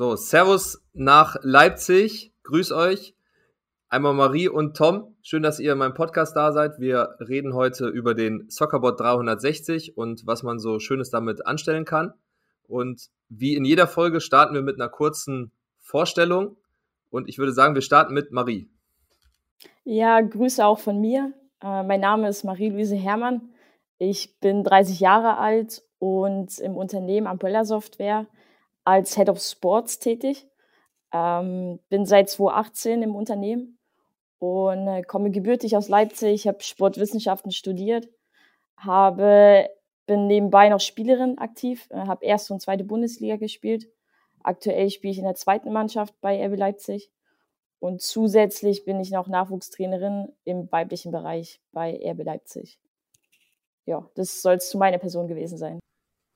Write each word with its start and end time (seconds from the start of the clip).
So, 0.00 0.16
Servus 0.16 0.82
nach 0.94 1.36
Leipzig. 1.42 2.32
Grüß 2.44 2.72
euch. 2.72 3.14
Einmal 3.90 4.14
Marie 4.14 4.48
und 4.48 4.74
Tom. 4.74 5.14
Schön, 5.20 5.42
dass 5.42 5.60
ihr 5.60 5.72
in 5.72 5.78
meinem 5.78 5.92
Podcast 5.92 6.34
da 6.34 6.52
seid. 6.52 6.80
Wir 6.80 7.16
reden 7.20 7.52
heute 7.52 7.86
über 7.88 8.14
den 8.14 8.48
Soccerbot 8.48 8.98
360 8.98 9.98
und 9.98 10.26
was 10.26 10.42
man 10.42 10.58
so 10.58 10.78
Schönes 10.78 11.10
damit 11.10 11.46
anstellen 11.46 11.84
kann. 11.84 12.14
Und 12.66 13.10
wie 13.28 13.54
in 13.54 13.66
jeder 13.66 13.86
Folge 13.86 14.22
starten 14.22 14.54
wir 14.54 14.62
mit 14.62 14.80
einer 14.80 14.88
kurzen 14.88 15.52
Vorstellung. 15.80 16.56
Und 17.10 17.28
ich 17.28 17.36
würde 17.36 17.52
sagen, 17.52 17.74
wir 17.74 17.82
starten 17.82 18.14
mit 18.14 18.32
Marie. 18.32 18.70
Ja, 19.84 20.22
Grüße 20.22 20.64
auch 20.64 20.78
von 20.78 20.98
mir. 20.98 21.34
Äh, 21.62 21.82
mein 21.82 22.00
Name 22.00 22.26
ist 22.30 22.42
Marie-Louise 22.42 22.96
Herrmann. 22.96 23.50
Ich 23.98 24.40
bin 24.40 24.64
30 24.64 24.98
Jahre 24.98 25.36
alt 25.36 25.82
und 25.98 26.58
im 26.58 26.74
Unternehmen 26.74 27.26
Ampuella 27.26 27.66
Software 27.66 28.26
als 28.90 29.16
Head 29.16 29.28
of 29.28 29.40
Sports 29.40 30.00
tätig. 30.00 30.48
Ähm, 31.12 31.78
bin 31.88 32.06
seit 32.06 32.28
2018 32.28 33.02
im 33.02 33.14
Unternehmen 33.14 33.78
und 34.38 34.88
äh, 34.88 35.02
komme 35.02 35.30
gebürtig 35.30 35.76
aus 35.76 35.88
Leipzig, 35.88 36.46
habe 36.46 36.62
Sportwissenschaften 36.62 37.52
studiert, 37.52 38.08
habe 38.76 39.68
bin 40.06 40.26
nebenbei 40.26 40.68
noch 40.68 40.80
Spielerin 40.80 41.38
aktiv, 41.38 41.86
äh, 41.90 41.98
habe 41.98 42.24
erste 42.24 42.52
und 42.52 42.60
zweite 42.60 42.84
Bundesliga 42.84 43.36
gespielt. 43.36 43.88
Aktuell 44.42 44.90
spiele 44.90 45.12
ich 45.12 45.18
in 45.18 45.24
der 45.24 45.34
zweiten 45.34 45.72
Mannschaft 45.72 46.14
bei 46.20 46.44
RB 46.44 46.56
Leipzig 46.56 47.12
und 47.78 48.00
zusätzlich 48.02 48.84
bin 48.84 48.98
ich 49.00 49.10
noch 49.10 49.28
Nachwuchstrainerin 49.28 50.32
im 50.44 50.70
weiblichen 50.72 51.12
Bereich 51.12 51.60
bei 51.72 52.00
RB 52.04 52.24
Leipzig. 52.24 52.80
Ja, 53.86 54.08
das 54.14 54.42
soll 54.42 54.54
es 54.54 54.70
zu 54.70 54.78
meiner 54.78 54.98
Person 54.98 55.28
gewesen 55.28 55.58
sein. 55.58 55.80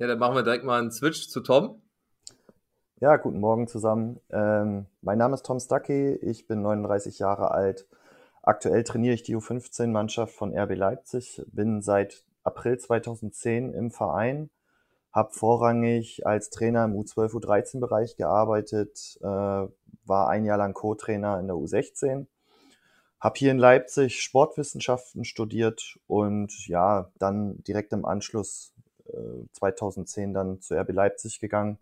Ja, 0.00 0.08
dann 0.08 0.18
machen 0.18 0.34
wir 0.34 0.42
direkt 0.42 0.64
mal 0.64 0.80
einen 0.80 0.90
Switch 0.90 1.28
zu 1.28 1.40
Tom. 1.40 1.83
Ja, 3.04 3.18
guten 3.18 3.38
Morgen 3.38 3.68
zusammen. 3.68 4.18
Ähm, 4.30 4.86
mein 5.02 5.18
Name 5.18 5.34
ist 5.34 5.44
Tom 5.44 5.60
Stuckey, 5.60 6.14
ich 6.22 6.46
bin 6.46 6.62
39 6.62 7.18
Jahre 7.18 7.50
alt. 7.50 7.86
Aktuell 8.40 8.82
trainiere 8.82 9.12
ich 9.12 9.22
die 9.22 9.36
U15-Mannschaft 9.36 10.34
von 10.34 10.56
RB 10.56 10.74
Leipzig, 10.74 11.42
bin 11.52 11.82
seit 11.82 12.24
April 12.44 12.78
2010 12.78 13.74
im 13.74 13.90
Verein, 13.90 14.48
habe 15.12 15.34
vorrangig 15.34 16.26
als 16.26 16.48
Trainer 16.48 16.86
im 16.86 16.94
U12, 16.94 17.34
U13-Bereich 17.34 18.16
gearbeitet, 18.16 19.18
äh, 19.20 19.26
war 19.26 20.28
ein 20.30 20.46
Jahr 20.46 20.56
lang 20.56 20.72
Co-Trainer 20.72 21.38
in 21.40 21.46
der 21.46 21.56
U16, 21.56 22.24
habe 23.20 23.34
hier 23.38 23.50
in 23.50 23.58
Leipzig 23.58 24.22
Sportwissenschaften 24.22 25.26
studiert 25.26 25.98
und 26.06 26.66
ja, 26.68 27.10
dann 27.18 27.62
direkt 27.64 27.92
im 27.92 28.06
Anschluss 28.06 28.72
2010 29.52 30.32
dann 30.32 30.62
zu 30.62 30.74
RB 30.74 30.92
Leipzig 30.92 31.38
gegangen, 31.38 31.78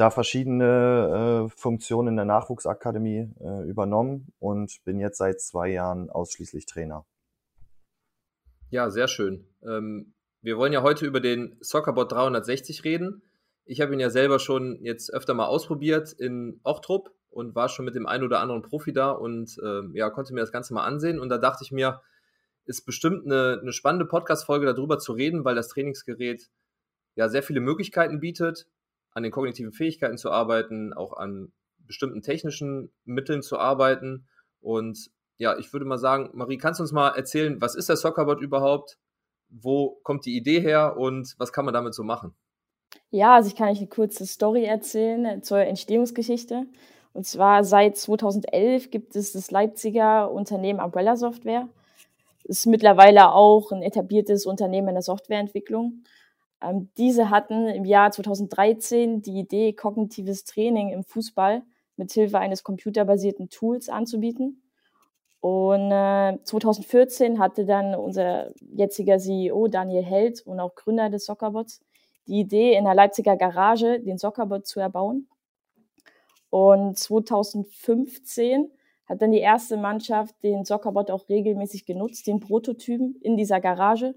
da 0.00 0.10
verschiedene 0.10 1.46
äh, 1.46 1.54
Funktionen 1.54 2.08
in 2.08 2.16
der 2.16 2.24
Nachwuchsakademie 2.24 3.34
äh, 3.38 3.68
übernommen 3.68 4.32
und 4.38 4.82
bin 4.84 4.98
jetzt 4.98 5.18
seit 5.18 5.42
zwei 5.42 5.68
Jahren 5.68 6.08
ausschließlich 6.08 6.64
Trainer. 6.64 7.04
Ja, 8.70 8.88
sehr 8.88 9.08
schön. 9.08 9.46
Ähm, 9.62 10.14
wir 10.40 10.56
wollen 10.56 10.72
ja 10.72 10.82
heute 10.82 11.04
über 11.04 11.20
den 11.20 11.58
Soccerbot 11.60 12.12
360 12.12 12.82
reden. 12.84 13.22
Ich 13.66 13.82
habe 13.82 13.92
ihn 13.92 14.00
ja 14.00 14.08
selber 14.08 14.38
schon 14.38 14.78
jetzt 14.82 15.12
öfter 15.12 15.34
mal 15.34 15.46
ausprobiert 15.46 16.12
in 16.12 16.60
Ochtrup 16.62 17.10
und 17.28 17.54
war 17.54 17.68
schon 17.68 17.84
mit 17.84 17.94
dem 17.94 18.06
einen 18.06 18.24
oder 18.24 18.40
anderen 18.40 18.62
Profi 18.62 18.94
da 18.94 19.10
und 19.10 19.58
äh, 19.62 19.82
ja, 19.92 20.08
konnte 20.08 20.32
mir 20.32 20.40
das 20.40 20.52
Ganze 20.52 20.72
mal 20.72 20.84
ansehen. 20.84 21.18
Und 21.18 21.28
da 21.28 21.36
dachte 21.36 21.62
ich 21.62 21.72
mir, 21.72 22.00
ist 22.64 22.86
bestimmt 22.86 23.26
eine, 23.26 23.58
eine 23.60 23.72
spannende 23.72 24.06
Podcast-Folge 24.06 24.64
darüber 24.64 24.98
zu 24.98 25.12
reden, 25.12 25.44
weil 25.44 25.56
das 25.56 25.68
Trainingsgerät 25.68 26.48
ja 27.16 27.28
sehr 27.28 27.42
viele 27.42 27.60
Möglichkeiten 27.60 28.18
bietet, 28.20 28.66
an 29.12 29.22
den 29.22 29.32
kognitiven 29.32 29.72
Fähigkeiten 29.72 30.18
zu 30.18 30.30
arbeiten, 30.30 30.92
auch 30.92 31.12
an 31.14 31.52
bestimmten 31.78 32.22
technischen 32.22 32.92
Mitteln 33.04 33.42
zu 33.42 33.58
arbeiten. 33.58 34.28
Und 34.60 35.10
ja, 35.38 35.58
ich 35.58 35.72
würde 35.72 35.86
mal 35.86 35.98
sagen, 35.98 36.30
Marie, 36.34 36.58
kannst 36.58 36.80
du 36.80 36.82
uns 36.82 36.92
mal 36.92 37.10
erzählen, 37.10 37.60
was 37.60 37.74
ist 37.74 37.88
der 37.88 37.96
Soccerbot 37.96 38.40
überhaupt? 38.40 38.98
Wo 39.48 39.98
kommt 40.02 40.26
die 40.26 40.36
Idee 40.36 40.60
her 40.60 40.96
und 40.96 41.34
was 41.38 41.52
kann 41.52 41.64
man 41.64 41.74
damit 41.74 41.94
so 41.94 42.04
machen? 42.04 42.34
Ja, 43.10 43.34
also 43.34 43.48
ich 43.48 43.56
kann 43.56 43.68
euch 43.68 43.78
eine 43.78 43.88
kurze 43.88 44.26
Story 44.26 44.64
erzählen 44.64 45.42
zur 45.42 45.58
Entstehungsgeschichte. 45.58 46.66
Und 47.12 47.26
zwar 47.26 47.64
seit 47.64 47.96
2011 47.96 48.90
gibt 48.90 49.16
es 49.16 49.32
das 49.32 49.50
Leipziger 49.50 50.30
Unternehmen 50.30 50.80
Umbrella 50.80 51.16
Software 51.16 51.68
ist 52.50 52.66
mittlerweile 52.66 53.32
auch 53.32 53.70
ein 53.70 53.82
etabliertes 53.82 54.44
Unternehmen 54.44 54.88
in 54.88 54.94
der 54.94 55.02
Softwareentwicklung. 55.02 56.02
Ähm, 56.62 56.90
diese 56.96 57.30
hatten 57.30 57.66
im 57.68 57.84
Jahr 57.84 58.10
2013 58.10 59.22
die 59.22 59.38
Idee, 59.38 59.72
kognitives 59.72 60.44
Training 60.44 60.90
im 60.90 61.04
Fußball 61.04 61.62
mit 61.96 62.12
Hilfe 62.12 62.38
eines 62.38 62.64
computerbasierten 62.64 63.48
Tools 63.48 63.88
anzubieten. 63.88 64.62
Und 65.40 65.90
äh, 65.90 66.38
2014 66.44 67.38
hatte 67.38 67.64
dann 67.64 67.94
unser 67.94 68.52
jetziger 68.60 69.18
CEO 69.18 69.68
Daniel 69.68 70.04
Held 70.04 70.42
und 70.46 70.60
auch 70.60 70.74
Gründer 70.74 71.08
des 71.08 71.24
Soccerbots 71.24 71.80
die 72.26 72.40
Idee, 72.40 72.76
in 72.76 72.84
der 72.84 72.94
Leipziger 72.94 73.36
Garage 73.36 74.00
den 74.00 74.18
Soccerbot 74.18 74.66
zu 74.66 74.80
erbauen. 74.80 75.28
Und 76.50 76.98
2015 76.98 78.70
hat 79.06 79.22
dann 79.22 79.32
die 79.32 79.38
erste 79.38 79.76
Mannschaft 79.76 80.34
den 80.42 80.64
Soccerbot 80.64 81.10
auch 81.10 81.28
regelmäßig 81.28 81.86
genutzt, 81.86 82.26
den 82.26 82.40
Prototypen 82.40 83.16
in 83.22 83.36
dieser 83.36 83.60
Garage. 83.60 84.14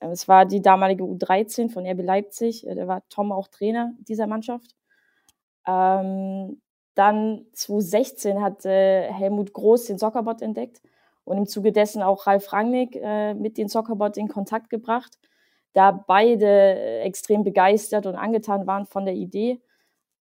Ähm, 0.00 0.10
es 0.10 0.28
war 0.28 0.46
die 0.46 0.62
damalige 0.62 1.04
U13 1.04 1.70
von 1.70 1.86
RB 1.86 2.02
Leipzig. 2.02 2.66
Äh, 2.66 2.74
da 2.74 2.86
war 2.88 3.02
Tom 3.08 3.32
auch 3.32 3.48
Trainer 3.48 3.92
dieser 3.98 4.26
Mannschaft. 4.26 4.74
Ähm, 5.66 6.60
dann 6.94 7.46
2016 7.52 8.42
hat 8.42 8.64
äh, 8.64 9.12
Helmut 9.12 9.52
Groß 9.52 9.86
den 9.86 9.98
Soccerbot 9.98 10.42
entdeckt 10.42 10.82
und 11.24 11.38
im 11.38 11.46
Zuge 11.46 11.72
dessen 11.72 12.02
auch 12.02 12.26
Ralf 12.26 12.52
Rangnick 12.52 12.96
äh, 12.96 13.34
mit 13.34 13.58
dem 13.58 13.68
Soccerbot 13.68 14.16
in 14.16 14.28
Kontakt 14.28 14.70
gebracht, 14.70 15.18
da 15.72 15.92
beide 15.92 16.46
äh, 16.46 17.00
extrem 17.02 17.44
begeistert 17.44 18.06
und 18.06 18.16
angetan 18.16 18.66
waren 18.66 18.86
von 18.86 19.04
der 19.04 19.14
Idee 19.14 19.60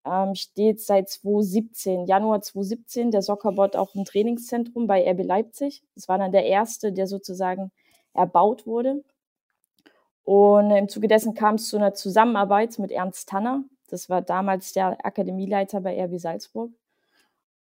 ähm, 0.08 0.34
steht 0.34 0.80
seit 0.80 1.08
2017, 1.08 2.06
Januar 2.06 2.40
2017, 2.40 3.10
der 3.10 3.22
Soccerbot 3.22 3.76
auch 3.76 3.94
im 3.94 4.04
Trainingszentrum 4.04 4.86
bei 4.86 5.08
RB 5.10 5.24
Leipzig. 5.24 5.82
Das 5.94 6.08
war 6.08 6.18
dann 6.18 6.32
der 6.32 6.46
erste, 6.46 6.92
der 6.92 7.06
sozusagen 7.06 7.70
erbaut 8.14 8.66
wurde. 8.66 9.02
Und 10.28 10.70
im 10.72 10.90
Zuge 10.90 11.08
dessen 11.08 11.32
kam 11.32 11.54
es 11.54 11.70
zu 11.70 11.78
einer 11.78 11.94
Zusammenarbeit 11.94 12.78
mit 12.78 12.92
Ernst 12.92 13.30
Tanner. 13.30 13.64
Das 13.88 14.10
war 14.10 14.20
damals 14.20 14.74
der 14.74 15.02
Akademieleiter 15.02 15.80
bei 15.80 15.98
RB 16.04 16.18
Salzburg. 16.18 16.70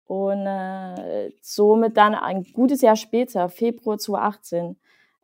Und 0.05 0.47
äh, 0.47 1.31
somit 1.41 1.97
dann 1.97 2.15
ein 2.15 2.45
gutes 2.53 2.79
Jahr 2.79 2.95
später, 2.95 3.49
Februar 3.49 3.97
2018, 3.97 4.77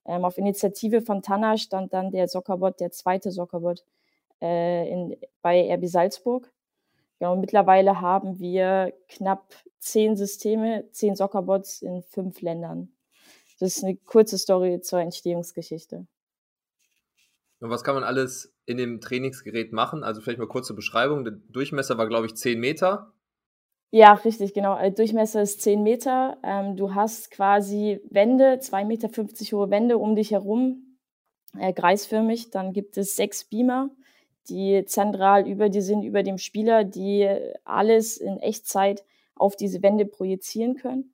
ähm, 0.03 0.25
auf 0.25 0.37
Initiative 0.37 1.01
von 1.01 1.21
Tanner 1.21 1.57
stand 1.57 1.93
dann 1.93 2.11
der 2.11 2.27
Soccerbot, 2.27 2.81
der 2.81 2.91
zweite 2.91 3.31
Soccerbot 3.31 3.85
äh, 4.41 4.91
in, 4.91 5.15
bei 5.41 5.73
RB 5.73 5.87
Salzburg. 5.87 6.51
Und 7.19 7.39
mittlerweile 7.39 8.01
haben 8.01 8.37
wir 8.39 8.91
knapp 9.07 9.45
zehn 9.79 10.17
Systeme, 10.17 10.91
zehn 10.91 11.15
Soccerbots 11.15 11.83
in 11.83 12.01
fünf 12.01 12.41
Ländern. 12.41 12.91
Das 13.61 13.77
ist 13.77 13.85
eine 13.85 13.95
kurze 13.95 14.37
Story 14.37 14.81
zur 14.81 14.99
Entstehungsgeschichte. 14.99 16.05
Und 17.59 17.69
was 17.69 17.83
kann 17.83 17.95
man 17.95 18.03
alles 18.03 18.53
in 18.65 18.77
dem 18.77 19.01
Trainingsgerät 19.01 19.73
machen? 19.73 20.03
Also 20.03 20.21
vielleicht 20.21 20.39
mal 20.39 20.47
kurze 20.47 20.73
Beschreibung. 20.73 21.23
Der 21.23 21.33
Durchmesser 21.33 21.97
war, 21.97 22.07
glaube 22.07 22.25
ich, 22.25 22.35
10 22.35 22.59
Meter. 22.59 23.13
Ja, 23.91 24.13
richtig, 24.13 24.53
genau. 24.53 24.77
Der 24.77 24.91
Durchmesser 24.91 25.41
ist 25.41 25.61
10 25.61 25.83
Meter. 25.83 26.37
Ähm, 26.43 26.77
du 26.77 26.93
hast 26.93 27.31
quasi 27.31 27.99
Wände, 28.09 28.59
2,50 28.61 28.85
Meter 28.85 29.07
hohe 29.57 29.69
Wände 29.71 29.97
um 29.97 30.15
dich 30.15 30.31
herum, 30.31 30.97
äh, 31.57 31.73
kreisförmig. 31.73 32.51
Dann 32.51 32.71
gibt 32.71 32.97
es 32.97 33.15
sechs 33.15 33.43
Beamer, 33.43 33.89
die 34.47 34.85
zentral 34.85 35.47
über 35.47 35.69
die 35.69 35.81
sind, 35.81 36.03
über 36.03 36.23
dem 36.23 36.37
Spieler, 36.37 36.83
die 36.83 37.27
alles 37.65 38.17
in 38.17 38.37
Echtzeit 38.37 39.03
auf 39.35 39.55
diese 39.55 39.81
Wände 39.81 40.05
projizieren 40.05 40.75
können. 40.75 41.13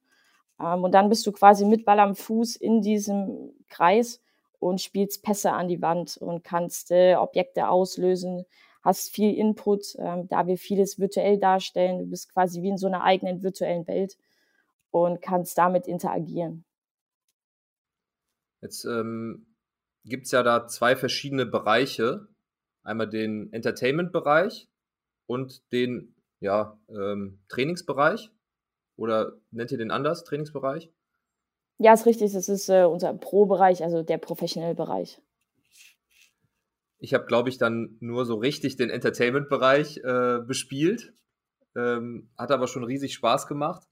Ähm, 0.60 0.84
und 0.84 0.92
dann 0.92 1.10
bist 1.10 1.26
du 1.26 1.32
quasi 1.32 1.66
mit 1.66 1.86
Ball 1.86 2.00
am 2.00 2.16
Fuß 2.16 2.56
in 2.58 2.82
diesem 2.82 3.54
Kreis 3.70 4.22
und 4.66 4.82
spielst 4.82 5.22
Pässe 5.22 5.52
an 5.52 5.68
die 5.68 5.84
Wand 5.84 6.18
und 6.18 6.44
kannst 6.44 6.90
äh, 6.90 7.16
Objekte 7.16 7.68
auslösen, 7.70 8.46
hast 8.82 9.14
viel 9.14 9.36
Input, 9.36 9.96
ähm, 10.00 10.28
da 10.28 10.48
wir 10.48 10.58
vieles 10.58 10.98
virtuell 10.98 11.38
darstellen. 11.40 12.00
Du 12.00 12.08
bist 12.08 12.34
quasi 12.34 12.64
wie 12.64 12.70
in 12.70 12.78
so 12.80 12.88
einer 12.88 13.04
eigenen 13.04 13.44
virtuellen 13.44 13.86
Welt 13.88 14.18
und 14.90 15.22
kannst 15.22 15.56
damit 15.60 15.88
interagieren. 15.88 16.66
Jetzt 18.62 18.86
ähm, 18.86 19.56
gibt 20.04 20.26
es 20.26 20.32
ja 20.32 20.42
da 20.42 20.66
zwei 20.66 20.96
verschiedene 20.96 21.46
Bereiche 21.46 22.28
einmal 22.82 23.08
den 23.08 23.54
Entertainment-Bereich 23.54 24.68
und 25.28 25.72
den 25.74 26.16
ja, 26.40 26.80
ähm, 26.90 27.40
Trainingsbereich. 27.50 28.32
Oder 28.98 29.34
nennt 29.52 29.72
ihr 29.72 29.78
den 29.78 29.92
anders, 29.92 30.24
Trainingsbereich? 30.24 30.92
Ja, 31.78 31.94
ist 31.94 32.06
richtig. 32.06 32.34
Das 32.34 32.50
ist 32.50 32.70
äh, 32.70 32.84
unser 32.84 33.14
Pro-Bereich, 33.14 33.84
also 33.84 34.02
der 34.02 34.18
Professional-Bereich. 34.18 35.22
Ich 36.98 37.14
habe, 37.14 37.26
glaube 37.26 37.50
ich, 37.50 37.58
dann 37.58 37.98
nur 38.00 38.26
so 38.26 38.36
richtig 38.36 38.78
den 38.78 38.90
Entertainment-Bereich 38.90 39.98
äh, 39.98 40.40
bespielt. 40.46 41.14
ähm, 41.76 42.30
hat 42.38 42.52
aber 42.52 42.68
schon 42.68 42.86
riesig 42.86 43.14
Spaß 43.14 43.48
gemacht. 43.48 43.84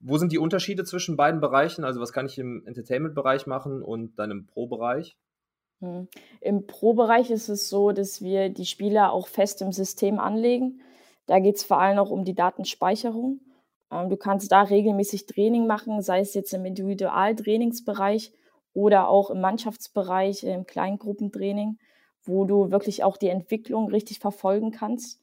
Wo 0.00 0.16
sind 0.18 0.32
die 0.32 0.38
Unterschiede 0.38 0.84
zwischen 0.84 1.16
beiden 1.16 1.40
Bereichen? 1.40 1.84
Also 1.84 2.00
was 2.00 2.12
kann 2.12 2.26
ich 2.26 2.38
im 2.38 2.66
Entertainment-Bereich 2.66 3.46
machen 3.46 3.82
und 3.82 4.18
dann 4.18 4.30
im 4.30 4.46
Pro-Bereich? 4.46 5.16
Hm. 5.80 6.08
Im 6.40 6.66
Pro-Bereich 6.66 7.30
ist 7.30 7.48
es 7.48 7.68
so, 7.68 7.92
dass 7.92 8.22
wir 8.22 8.48
die 8.48 8.66
Spieler 8.66 9.12
auch 9.12 9.28
fest 9.28 9.60
im 9.60 9.72
System 9.72 10.18
anlegen. 10.18 10.80
Da 11.26 11.38
geht 11.40 11.56
es 11.56 11.64
vor 11.64 11.80
allem 11.80 11.98
auch 11.98 12.10
um 12.10 12.24
die 12.24 12.34
Datenspeicherung. 12.34 13.40
Ähm, 13.90 14.08
du 14.08 14.16
kannst 14.16 14.50
da 14.52 14.62
regelmäßig 14.62 15.26
Training 15.26 15.66
machen, 15.66 16.02
sei 16.02 16.20
es 16.20 16.34
jetzt 16.34 16.52
im 16.54 16.64
Individualtrainingsbereich 16.64 18.32
oder 18.72 19.08
auch 19.08 19.30
im 19.30 19.40
Mannschaftsbereich, 19.40 20.44
im 20.44 20.66
Kleingruppentraining, 20.66 21.78
wo 22.24 22.44
du 22.44 22.70
wirklich 22.70 23.04
auch 23.04 23.16
die 23.16 23.28
Entwicklung 23.28 23.88
richtig 23.88 24.18
verfolgen 24.18 24.70
kannst. 24.70 25.20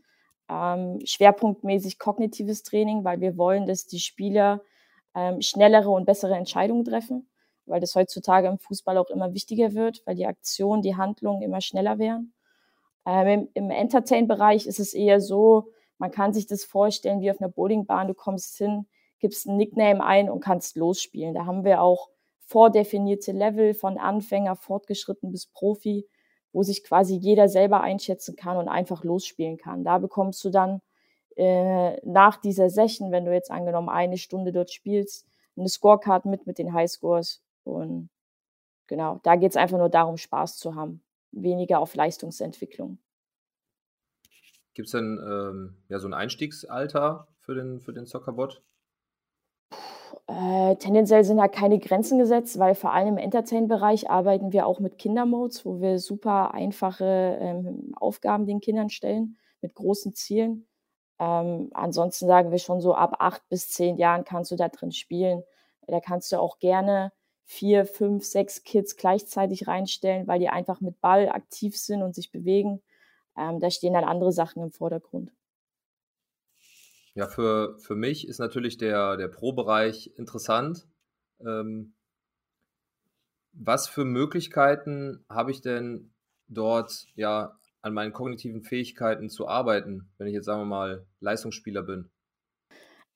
Ähm, 0.50 1.00
schwerpunktmäßig 1.04 2.00
kognitives 2.00 2.64
Training, 2.64 3.04
weil 3.04 3.22
wir 3.22 3.38
wollen, 3.38 3.66
dass 3.66 3.88
die 3.88 4.00
Spieler 4.00 4.62
ähm, 5.16 5.42
schnellere 5.42 5.90
und 5.90 6.06
bessere 6.06 6.36
Entscheidungen 6.36 6.86
treffen, 6.86 7.30
weil 7.66 7.80
das 7.80 7.96
heutzutage 7.96 8.48
im 8.48 8.58
Fußball 8.58 8.98
auch 8.98 9.10
immer 9.10 9.34
wichtiger 9.34 9.74
wird, 9.74 10.02
weil 10.06 10.16
die 10.16 10.26
Aktionen, 10.26 10.82
die 10.82 10.96
Handlungen 10.96 11.42
immer 11.42 11.62
schneller 11.62 12.00
werden. 12.00 12.34
Ähm, 13.06 13.28
Im, 13.28 13.50
im 13.54 13.72
Entertain-Bereich 13.72 14.68
ist 14.68 14.80
es 14.80 14.94
eher 14.94 15.20
so, 15.22 15.72
man 16.02 16.10
kann 16.10 16.34
sich 16.34 16.48
das 16.48 16.64
vorstellen 16.64 17.22
wie 17.22 17.30
auf 17.30 17.40
einer 17.40 17.52
Bowlingbahn, 17.52 18.08
du 18.08 18.16
kommst 18.16 18.58
hin, 18.58 18.88
gibst 19.20 19.46
ein 19.46 19.56
Nickname 19.56 20.04
ein 20.04 20.32
und 20.32 20.40
kannst 20.40 20.76
losspielen. 20.76 21.36
Da 21.36 21.46
haben 21.46 21.64
wir 21.64 21.80
auch 21.80 22.10
vordefinierte 22.48 23.34
Level 23.34 23.76
von 23.76 24.00
Anfänger, 24.00 24.56
fortgeschritten 24.56 25.32
bis 25.32 25.46
Profi, 25.46 26.08
wo 26.54 26.64
sich 26.64 26.84
quasi 26.84 27.18
jeder 27.18 27.48
selber 27.50 27.82
einschätzen 27.82 28.36
kann 28.36 28.58
und 28.58 28.68
einfach 28.68 29.04
losspielen 29.04 29.58
kann. 29.58 29.84
Da 29.84 30.00
bekommst 30.00 30.44
du 30.44 30.50
dann 30.50 30.82
äh, 31.36 32.04
nach 32.04 32.38
dieser 32.38 32.72
Session, 32.72 33.12
wenn 33.12 33.26
du 33.26 33.32
jetzt 33.32 33.52
angenommen 33.52 33.90
eine 33.90 34.18
Stunde 34.18 34.52
dort 34.52 34.72
spielst, 34.72 35.28
eine 35.56 35.70
Scorecard 35.70 36.26
mit 36.26 36.48
mit 36.48 36.58
den 36.58 36.74
Highscores. 36.74 37.44
Und 37.64 38.10
genau, 38.88 39.20
da 39.22 39.36
geht 39.36 39.52
es 39.52 39.56
einfach 39.56 39.78
nur 39.78 39.90
darum, 39.90 40.18
Spaß 40.18 40.58
zu 40.58 40.74
haben, 40.74 41.04
weniger 41.32 41.80
auf 41.80 41.94
Leistungsentwicklung. 41.94 42.98
Gibt 44.74 44.88
es 44.88 44.92
denn 44.92 45.20
ähm, 45.24 45.76
ja, 45.90 46.00
so 46.00 46.08
ein 46.08 46.14
Einstiegsalter 46.14 47.28
für 47.40 47.56
den, 47.56 47.80
für 47.80 47.94
den 47.94 48.06
Soccerbot? 48.06 48.62
Äh, 50.28 50.76
tendenziell 50.78 51.24
sind 51.24 51.38
da 51.38 51.48
keine 51.48 51.80
Grenzen 51.80 52.18
gesetzt, 52.18 52.58
weil 52.58 52.76
vor 52.76 52.94
allem 52.94 53.10
im 53.10 53.18
Entertain-Bereich 53.18 54.10
arbeiten 54.10 54.54
wir 54.54 54.66
auch 54.66 54.80
mit 54.80 54.98
Kindermodes, 54.98 55.66
wo 55.66 55.82
wir 55.82 56.00
super 56.00 56.54
einfache 56.54 57.38
ähm, 57.42 57.94
Aufgaben 58.00 58.46
den 58.46 58.62
Kindern 58.62 58.90
stellen 58.90 59.38
mit 59.62 59.76
großen 59.76 60.14
Zielen. 60.14 60.68
Ähm, 61.20 61.70
ansonsten 61.74 62.28
sagen 62.28 62.52
wir 62.52 62.60
schon 62.60 62.82
so, 62.82 62.96
ab 62.96 63.18
acht 63.20 63.48
bis 63.50 63.70
zehn 63.70 63.98
Jahren 63.98 64.24
kannst 64.24 64.52
du 64.52 64.56
da 64.56 64.70
drin 64.70 64.92
spielen. 64.92 65.44
Da 65.88 66.00
kannst 66.00 66.32
du 66.32 66.40
auch 66.40 66.60
gerne 66.60 67.12
vier, 67.44 67.86
fünf, 67.86 68.24
sechs 68.24 68.64
Kids 68.64 68.96
gleichzeitig 68.96 69.68
reinstellen, 69.68 70.28
weil 70.28 70.40
die 70.40 70.50
einfach 70.50 70.80
mit 70.80 71.02
Ball 71.02 71.28
aktiv 71.30 71.78
sind 71.78 72.02
und 72.02 72.16
sich 72.16 72.32
bewegen. 72.32 72.82
Ähm, 73.38 73.60
da 73.60 73.70
stehen 73.70 73.94
dann 73.94 74.04
andere 74.04 74.32
Sachen 74.32 74.62
im 74.64 74.72
Vordergrund. 74.72 75.32
Ja, 77.14 77.28
für, 77.28 77.78
für 77.80 77.96
mich 77.96 78.28
ist 78.28 78.40
natürlich 78.40 78.78
der, 78.78 79.18
der 79.18 79.28
Pro-Bereich 79.28 80.14
interessant. 80.16 80.88
Ähm, 81.46 81.94
was 83.54 83.88
für 83.88 84.06
Möglichkeiten 84.06 85.26
habe 85.30 85.52
ich 85.52 85.62
denn 85.62 86.14
dort 86.48 87.08
ja 87.16 87.58
an 87.82 87.94
meinen 87.94 88.14
kognitiven 88.14 88.62
Fähigkeiten 88.62 89.30
zu 89.30 89.48
arbeiten, 89.48 90.10
wenn 90.18 90.28
ich 90.28 90.34
jetzt 90.34 90.46
sagen 90.46 90.62
wir 90.62 90.66
mal 90.66 91.06
Leistungsspieler 91.20 91.84
bin? 91.84 92.10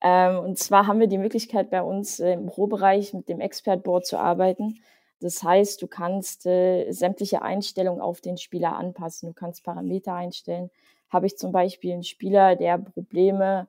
Ähm, 0.02 0.38
und 0.38 0.58
zwar 0.58 0.86
haben 0.86 1.00
wir 1.00 1.06
die 1.06 1.18
Möglichkeit 1.18 1.70
bei 1.70 1.80
uns 1.80 2.18
im 2.18 2.46
Pro-Bereich 2.46 3.14
mit 3.14 3.28
dem 3.28 3.40
Expert 3.40 3.82
Board 3.82 4.06
zu 4.06 4.18
arbeiten. 4.18 4.78
Das 5.20 5.42
heißt, 5.42 5.80
du 5.80 5.86
kannst 5.86 6.46
äh, 6.46 6.90
sämtliche 6.92 7.42
Einstellungen 7.42 8.00
auf 8.00 8.20
den 8.20 8.36
Spieler 8.36 8.76
anpassen. 8.76 9.28
Du 9.28 9.34
kannst 9.34 9.64
Parameter 9.64 10.14
einstellen. 10.14 10.70
Habe 11.08 11.26
ich 11.26 11.38
zum 11.38 11.52
Beispiel 11.52 11.92
einen 11.92 12.04
Spieler, 12.04 12.56
der 12.56 12.78
Probleme 12.78 13.68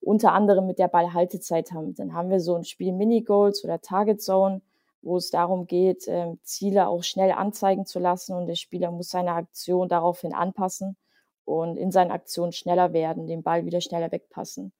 unter 0.00 0.32
anderem 0.32 0.66
mit 0.66 0.78
der 0.78 0.88
Ballhaltezeit 0.88 1.72
haben. 1.72 1.94
Dann 1.94 2.14
haben 2.14 2.30
wir 2.30 2.40
so 2.40 2.54
ein 2.54 2.64
Spiel 2.64 2.92
Mini-Goals 2.92 3.64
oder 3.64 3.80
Target 3.80 4.22
Zone, 4.22 4.62
wo 5.02 5.16
es 5.16 5.30
darum 5.30 5.66
geht, 5.66 6.04
ähm, 6.08 6.38
Ziele 6.42 6.88
auch 6.88 7.02
schnell 7.02 7.32
anzeigen 7.32 7.86
zu 7.86 7.98
lassen 7.98 8.34
und 8.34 8.46
der 8.46 8.54
Spieler 8.56 8.90
muss 8.90 9.10
seine 9.10 9.32
Aktion 9.32 9.88
daraufhin 9.88 10.34
anpassen 10.34 10.96
und 11.44 11.76
in 11.76 11.90
seinen 11.92 12.10
Aktionen 12.10 12.52
schneller 12.52 12.92
werden, 12.92 13.26
den 13.26 13.42
Ball 13.42 13.64
wieder 13.64 13.80
schneller 13.80 14.12
wegpassen. 14.12 14.72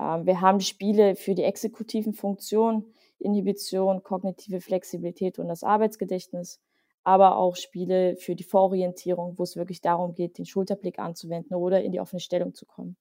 Ähm, 0.00 0.26
wir 0.26 0.40
haben 0.40 0.60
Spiele 0.60 1.16
für 1.16 1.34
die 1.34 1.44
exekutiven 1.44 2.12
Funktionen, 2.12 2.84
Inhibition, 3.18 4.02
kognitive 4.02 4.60
Flexibilität 4.60 5.38
und 5.38 5.48
das 5.48 5.62
Arbeitsgedächtnis, 5.62 6.60
aber 7.04 7.36
auch 7.36 7.56
Spiele 7.56 8.16
für 8.16 8.34
die 8.34 8.44
Vororientierung, 8.44 9.38
wo 9.38 9.42
es 9.42 9.56
wirklich 9.56 9.80
darum 9.80 10.14
geht, 10.14 10.38
den 10.38 10.46
Schulterblick 10.46 10.98
anzuwenden 10.98 11.54
oder 11.54 11.82
in 11.82 11.92
die 11.92 12.00
offene 12.00 12.20
Stellung 12.20 12.54
zu 12.54 12.66
kommen. 12.66 12.96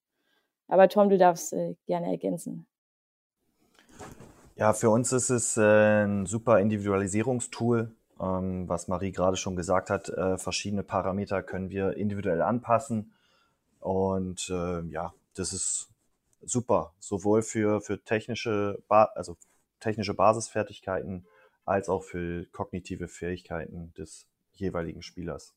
Aber 0.68 0.90
Tom, 0.90 1.10
du 1.10 1.18
darfst 1.18 1.54
äh, 1.54 1.76
gerne 1.86 2.08
ergänzen. 2.08 2.66
Ja, 4.56 4.74
für 4.74 4.90
uns 4.90 5.12
ist 5.12 5.30
es 5.30 5.58
äh, 5.58 6.06
ein 6.06 6.26
super 6.26 6.60
Individualisierungstool. 6.60 7.94
Ähm, 8.20 8.70
was 8.70 8.88
Marie 8.88 9.12
gerade 9.12 9.36
schon 9.36 9.58
gesagt 9.58 9.90
hat, 9.90 10.08
äh, 10.10 10.38
verschiedene 10.38 10.84
Parameter 10.84 11.44
können 11.44 11.70
wir 11.70 11.98
individuell 11.98 12.42
anpassen. 12.42 13.12
Und 13.80 14.50
äh, 14.50 14.82
ja, 14.88 15.14
das 15.36 15.52
ist 15.52 15.90
super, 16.42 16.94
sowohl 17.00 17.42
für, 17.42 17.82
für 17.82 18.02
technische, 18.04 18.82
ba 18.88 19.04
also 19.16 19.36
technische 19.80 20.13
Basisfertigkeiten 20.13 21.25
als 21.66 21.89
auch 21.89 22.04
für 22.04 22.45
kognitive 22.51 23.07
Fähigkeiten 23.07 23.94
des 23.94 24.27
jeweiligen 24.54 25.01
Spielers. 25.01 25.56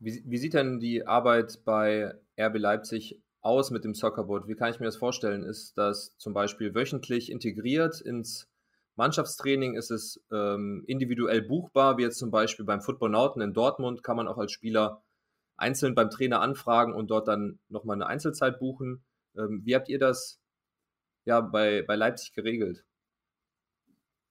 Wie, 0.00 0.22
wie 0.24 0.38
sieht 0.38 0.54
denn 0.54 0.78
die 0.78 1.06
Arbeit 1.06 1.64
bei 1.64 2.14
RB 2.38 2.58
Leipzig 2.58 3.20
aus 3.40 3.70
mit 3.70 3.84
dem 3.84 3.94
Soccerboard? 3.94 4.46
Wie 4.46 4.54
kann 4.54 4.70
ich 4.70 4.80
mir 4.80 4.86
das 4.86 4.96
vorstellen? 4.96 5.42
Ist 5.42 5.76
das 5.76 6.16
zum 6.18 6.34
Beispiel 6.34 6.74
wöchentlich 6.74 7.30
integriert 7.30 8.00
ins 8.00 8.48
Mannschaftstraining? 8.96 9.74
Ist 9.74 9.90
es 9.90 10.22
ähm, 10.32 10.84
individuell 10.86 11.42
buchbar, 11.42 11.98
wie 11.98 12.02
jetzt 12.02 12.18
zum 12.18 12.30
Beispiel 12.30 12.64
beim 12.64 12.80
Football 12.80 13.10
Nauten 13.10 13.40
in 13.40 13.54
Dortmund? 13.54 14.02
Kann 14.02 14.16
man 14.16 14.28
auch 14.28 14.38
als 14.38 14.52
Spieler 14.52 15.02
einzeln 15.56 15.94
beim 15.94 16.10
Trainer 16.10 16.40
anfragen 16.40 16.94
und 16.94 17.10
dort 17.10 17.28
dann 17.28 17.58
nochmal 17.68 17.94
eine 17.94 18.06
Einzelzeit 18.06 18.58
buchen? 18.60 19.04
Ähm, 19.36 19.62
wie 19.64 19.74
habt 19.74 19.88
ihr 19.88 19.98
das 19.98 20.40
ja 21.24 21.40
bei, 21.40 21.82
bei 21.82 21.96
Leipzig 21.96 22.32
geregelt? 22.32 22.84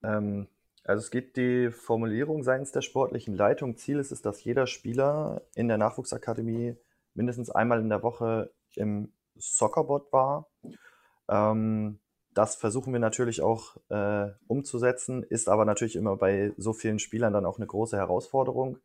Ähm, 0.02 0.48
also 0.84 1.02
es 1.02 1.10
gibt 1.10 1.36
die 1.36 1.70
Formulierung 1.70 2.42
seitens 2.42 2.72
der 2.72 2.80
sportlichen 2.80 3.34
Leitung. 3.34 3.76
Ziel 3.76 3.98
ist 3.98 4.12
es, 4.12 4.22
dass 4.22 4.42
jeder 4.42 4.66
Spieler 4.66 5.42
in 5.54 5.68
der 5.68 5.78
Nachwuchsakademie 5.78 6.76
mindestens 7.14 7.50
einmal 7.50 7.80
in 7.80 7.88
der 7.88 8.02
Woche 8.02 8.52
im 8.74 9.12
Soccerbot 9.36 10.12
war. 10.12 10.48
Ähm, 11.28 12.00
das 12.32 12.56
versuchen 12.56 12.92
wir 12.92 13.00
natürlich 13.00 13.42
auch 13.42 13.76
äh, 13.88 14.28
umzusetzen, 14.46 15.24
ist 15.24 15.48
aber 15.48 15.64
natürlich 15.64 15.96
immer 15.96 16.16
bei 16.16 16.52
so 16.56 16.72
vielen 16.72 17.00
Spielern 17.00 17.32
dann 17.32 17.46
auch 17.46 17.58
eine 17.58 17.66
große 17.66 17.96
Herausforderung. 17.96 18.78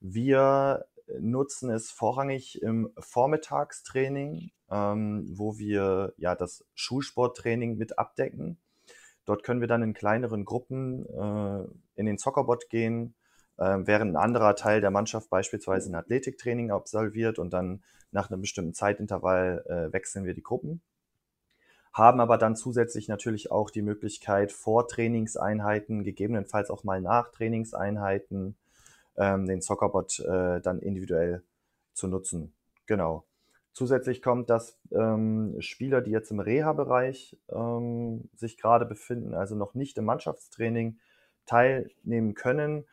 Wir 0.00 0.86
nutzen 1.18 1.70
es 1.70 1.90
vorrangig 1.90 2.62
im 2.62 2.92
Vormittagstraining, 2.98 4.50
ähm, 4.70 5.26
wo 5.30 5.58
wir 5.58 6.14
ja 6.16 6.34
das 6.34 6.64
Schulsporttraining 6.74 7.76
mit 7.76 7.98
abdecken. 7.98 8.58
Dort 9.24 9.42
können 9.42 9.60
wir 9.60 9.68
dann 9.68 9.82
in 9.82 9.94
kleineren 9.94 10.44
Gruppen 10.44 11.06
äh, 11.06 11.64
in 11.96 12.06
den 12.06 12.18
Soccerbot 12.18 12.68
gehen, 12.68 13.14
äh, 13.56 13.78
während 13.80 14.12
ein 14.12 14.22
anderer 14.22 14.56
Teil 14.56 14.80
der 14.80 14.90
Mannschaft 14.90 15.30
beispielsweise 15.30 15.90
ein 15.90 15.94
Athletiktraining 15.94 16.70
absolviert 16.70 17.38
und 17.38 17.52
dann 17.52 17.82
nach 18.10 18.30
einem 18.30 18.40
bestimmten 18.40 18.74
Zeitintervall 18.74 19.64
äh, 19.66 19.92
wechseln 19.92 20.24
wir 20.24 20.34
die 20.34 20.42
Gruppen. 20.42 20.82
Haben 21.92 22.20
aber 22.20 22.38
dann 22.38 22.56
zusätzlich 22.56 23.08
natürlich 23.08 23.50
auch 23.50 23.70
die 23.70 23.82
Möglichkeit, 23.82 24.50
vor 24.50 24.88
Trainingseinheiten, 24.88 26.02
gegebenenfalls 26.02 26.70
auch 26.70 26.82
mal 26.82 27.00
nach 27.00 27.30
Trainingseinheiten, 27.30 28.56
ähm, 29.16 29.46
den 29.46 29.60
Soccerbot 29.60 30.18
äh, 30.20 30.60
dann 30.60 30.80
individuell 30.80 31.42
zu 31.92 32.08
nutzen. 32.08 32.52
Genau. 32.86 33.24
Zusätzlich 33.74 34.22
kommt, 34.22 34.50
dass 34.50 34.78
ähm, 34.92 35.56
Spieler, 35.58 36.00
die 36.00 36.12
jetzt 36.12 36.30
im 36.30 36.38
Reha-Bereich 36.38 37.36
ähm, 37.48 38.30
sich 38.36 38.56
gerade 38.56 38.86
befinden, 38.86 39.34
also 39.34 39.56
noch 39.56 39.74
nicht 39.74 39.98
im 39.98 40.04
Mannschaftstraining 40.04 41.00
teilnehmen 41.44 42.34
können, 42.34 42.86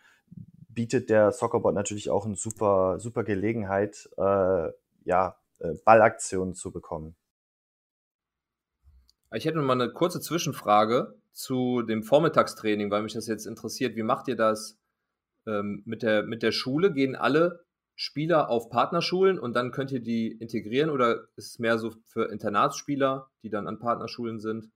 bietet 0.69 1.11
der 1.11 1.31
Soccerbot 1.31 1.75
natürlich 1.75 2.09
auch 2.09 2.25
eine 2.25 2.35
super, 2.35 2.99
super 2.99 3.23
Gelegenheit, 3.23 4.09
äh, 4.17 4.69
ja, 5.03 5.37
äh, 5.59 5.75
Ballaktionen 5.85 6.55
zu 6.55 6.71
bekommen. 6.71 7.15
Ich 9.35 9.45
hätte 9.45 9.59
mal 9.59 9.73
eine 9.73 9.93
kurze 9.93 10.19
Zwischenfrage 10.19 11.13
zu 11.31 11.83
dem 11.83 12.01
Vormittagstraining, 12.01 12.89
weil 12.89 13.03
mich 13.03 13.13
das 13.13 13.27
jetzt 13.27 13.45
interessiert. 13.45 13.95
Wie 13.95 14.03
macht 14.03 14.27
ihr 14.27 14.35
das 14.35 14.79
ähm, 15.45 15.83
mit, 15.85 16.01
der, 16.01 16.23
mit 16.23 16.41
der 16.41 16.51
Schule? 16.51 16.91
Gehen 16.91 17.15
alle 17.15 17.63
Spieler 18.01 18.49
auf 18.49 18.71
Partnerschulen 18.71 19.37
und 19.37 19.55
dann 19.55 19.69
könnt 19.69 19.91
ihr 19.91 19.99
die 19.99 20.31
integrieren 20.31 20.89
oder 20.89 21.27
ist 21.35 21.51
es 21.51 21.59
mehr 21.59 21.77
so 21.77 21.91
für 22.07 22.31
Internatsspieler, 22.31 23.29
die 23.43 23.51
dann 23.51 23.67
an 23.67 23.77
Partnerschulen 23.77 24.39
sind? 24.39 24.71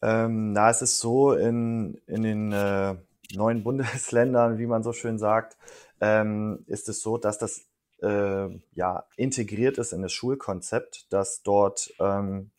Ähm, 0.00 0.52
na, 0.52 0.70
es 0.70 0.80
ist 0.80 0.98
so, 0.98 1.34
in, 1.34 2.00
in 2.06 2.22
den 2.22 2.52
äh, 2.52 2.96
neuen 3.34 3.62
Bundesländern, 3.64 4.56
wie 4.56 4.66
man 4.66 4.82
so 4.82 4.94
schön 4.94 5.18
sagt, 5.18 5.58
ähm, 6.00 6.64
ist 6.68 6.88
es 6.88 7.02
so, 7.02 7.18
dass 7.18 7.36
das 7.36 7.66
äh, 8.00 8.48
ja 8.72 9.04
integriert 9.16 9.76
ist 9.76 9.92
in 9.92 10.00
das 10.00 10.14
Schulkonzept, 10.14 11.12
dass 11.12 11.42
dort 11.42 11.92
ähm, 12.00 12.50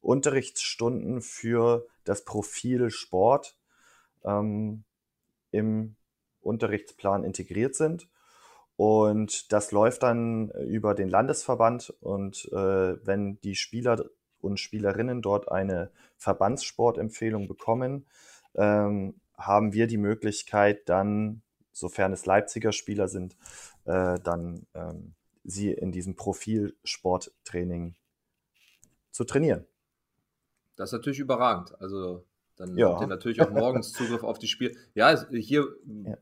Unterrichtsstunden 0.00 1.22
für 1.22 1.86
das 2.02 2.24
Profil 2.24 2.90
Sport 2.90 3.56
ähm, 4.24 4.82
im 5.52 5.94
Unterrichtsplan 6.40 7.22
integriert 7.22 7.76
sind. 7.76 8.08
Und 8.76 9.52
das 9.52 9.72
läuft 9.72 10.02
dann 10.02 10.50
über 10.50 10.94
den 10.94 11.08
Landesverband. 11.08 11.94
Und 12.00 12.48
äh, 12.52 13.06
wenn 13.06 13.40
die 13.40 13.54
Spieler 13.54 14.04
und 14.40 14.60
Spielerinnen 14.60 15.22
dort 15.22 15.50
eine 15.50 15.90
Verbandssportempfehlung 16.18 17.48
bekommen, 17.48 18.06
ähm, 18.54 19.14
haben 19.36 19.72
wir 19.72 19.86
die 19.86 19.96
Möglichkeit, 19.98 20.88
dann, 20.88 21.42
sofern 21.72 22.12
es 22.12 22.26
Leipziger 22.26 22.72
Spieler 22.72 23.08
sind, 23.08 23.36
äh, 23.84 24.18
dann 24.22 24.66
ähm, 24.74 25.14
sie 25.44 25.72
in 25.72 25.92
diesem 25.92 26.16
Profilsporttraining 26.16 27.94
zu 29.10 29.24
trainieren. 29.24 29.64
Das 30.76 30.90
ist 30.90 30.92
natürlich 30.92 31.18
überragend. 31.18 31.80
Also 31.80 32.24
dann 32.56 32.76
ja. 32.76 32.90
habt 32.90 33.02
ihr 33.02 33.06
natürlich 33.06 33.40
auch 33.40 33.50
morgens 33.50 33.92
Zugriff 33.94 34.22
auf 34.22 34.38
die 34.38 34.48
Spiele. 34.48 34.76
Ja, 34.94 35.26
hier, 35.30 35.66
ja. 36.04 36.16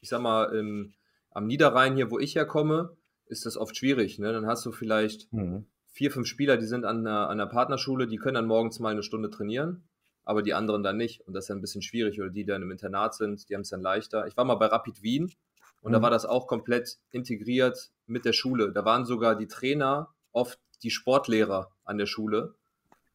ich 0.00 0.08
sag 0.08 0.20
mal, 0.20 0.44
im, 0.56 0.94
am 1.30 1.46
Niederrhein 1.46 1.94
hier, 1.96 2.10
wo 2.10 2.18
ich 2.18 2.34
herkomme, 2.34 2.96
ist 3.26 3.46
das 3.46 3.56
oft 3.56 3.76
schwierig. 3.76 4.18
Ne? 4.18 4.32
Dann 4.32 4.46
hast 4.46 4.64
du 4.66 4.72
vielleicht 4.72 5.32
mhm. 5.32 5.66
vier, 5.86 6.10
fünf 6.10 6.26
Spieler, 6.26 6.56
die 6.56 6.66
sind 6.66 6.84
an 6.84 7.04
der, 7.04 7.28
an 7.28 7.38
der 7.38 7.46
Partnerschule, 7.46 8.06
die 8.06 8.16
können 8.16 8.34
dann 8.34 8.46
morgens 8.46 8.78
mal 8.78 8.90
eine 8.90 9.02
Stunde 9.02 9.30
trainieren, 9.30 9.84
aber 10.24 10.42
die 10.42 10.54
anderen 10.54 10.82
dann 10.82 10.96
nicht. 10.96 11.26
Und 11.26 11.34
das 11.34 11.44
ist 11.44 11.50
dann 11.50 11.58
ein 11.58 11.62
bisschen 11.62 11.82
schwierig. 11.82 12.20
Oder 12.20 12.30
die, 12.30 12.44
die 12.44 12.46
dann 12.46 12.62
im 12.62 12.70
Internat 12.70 13.14
sind, 13.14 13.48
die 13.48 13.54
haben 13.54 13.62
es 13.62 13.70
dann 13.70 13.82
leichter. 13.82 14.26
Ich 14.26 14.36
war 14.36 14.44
mal 14.44 14.56
bei 14.56 14.66
Rapid 14.66 15.02
Wien 15.02 15.32
und 15.80 15.90
mhm. 15.90 15.94
da 15.94 16.02
war 16.02 16.10
das 16.10 16.24
auch 16.24 16.46
komplett 16.46 16.98
integriert 17.10 17.90
mit 18.06 18.24
der 18.24 18.32
Schule. 18.32 18.72
Da 18.72 18.84
waren 18.84 19.04
sogar 19.04 19.36
die 19.36 19.46
Trainer 19.46 20.14
oft 20.32 20.58
die 20.82 20.90
Sportlehrer 20.90 21.70
an 21.84 21.98
der 21.98 22.06
Schule. 22.06 22.54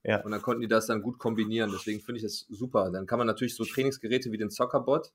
Ja. 0.03 0.22
Und 0.22 0.32
dann 0.32 0.41
konnten 0.41 0.62
die 0.62 0.67
das 0.67 0.88
dann 0.88 1.01
gut 1.01 1.17
kombinieren. 1.17 1.72
Deswegen 1.72 2.01
finde 2.01 2.17
ich 2.17 2.24
das 2.24 2.46
super. 2.50 2.91
Dann 2.91 3.05
kann 3.05 3.17
man 3.17 3.27
natürlich 3.27 3.55
so 3.55 3.63
Trainingsgeräte 3.63 4.32
wie 4.32 4.38
den 4.38 4.50
Soccerbot 4.50 5.13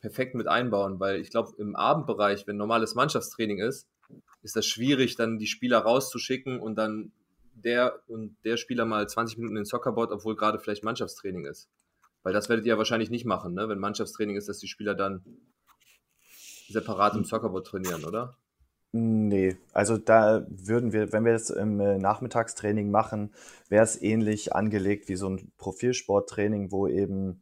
perfekt 0.00 0.34
mit 0.34 0.46
einbauen, 0.46 0.98
weil 0.98 1.20
ich 1.20 1.30
glaube, 1.30 1.52
im 1.58 1.76
Abendbereich, 1.76 2.46
wenn 2.46 2.56
normales 2.56 2.94
Mannschaftstraining 2.94 3.58
ist, 3.58 3.88
ist 4.42 4.56
das 4.56 4.66
schwierig, 4.66 5.16
dann 5.16 5.38
die 5.38 5.46
Spieler 5.46 5.78
rauszuschicken 5.78 6.60
und 6.60 6.76
dann 6.76 7.12
der 7.54 8.00
und 8.08 8.36
der 8.44 8.56
Spieler 8.56 8.86
mal 8.86 9.08
20 9.08 9.36
Minuten 9.36 9.56
in 9.56 9.62
den 9.62 9.66
Soccerbot, 9.66 10.10
obwohl 10.10 10.36
gerade 10.36 10.58
vielleicht 10.58 10.82
Mannschaftstraining 10.82 11.44
ist. 11.44 11.68
Weil 12.22 12.32
das 12.32 12.48
werdet 12.48 12.64
ihr 12.66 12.72
ja 12.72 12.78
wahrscheinlich 12.78 13.10
nicht 13.10 13.24
machen, 13.24 13.54
ne? 13.54 13.68
wenn 13.68 13.78
Mannschaftstraining 13.78 14.36
ist, 14.36 14.48
dass 14.48 14.58
die 14.58 14.68
Spieler 14.68 14.94
dann 14.94 15.22
separat 16.68 17.14
im 17.14 17.24
Soccerbot 17.24 17.66
trainieren, 17.66 18.04
oder? 18.04 18.36
Nee, 18.92 19.56
also 19.72 19.98
da 19.98 20.44
würden 20.48 20.92
wir, 20.92 21.12
wenn 21.12 21.24
wir 21.24 21.34
es 21.34 21.50
im 21.50 21.78
äh, 21.78 21.98
Nachmittagstraining 21.98 22.90
machen, 22.90 23.32
wäre 23.68 23.84
es 23.84 24.00
ähnlich 24.02 24.52
angelegt 24.52 25.08
wie 25.08 25.14
so 25.14 25.28
ein 25.28 25.52
Profilsporttraining, 25.58 26.72
wo 26.72 26.88
eben 26.88 27.40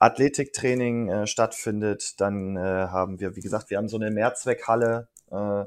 Athletiktraining 0.00 1.08
äh, 1.08 1.26
stattfindet. 1.28 2.20
Dann 2.20 2.56
äh, 2.56 2.60
haben 2.60 3.20
wir, 3.20 3.36
wie 3.36 3.40
gesagt, 3.40 3.70
wir 3.70 3.78
haben 3.78 3.88
so 3.88 3.96
eine 3.96 4.10
Mehrzweckhalle 4.10 5.08
äh, 5.30 5.64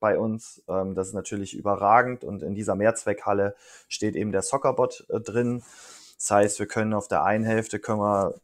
bei 0.00 0.18
uns. 0.18 0.62
Ähm, 0.68 0.94
das 0.94 1.08
ist 1.08 1.14
natürlich 1.14 1.54
überragend 1.54 2.24
und 2.24 2.42
in 2.42 2.54
dieser 2.54 2.74
Mehrzweckhalle 2.74 3.54
steht 3.88 4.16
eben 4.16 4.32
der 4.32 4.42
Soccerbot 4.42 5.06
äh, 5.10 5.20
drin. 5.20 5.62
Das 6.18 6.30
heißt, 6.30 6.58
wir 6.58 6.66
können 6.66 6.94
auf 6.94 7.06
der 7.08 7.24
einen 7.24 7.44
Hälfte 7.44 7.78
können 7.78 8.00
wir 8.00 8.34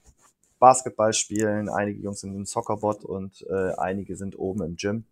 Basketball 0.58 1.14
spielen, 1.14 1.70
einige 1.70 2.00
Jungs 2.00 2.20
sind 2.20 2.34
im 2.34 2.44
Soccerbot 2.44 3.04
und 3.04 3.46
äh, 3.48 3.72
einige 3.78 4.14
sind 4.16 4.38
oben 4.38 4.62
im 4.62 4.76
Gym. 4.76 5.04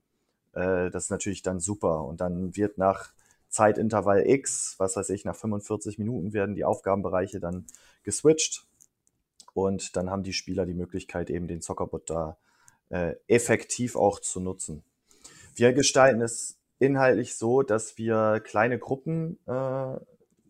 Äh, 0.52 0.90
das 0.90 1.05
ist 1.05 1.11
natürlich 1.11 1.43
dann 1.43 1.59
super. 1.59 2.05
Und 2.05 2.21
dann 2.21 2.55
wird 2.55 2.76
nach 2.76 3.12
Zeitintervall 3.49 4.28
X, 4.28 4.75
was 4.76 4.97
weiß 4.97 5.09
ich, 5.11 5.25
nach 5.25 5.37
45 5.37 5.99
Minuten 5.99 6.35
werden 6.35 6.55
die 6.55 6.64
Aufgabenbereiche 6.64 7.40
dann 7.40 7.64
geswitcht. 8.02 8.67
Und 9.67 9.97
dann 9.97 10.11
haben 10.11 10.23
die 10.23 10.33
Spieler 10.33 10.67
die 10.67 10.75
Möglichkeit, 10.75 11.31
eben 11.31 11.49
den 11.49 11.61
Soccerbot 11.61 12.11
da 12.11 12.37
äh, 12.91 13.15
effektiv 13.27 13.97
auch 13.97 14.21
zu 14.21 14.41
nutzen. 14.41 14.83
Wir 15.55 15.73
gestalten 15.73 16.21
es 16.21 16.59
inhaltlich 16.79 17.37
so, 17.37 17.62
dass 17.62 17.99
wir 17.99 18.41
kleine 18.45 18.79
Gruppen 18.79 19.38
äh, 19.47 19.99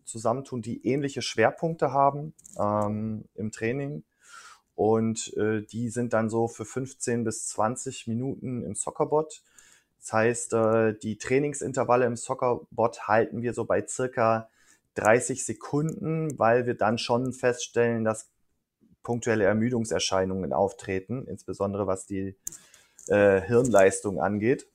zusammentun, 0.05 0.61
die 0.61 0.85
ähnliche 0.85 1.21
Schwerpunkte 1.21 1.91
haben 1.91 2.33
ähm, 2.59 3.25
im 3.35 3.51
Training. 3.51 4.03
Und 4.75 5.35
äh, 5.37 5.63
die 5.63 5.89
sind 5.89 6.13
dann 6.13 6.29
so 6.29 6.47
für 6.47 6.65
15 6.65 7.23
bis 7.23 7.47
20 7.47 8.07
Minuten 8.07 8.63
im 8.63 8.75
Soccerbot 8.75 9.41
das 9.99 10.13
heißt, 10.13 10.53
äh, 10.53 10.93
die 10.97 11.17
Trainingsintervalle 11.17 12.05
im 12.05 12.15
Soccerbot 12.15 13.07
halten 13.07 13.41
wir 13.41 13.53
so 13.53 13.65
bei 13.65 13.85
circa 13.85 14.49
30 14.95 15.45
Sekunden, 15.45 16.37
weil 16.39 16.65
wir 16.65 16.75
dann 16.75 16.97
schon 16.97 17.33
feststellen, 17.33 18.03
dass 18.03 18.29
punktuelle 19.03 19.45
Ermüdungserscheinungen 19.45 20.53
auftreten, 20.53 21.25
insbesondere 21.27 21.87
was 21.87 22.05
die 22.05 22.35
äh, 23.07 23.41
Hirnleistung 23.41 24.19
angeht. 24.19 24.67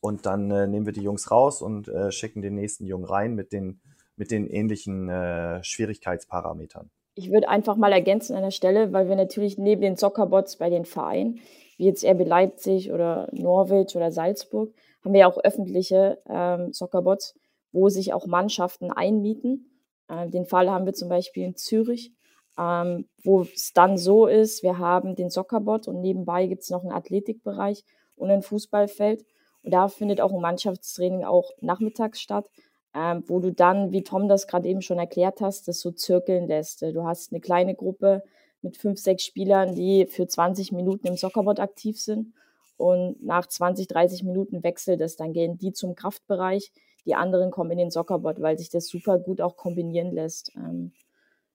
Und 0.00 0.26
dann 0.26 0.50
äh, 0.50 0.66
nehmen 0.66 0.86
wir 0.86 0.92
die 0.92 1.02
Jungs 1.02 1.30
raus 1.30 1.62
und 1.62 1.88
äh, 1.88 2.10
schicken 2.12 2.42
den 2.42 2.54
nächsten 2.54 2.86
Jungen 2.86 3.04
rein 3.04 3.34
mit 3.34 3.52
den, 3.52 3.80
mit 4.16 4.30
den 4.30 4.46
ähnlichen 4.46 5.08
äh, 5.08 5.62
Schwierigkeitsparametern. 5.62 6.90
Ich 7.14 7.30
würde 7.30 7.48
einfach 7.48 7.76
mal 7.76 7.92
ergänzen 7.92 8.36
an 8.36 8.42
der 8.42 8.52
Stelle, 8.52 8.92
weil 8.92 9.08
wir 9.08 9.16
natürlich 9.16 9.58
neben 9.58 9.82
den 9.82 9.96
Soccerbots 9.96 10.56
bei 10.56 10.70
den 10.70 10.84
Vereinen 10.84 11.40
wie 11.82 11.86
jetzt 11.86 12.04
RB 12.04 12.26
Leipzig 12.26 12.92
oder 12.92 13.28
Norwich 13.32 13.96
oder 13.96 14.12
Salzburg, 14.12 14.72
haben 15.04 15.12
wir 15.12 15.20
ja 15.20 15.26
auch 15.26 15.38
öffentliche 15.38 16.18
ähm, 16.28 16.72
Soccerbots, 16.72 17.34
wo 17.72 17.88
sich 17.88 18.12
auch 18.12 18.26
Mannschaften 18.26 18.92
einmieten. 18.92 19.66
Äh, 20.08 20.28
den 20.28 20.46
Fall 20.46 20.70
haben 20.70 20.86
wir 20.86 20.92
zum 20.92 21.08
Beispiel 21.08 21.44
in 21.44 21.56
Zürich, 21.56 22.12
ähm, 22.58 23.08
wo 23.24 23.42
es 23.42 23.72
dann 23.72 23.96
so 23.96 24.26
ist, 24.26 24.62
wir 24.62 24.78
haben 24.78 25.14
den 25.14 25.30
Soccerbot 25.30 25.88
und 25.88 26.00
nebenbei 26.00 26.46
gibt 26.46 26.62
es 26.62 26.70
noch 26.70 26.82
einen 26.82 26.92
Athletikbereich 26.92 27.84
und 28.16 28.30
ein 28.30 28.42
Fußballfeld. 28.42 29.24
Und 29.62 29.70
da 29.72 29.88
findet 29.88 30.20
auch 30.20 30.32
ein 30.32 30.40
Mannschaftstraining 30.40 31.24
auch 31.24 31.50
nachmittags 31.60 32.20
statt, 32.20 32.46
ähm, 32.94 33.24
wo 33.26 33.40
du 33.40 33.52
dann, 33.52 33.92
wie 33.92 34.02
Tom 34.02 34.28
das 34.28 34.46
gerade 34.46 34.68
eben 34.68 34.82
schon 34.82 34.98
erklärt 34.98 35.40
hast, 35.40 35.68
das 35.68 35.80
so 35.80 35.92
zirkeln 35.92 36.46
lässt. 36.46 36.82
Du 36.82 37.04
hast 37.04 37.32
eine 37.32 37.40
kleine 37.40 37.74
Gruppe, 37.74 38.22
mit 38.62 38.76
fünf, 38.76 38.98
sechs 38.98 39.24
Spielern, 39.24 39.74
die 39.74 40.06
für 40.06 40.26
20 40.26 40.72
Minuten 40.72 41.06
im 41.08 41.16
Soccerbot 41.16 41.60
aktiv 41.60 42.00
sind. 42.00 42.32
Und 42.76 43.22
nach 43.22 43.46
20, 43.46 43.86
30 43.86 44.24
Minuten 44.24 44.62
wechselt 44.62 45.00
es. 45.00 45.16
Dann 45.16 45.32
gehen 45.32 45.58
die 45.58 45.72
zum 45.72 45.94
Kraftbereich, 45.94 46.72
die 47.04 47.14
anderen 47.14 47.50
kommen 47.50 47.72
in 47.72 47.78
den 47.78 47.90
Soccerbot, 47.90 48.40
weil 48.40 48.58
sich 48.58 48.70
das 48.70 48.86
super 48.86 49.18
gut 49.18 49.40
auch 49.40 49.56
kombinieren 49.56 50.12
lässt. 50.12 50.52
Ähm, 50.56 50.92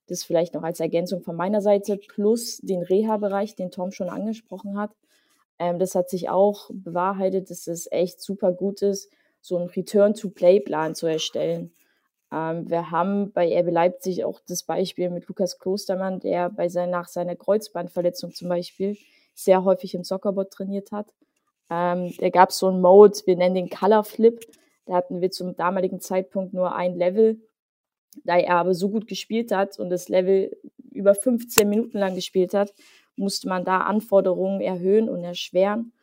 das 0.07 0.23
vielleicht 0.23 0.53
noch 0.53 0.63
als 0.63 0.79
Ergänzung 0.79 1.21
von 1.21 1.35
meiner 1.35 1.61
Seite, 1.61 1.97
plus 1.97 2.57
den 2.57 2.81
Reha-Bereich, 2.81 3.55
den 3.55 3.71
Tom 3.71 3.91
schon 3.91 4.09
angesprochen 4.09 4.77
hat. 4.77 4.91
Ähm, 5.59 5.79
das 5.79 5.95
hat 5.95 6.09
sich 6.09 6.29
auch 6.29 6.69
bewahrheitet, 6.73 7.49
dass 7.49 7.67
es 7.67 7.91
echt 7.91 8.21
super 8.21 8.51
gut 8.51 8.81
ist, 8.81 9.11
so 9.41 9.57
einen 9.57 9.69
Return-to-Play-Plan 9.69 10.95
zu 10.95 11.07
erstellen. 11.07 11.71
Ähm, 12.31 12.69
wir 12.69 12.91
haben 12.91 13.31
bei 13.31 13.57
RB 13.59 13.71
Leipzig 13.71 14.23
auch 14.25 14.39
das 14.47 14.63
Beispiel 14.63 15.09
mit 15.09 15.27
Lukas 15.27 15.59
Klostermann, 15.59 16.19
der 16.19 16.49
bei 16.49 16.69
sein, 16.69 16.89
nach 16.89 17.07
seiner 17.07 17.35
Kreuzbandverletzung 17.35 18.31
zum 18.31 18.49
Beispiel 18.49 18.97
sehr 19.33 19.63
häufig 19.63 19.93
im 19.93 20.03
Soccerbot 20.03 20.51
trainiert 20.51 20.91
hat. 20.91 21.13
Ähm, 21.69 22.13
da 22.19 22.29
gab 22.29 22.49
es 22.49 22.59
so 22.59 22.67
einen 22.67 22.81
Mode, 22.81 23.19
wir 23.25 23.35
nennen 23.35 23.55
den 23.55 23.69
Color 23.69 24.03
Flip. 24.03 24.39
Da 24.85 24.95
hatten 24.95 25.21
wir 25.21 25.31
zum 25.31 25.55
damaligen 25.55 25.99
Zeitpunkt 25.99 26.53
nur 26.53 26.73
ein 26.75 26.95
Level. 26.95 27.39
Da 28.23 28.37
er 28.37 28.55
aber 28.55 28.73
so 28.73 28.89
gut 28.89 29.07
gespielt 29.07 29.51
hat 29.51 29.79
und 29.79 29.89
das 29.89 30.09
Level 30.09 30.55
über 30.91 31.15
15 31.15 31.67
Minuten 31.67 31.97
lang 31.97 32.15
gespielt 32.15 32.53
hat, 32.53 32.73
musste 33.15 33.47
man 33.47 33.65
da 33.65 33.81
Anforderungen 33.81 34.61
erhöhen 34.61 35.09
und 35.09 35.23
erschweren. 35.23 35.93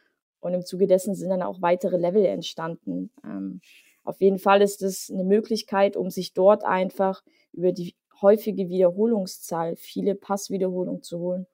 Und 0.41 0.55
im 0.55 0.65
Zuge 0.65 0.87
dessen 0.87 1.15
sind 1.15 1.31
dann 1.31 1.43
auch 1.43 1.63
weitere 1.63 1.97
Level 1.97 2.25
entstanden. 2.25 3.11
Ähm, 3.25 3.61
auf 4.03 4.21
jeden 4.21 4.39
Fall 4.39 4.61
ist 4.61 4.83
es 4.83 5.11
eine 5.11 5.25
Möglichkeit, 5.25 5.97
um 5.97 6.11
sich 6.11 6.35
dort 6.35 6.65
einfach 6.65 7.23
über 7.53 7.73
die 7.73 7.95
häufige 8.21 8.69
Wiederholungszahl 8.69 9.77
viele 9.77 10.15
Passwiederholungen 10.15 11.03
zu 11.03 11.19
holen, 11.19 11.47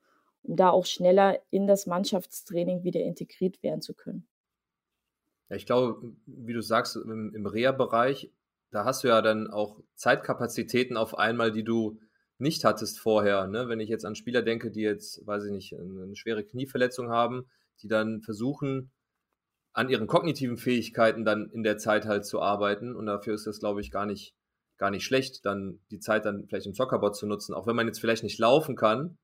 um 0.43 0.57
da 0.57 0.71
auch 0.71 0.87
schneller 0.87 1.39
in 1.51 1.67
das 1.67 1.87
Mannschaftstraining 1.87 2.83
wieder 2.83 3.01
integriert 3.01 3.63
werden 3.63 3.81
zu 3.81 3.95
können. 3.95 4.27
Ja, 5.49 5.57
ich 5.57 5.67
glaube, 5.67 6.13
wie 6.27 6.53
du 6.53 6.63
sagst, 6.63 6.97
im, 6.97 7.35
im 7.35 7.47
Reha-Bereich, 7.47 8.31
da 8.71 8.85
hast 8.85 9.05
du 9.05 9.09
ja 9.09 9.23
dann 9.23 9.49
auch 9.49 9.81
Zeitkapazitäten 9.95 10.97
auf 10.97 11.19
einmal, 11.19 11.53
die 11.53 11.65
du 11.65 11.99
nicht 12.39 12.65
hattest 12.65 12.99
vorher. 12.99 13.47
Ne? 13.47 13.69
Wenn 13.69 13.81
ich 13.81 13.89
jetzt 13.89 14.05
an 14.05 14.15
Spieler 14.15 14.43
denke, 14.43 14.71
die 14.71 14.81
jetzt, 14.81 15.27
weiß 15.27 15.45
ich 15.45 15.53
nicht, 15.53 15.75
eine 15.75 16.17
schwere 16.17 16.45
Knieverletzung 16.45 17.11
haben, 17.11 17.51
die 17.83 17.89
dann 17.89 18.23
versuchen, 18.23 18.91
an 19.73 19.89
ihren 19.89 20.07
kognitiven 20.07 20.57
Fähigkeiten 20.57 21.25
dann 21.25 21.49
in 21.51 21.63
der 21.63 21.79
Zeit 21.79 22.07
halt 22.07 22.25
zu 22.25 22.41
arbeiten. 22.41 22.97
Und 22.97 23.07
dafür 23.07 23.35
ist 23.35 23.47
das, 23.47 23.61
glaube 23.61 23.81
ich, 23.81 23.91
gar 23.91 24.07
nicht, 24.07 24.35
gar 24.79 24.91
nicht 24.91 25.05
schlecht, 25.05 25.45
dann 25.45 25.81
die 25.91 26.01
Zeit 26.01 26.25
dann 26.25 26.47
vielleicht 26.49 26.67
im 26.67 26.75
Soccerbot 26.75 27.17
zu 27.17 27.27
nutzen. 27.27 27.55
Auch 27.55 27.67
wenn 27.67 27.77
man 27.77 27.87
jetzt 27.87 28.01
vielleicht 28.01 28.25
nicht 28.25 28.39
laufen 28.39 28.75
kann, 28.75 29.19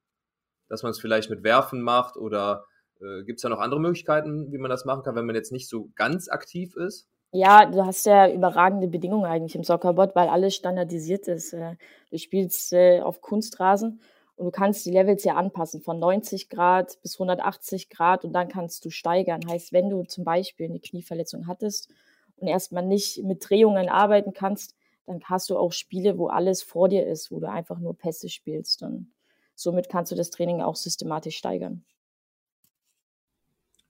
dass 0.69 0.83
man 0.83 0.91
es 0.91 1.01
vielleicht 1.01 1.31
mit 1.31 1.43
Werfen 1.43 1.81
macht 1.81 2.17
oder 2.17 2.65
äh, 3.01 3.25
gibt 3.25 3.39
es 3.39 3.43
da 3.43 3.49
noch 3.49 3.61
andere 3.61 3.81
Möglichkeiten, 3.81 4.53
wie 4.53 4.59
man 4.59 4.71
das 4.71 4.85
machen 4.85 5.03
kann, 5.03 5.17
wenn 5.17 5.27
man 5.27 5.35
jetzt 5.35 5.53
nicht 5.53 5.69
so 5.69 5.91
ganz 5.95 6.29
aktiv 6.29 6.75
ist? 6.77 7.09
Ja, 7.37 7.67
du 7.67 7.85
hast 7.85 8.07
ja 8.07 8.31
überragende 8.33 8.89
Bedingungen 8.89 9.27
eigentlich 9.27 9.57
im 9.57 9.63
Soccerbot, 9.63 10.17
weil 10.17 10.29
alles 10.29 10.55
standardisiert 10.55 11.29
ist. 11.29 11.53
Äh, 11.53 11.77
du 12.11 12.17
spielst 12.17 12.73
äh, 12.73 13.03
auf 13.03 13.21
Kunstrasen 13.21 14.01
und 14.37 14.47
du 14.47 14.51
kannst 14.51 14.87
die 14.87 14.91
Levels 14.91 15.23
ja 15.23 15.35
anpassen 15.35 15.83
von 15.83 15.99
90 15.99 16.49
Grad 16.49 16.99
bis 17.03 17.17
180 17.17 17.91
Grad 17.91 18.25
und 18.25 18.33
dann 18.33 18.49
kannst 18.49 18.87
du 18.87 18.91
steigern. 18.91 19.43
Heißt, 19.47 19.75
wenn 19.75 19.91
du 19.91 20.05
zum 20.05 20.25
Beispiel 20.25 20.65
eine 20.65 20.81
Knieverletzung 20.81 21.47
hattest 21.47 21.91
und 22.39 22.49
erstmal 22.49 22.87
nicht 22.87 23.23
mit 23.23 23.47
Drehungen 23.47 23.91
arbeiten 23.91 24.33
kannst, 24.33 24.75
dann 25.05 25.21
hast 25.25 25.51
du 25.51 25.59
auch 25.59 25.73
Spiele, 25.73 26.17
wo 26.17 26.29
alles 26.29 26.63
vor 26.63 26.89
dir 26.89 27.07
ist, 27.07 27.31
wo 27.31 27.39
du 27.39 27.51
einfach 27.51 27.79
nur 27.79 27.99
Pässe 27.99 28.31
spielst. 28.31 28.83
Und 28.83 29.13
somit 29.55 29.91
kannst 29.91 30.11
du 30.11 30.17
das 30.17 30.31
Training 30.31 30.63
auch 30.63 30.77
systematisch 30.77 31.37
steigern. 31.37 31.85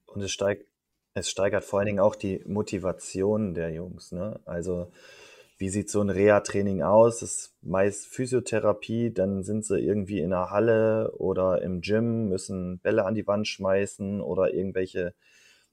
Und 0.05 0.21
es 0.21 0.31
steigt, 0.31 0.66
es 1.17 1.29
steigert 1.29 1.63
vor 1.63 1.79
allen 1.79 1.87
Dingen 1.87 1.99
auch 1.99 2.15
die 2.15 2.41
Motivation 2.45 3.53
der 3.53 3.71
Jungs. 3.71 4.11
Ne? 4.11 4.39
Also 4.45 4.91
wie 5.57 5.69
sieht 5.69 5.89
so 5.89 6.01
ein 6.01 6.11
Reha-Training 6.11 6.83
aus? 6.83 7.19
Das 7.19 7.31
ist 7.31 7.55
meist 7.63 8.05
Physiotherapie, 8.05 9.11
dann 9.11 9.43
sind 9.43 9.65
sie 9.65 9.79
irgendwie 9.79 10.19
in 10.19 10.29
der 10.29 10.51
Halle 10.51 11.11
oder 11.17 11.61
im 11.63 11.81
Gym, 11.81 12.29
müssen 12.29 12.79
Bälle 12.79 13.05
an 13.05 13.15
die 13.15 13.25
Wand 13.25 13.47
schmeißen 13.47 14.21
oder 14.21 14.53
irgendwelche 14.53 15.15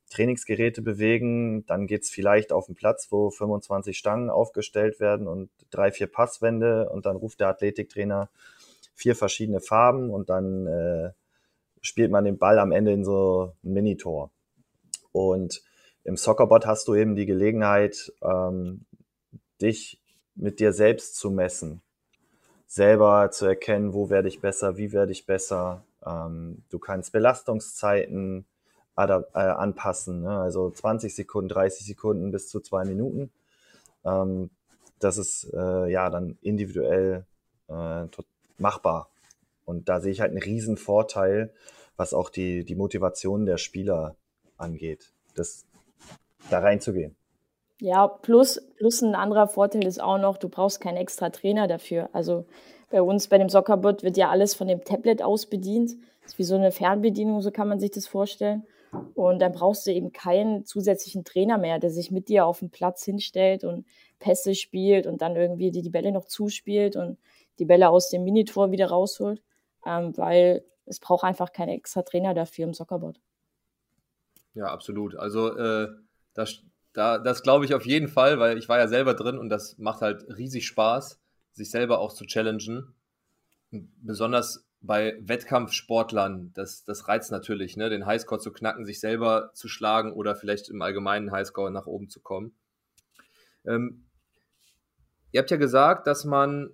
Trainingsgeräte 0.09 0.81
bewegen. 0.81 1.67
Dann 1.67 1.87
geht's 1.87 2.09
vielleicht 2.09 2.51
auf 2.51 2.67
den 2.67 2.75
Platz, 2.75 3.09
wo 3.11 3.31
25 3.31 3.99
Stangen 3.99 4.31
aufgestellt 4.31 5.01
werden 5.01 5.29
und 5.29 5.51
drei, 5.71 5.93
vier 5.93 6.07
Passwände 6.07 6.89
und 6.89 7.05
dann 7.05 7.17
ruft 7.17 7.41
der 7.41 7.49
Athletiktrainer 7.49 8.31
vier 8.95 9.15
verschiedene 9.15 9.61
Farben 9.61 10.11
und 10.11 10.31
dann 10.31 10.67
äh, 10.67 11.11
spielt 11.83 12.11
man 12.11 12.25
den 12.25 12.39
Ball 12.39 12.59
am 12.59 12.73
Ende 12.73 12.93
in 12.93 13.05
so 13.05 13.53
ein 13.63 13.73
Minitor. 13.75 14.31
Und 15.15 15.63
im 16.03 16.17
Soccerbot 16.17 16.67
hast 16.67 16.89
du 16.89 16.95
eben 16.97 17.15
die 17.15 17.25
Gelegenheit, 17.25 18.13
ähm, 18.21 18.85
dich 19.63 20.03
mit 20.35 20.59
dir 20.59 20.73
selbst 20.73 21.15
zu 21.17 21.31
messen, 21.31 21.83
selber 22.67 23.31
zu 23.31 23.47
erkennen, 23.47 23.95
wo 23.95 24.11
werde 24.11 24.27
ich 24.27 24.41
besser, 24.41 24.77
wie 24.77 24.93
werde 24.93 25.13
ich 25.13 25.25
besser. 25.25 25.85
Ähm, 26.05 26.65
du 26.69 26.81
kannst 26.81 27.13
Belastungszeiten 27.13 28.45
äh, 28.97 29.13
anpassen, 29.39 30.23
ne? 30.23 30.37
also 30.37 30.69
20 30.71 31.15
Sekunden, 31.15 31.49
30 31.49 31.87
Sekunden 31.87 32.33
bis 32.33 32.49
zu 32.49 32.59
zwei 32.59 32.85
Minuten. 32.85 33.31
Ähm, 34.05 34.51
das 34.99 35.17
ist 35.17 35.49
äh, 35.55 35.87
ja 35.93 36.11
dann 36.11 36.39
individuell 36.43 37.25
äh, 37.69 38.07
machbar. 38.59 39.11
Und 39.65 39.89
da 39.89 40.01
sehe 40.01 40.11
ich 40.11 40.21
halt 40.21 40.33
einen 40.33 40.43
riesen 40.43 40.77
Vorteil, 40.77 41.55
was 41.97 42.15
auch 42.15 42.31
die, 42.31 42.65
die 42.65 42.75
Motivation 42.75 43.47
der 43.47 43.59
Spieler 43.59 44.17
angeht, 44.57 45.13
das 45.35 45.67
da 46.51 46.59
reinzugehen. 46.61 47.17
Ja, 47.81 48.07
plus, 48.07 48.61
plus 48.77 49.03
ein 49.03 49.15
anderer 49.15 49.49
Vorteil 49.49 49.87
ist 49.87 50.01
auch 50.01 50.19
noch, 50.19 50.37
du 50.37 50.49
brauchst 50.49 50.81
keinen 50.81 50.97
extra 50.97 51.31
Trainer 51.31 51.67
dafür. 51.67 52.09
Also 52.13 52.47
bei 52.91 53.03
uns, 53.03 53.29
bei 53.29 53.39
dem 53.39 53.49
Soccerbot, 53.49 54.03
wird 54.03 54.17
ja 54.17 54.31
alles 54.31 54.55
von 54.55 54.69
dem 54.69 54.85
Tablet 54.85 55.23
aus 55.23 55.47
bedient. 55.47 55.93
Das 56.23 56.33
ist 56.33 56.39
wie 56.39 56.45
so 56.45 56.55
eine 56.55 56.71
Fernbedienung, 56.71 57.43
so 57.43 57.51
kann 57.51 57.69
man 57.69 57.81
sich 57.81 57.91
das 57.91 58.07
vorstellen. 58.07 58.65
Und 59.15 59.41
dann 59.41 59.53
brauchst 59.53 59.87
du 59.87 59.93
eben 59.93 60.13
keinen 60.13 60.65
zusätzlichen 60.65 61.25
Trainer 61.25 61.59
mehr, 61.59 61.81
der 61.81 61.91
sich 61.91 62.11
mit 62.13 62.29
dir 62.29 62.47
auf 62.47 62.61
den 62.61 62.71
Platz 62.71 63.05
hinstellt 63.05 63.65
und 63.65 63.87
Pässe 64.21 64.55
spielt 64.55 65.07
und 65.07 65.21
dann 65.21 65.35
irgendwie 65.35 65.73
dir 65.73 65.83
die 65.83 65.91
Bälle 65.91 66.13
noch 66.13 66.27
zuspielt 66.27 66.95
und 66.95 67.19
die 67.59 67.65
Bälle 67.65 67.91
aus 67.91 68.11
dem 68.11 68.25
Minitor 68.25 68.71
wieder 68.71 68.87
rausholt, 68.87 69.43
ähm, 69.85 70.17
weil 70.17 70.65
es 70.87 71.01
braucht 71.01 71.25
einfach 71.25 71.53
keinen 71.53 71.71
extra 71.71 72.03
Trainer 72.03 72.35
dafür 72.35 72.65
im 72.65 72.75
Soccerbot. 72.75 73.21
Ja, 74.55 74.67
absolut. 74.67 75.17
Also 75.17 75.57
äh, 75.57 75.89
das, 76.33 76.63
da, 76.93 77.19
das 77.19 77.43
glaube 77.43 77.65
ich 77.65 77.75
auf 77.75 77.85
jeden 77.85 78.09
Fall, 78.09 78.39
weil 78.39 78.57
ich 78.57 78.69
war 78.69 78.79
ja 78.79 78.89
selber 78.89 79.15
drin 79.15 79.39
und 79.39 79.49
das 79.49 79.77
macht 79.79 80.01
halt 80.01 80.25
riesig 80.37 80.67
Spaß, 80.67 81.21
sich 81.53 81.71
selber 81.71 81.99
auch 81.99 82.13
zu 82.13 82.25
challengen. 82.25 82.95
Besonders 83.71 84.65
bei 84.81 85.17
Wettkampfsportlern, 85.21 86.53
das, 86.55 86.85
das 86.85 87.09
reizt 87.09 87.33
natürlich, 87.33 87.77
ne? 87.77 87.89
den 87.89 88.07
Highscore 88.07 88.41
zu 88.41 88.53
knacken, 88.53 88.85
sich 88.85 89.01
selber 89.01 89.51
zu 89.55 89.67
schlagen 89.67 90.13
oder 90.13 90.37
vielleicht 90.37 90.69
im 90.69 90.83
allgemeinen 90.83 91.33
Highscore 91.33 91.71
nach 91.71 91.87
oben 91.87 92.11
zu 92.11 92.21
kommen. 92.21 92.55
Ähm, 93.65 94.05
ihr 95.33 95.41
habt 95.41 95.51
ja 95.51 95.57
gesagt, 95.57 96.07
dass 96.07 96.25
man 96.25 96.71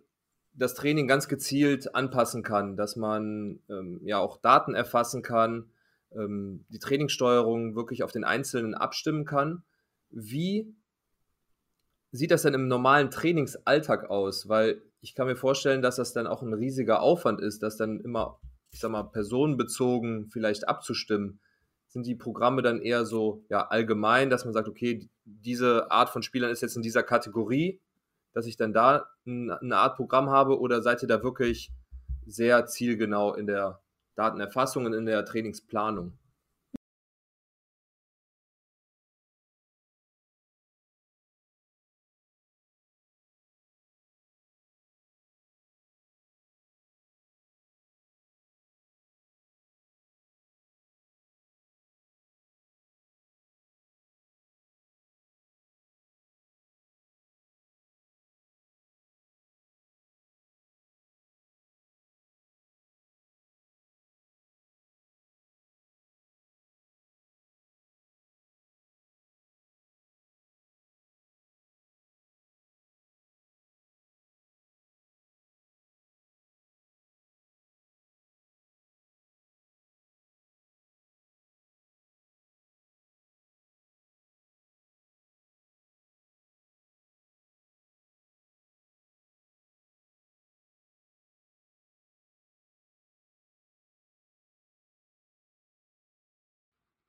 das 0.52 0.74
Training 0.74 1.06
ganz 1.06 1.28
gezielt 1.28 1.94
anpassen 1.94 2.42
kann, 2.42 2.76
dass 2.76 2.96
man 2.96 3.60
ähm, 3.68 4.00
ja 4.02 4.18
auch 4.18 4.36
Daten 4.38 4.74
erfassen 4.74 5.22
kann, 5.22 5.70
ähm, 6.12 6.64
die 6.68 6.78
Trainingssteuerung 6.78 7.74
wirklich 7.74 8.02
auf 8.02 8.12
den 8.12 8.24
Einzelnen 8.24 8.74
abstimmen 8.74 9.24
kann. 9.24 9.62
Wie 10.10 10.74
sieht 12.12 12.30
das 12.30 12.42
denn 12.42 12.54
im 12.54 12.68
normalen 12.68 13.10
Trainingsalltag 13.10 14.10
aus? 14.10 14.48
Weil 14.48 14.82
ich 15.00 15.14
kann 15.14 15.26
mir 15.26 15.36
vorstellen, 15.36 15.82
dass 15.82 15.96
das 15.96 16.12
dann 16.12 16.26
auch 16.26 16.42
ein 16.42 16.52
riesiger 16.52 17.00
Aufwand 17.00 17.40
ist, 17.40 17.62
das 17.62 17.76
dann 17.76 18.00
immer, 18.00 18.38
ich 18.70 18.80
sag 18.80 18.90
mal, 18.90 19.04
personenbezogen 19.04 20.28
vielleicht 20.28 20.68
abzustimmen. 20.68 21.40
Sind 21.88 22.06
die 22.06 22.14
Programme 22.14 22.62
dann 22.62 22.80
eher 22.80 23.04
so 23.04 23.44
ja, 23.48 23.66
allgemein, 23.66 24.30
dass 24.30 24.44
man 24.44 24.54
sagt, 24.54 24.68
okay, 24.68 25.08
diese 25.24 25.90
Art 25.90 26.10
von 26.10 26.22
Spielern 26.22 26.50
ist 26.50 26.62
jetzt 26.62 26.76
in 26.76 26.82
dieser 26.82 27.02
Kategorie, 27.02 27.80
dass 28.32 28.46
ich 28.46 28.56
dann 28.56 28.72
da 28.72 29.06
eine 29.26 29.76
Art 29.76 29.96
Programm 29.96 30.30
habe 30.30 30.60
oder 30.60 30.82
seid 30.82 31.02
ihr 31.02 31.08
da 31.08 31.22
wirklich 31.22 31.72
sehr 32.26 32.66
zielgenau 32.66 33.34
in 33.34 33.46
der 33.46 33.80
Datenerfassung 34.14 34.86
und 34.86 34.92
in 34.92 35.06
der 35.06 35.24
Trainingsplanung? 35.24 36.12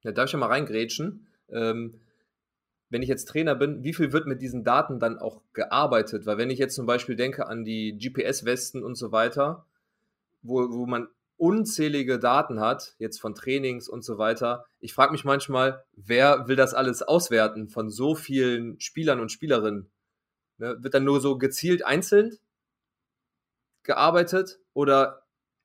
Ja, 0.03 0.11
darf 0.11 0.25
ich 0.25 0.33
ja 0.33 0.39
mal 0.39 0.47
reingrätschen? 0.47 1.27
Ähm, 1.49 1.99
wenn 2.89 3.01
ich 3.01 3.09
jetzt 3.09 3.29
Trainer 3.29 3.55
bin, 3.55 3.83
wie 3.83 3.93
viel 3.93 4.11
wird 4.11 4.27
mit 4.27 4.41
diesen 4.41 4.63
Daten 4.63 4.99
dann 4.99 5.17
auch 5.17 5.41
gearbeitet? 5.53 6.25
Weil 6.25 6.37
wenn 6.37 6.49
ich 6.49 6.59
jetzt 6.59 6.75
zum 6.75 6.85
Beispiel 6.85 7.15
denke 7.15 7.47
an 7.47 7.63
die 7.63 7.97
GPS-Westen 7.97 8.83
und 8.83 8.95
so 8.95 9.11
weiter, 9.11 9.65
wo, 10.41 10.69
wo 10.71 10.85
man 10.85 11.07
unzählige 11.37 12.19
Daten 12.19 12.59
hat, 12.59 12.95
jetzt 12.99 13.19
von 13.19 13.33
Trainings 13.33 13.87
und 13.87 14.03
so 14.03 14.17
weiter, 14.17 14.65
ich 14.79 14.93
frage 14.93 15.11
mich 15.11 15.23
manchmal, 15.23 15.83
wer 15.95 16.47
will 16.47 16.55
das 16.55 16.73
alles 16.73 17.01
auswerten 17.01 17.69
von 17.69 17.89
so 17.89 18.13
vielen 18.13 18.79
Spielern 18.79 19.19
und 19.19 19.31
Spielerinnen? 19.31 19.89
Ne? 20.57 20.77
Wird 20.81 20.93
dann 20.93 21.05
nur 21.05 21.21
so 21.21 21.37
gezielt 21.37 21.85
einzeln 21.85 22.37
gearbeitet 23.83 24.59
oder 24.73 25.20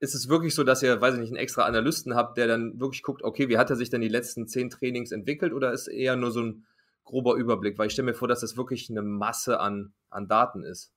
ist 0.06 0.14
es 0.14 0.28
wirklich 0.28 0.54
so, 0.54 0.62
dass 0.62 0.84
ihr, 0.84 1.00
weiß 1.00 1.14
ich 1.14 1.20
nicht, 1.20 1.30
einen 1.30 1.36
extra 1.36 1.64
Analysten 1.64 2.14
habt, 2.14 2.38
der 2.38 2.46
dann 2.46 2.78
wirklich 2.78 3.02
guckt, 3.02 3.24
okay, 3.24 3.48
wie 3.48 3.58
hat 3.58 3.70
er 3.70 3.76
sich 3.76 3.90
denn 3.90 4.00
die 4.00 4.08
letzten 4.08 4.46
zehn 4.46 4.70
Trainings 4.70 5.10
entwickelt 5.10 5.52
oder 5.52 5.72
ist 5.72 5.88
eher 5.88 6.14
nur 6.14 6.30
so 6.30 6.42
ein 6.42 6.66
grober 7.04 7.34
Überblick? 7.34 7.76
Weil 7.76 7.88
ich 7.88 7.92
stelle 7.92 8.06
mir 8.06 8.14
vor, 8.14 8.28
dass 8.28 8.40
das 8.40 8.56
wirklich 8.56 8.88
eine 8.88 9.02
Masse 9.02 9.58
an, 9.58 9.92
an 10.08 10.28
Daten 10.28 10.62
ist. 10.62 10.92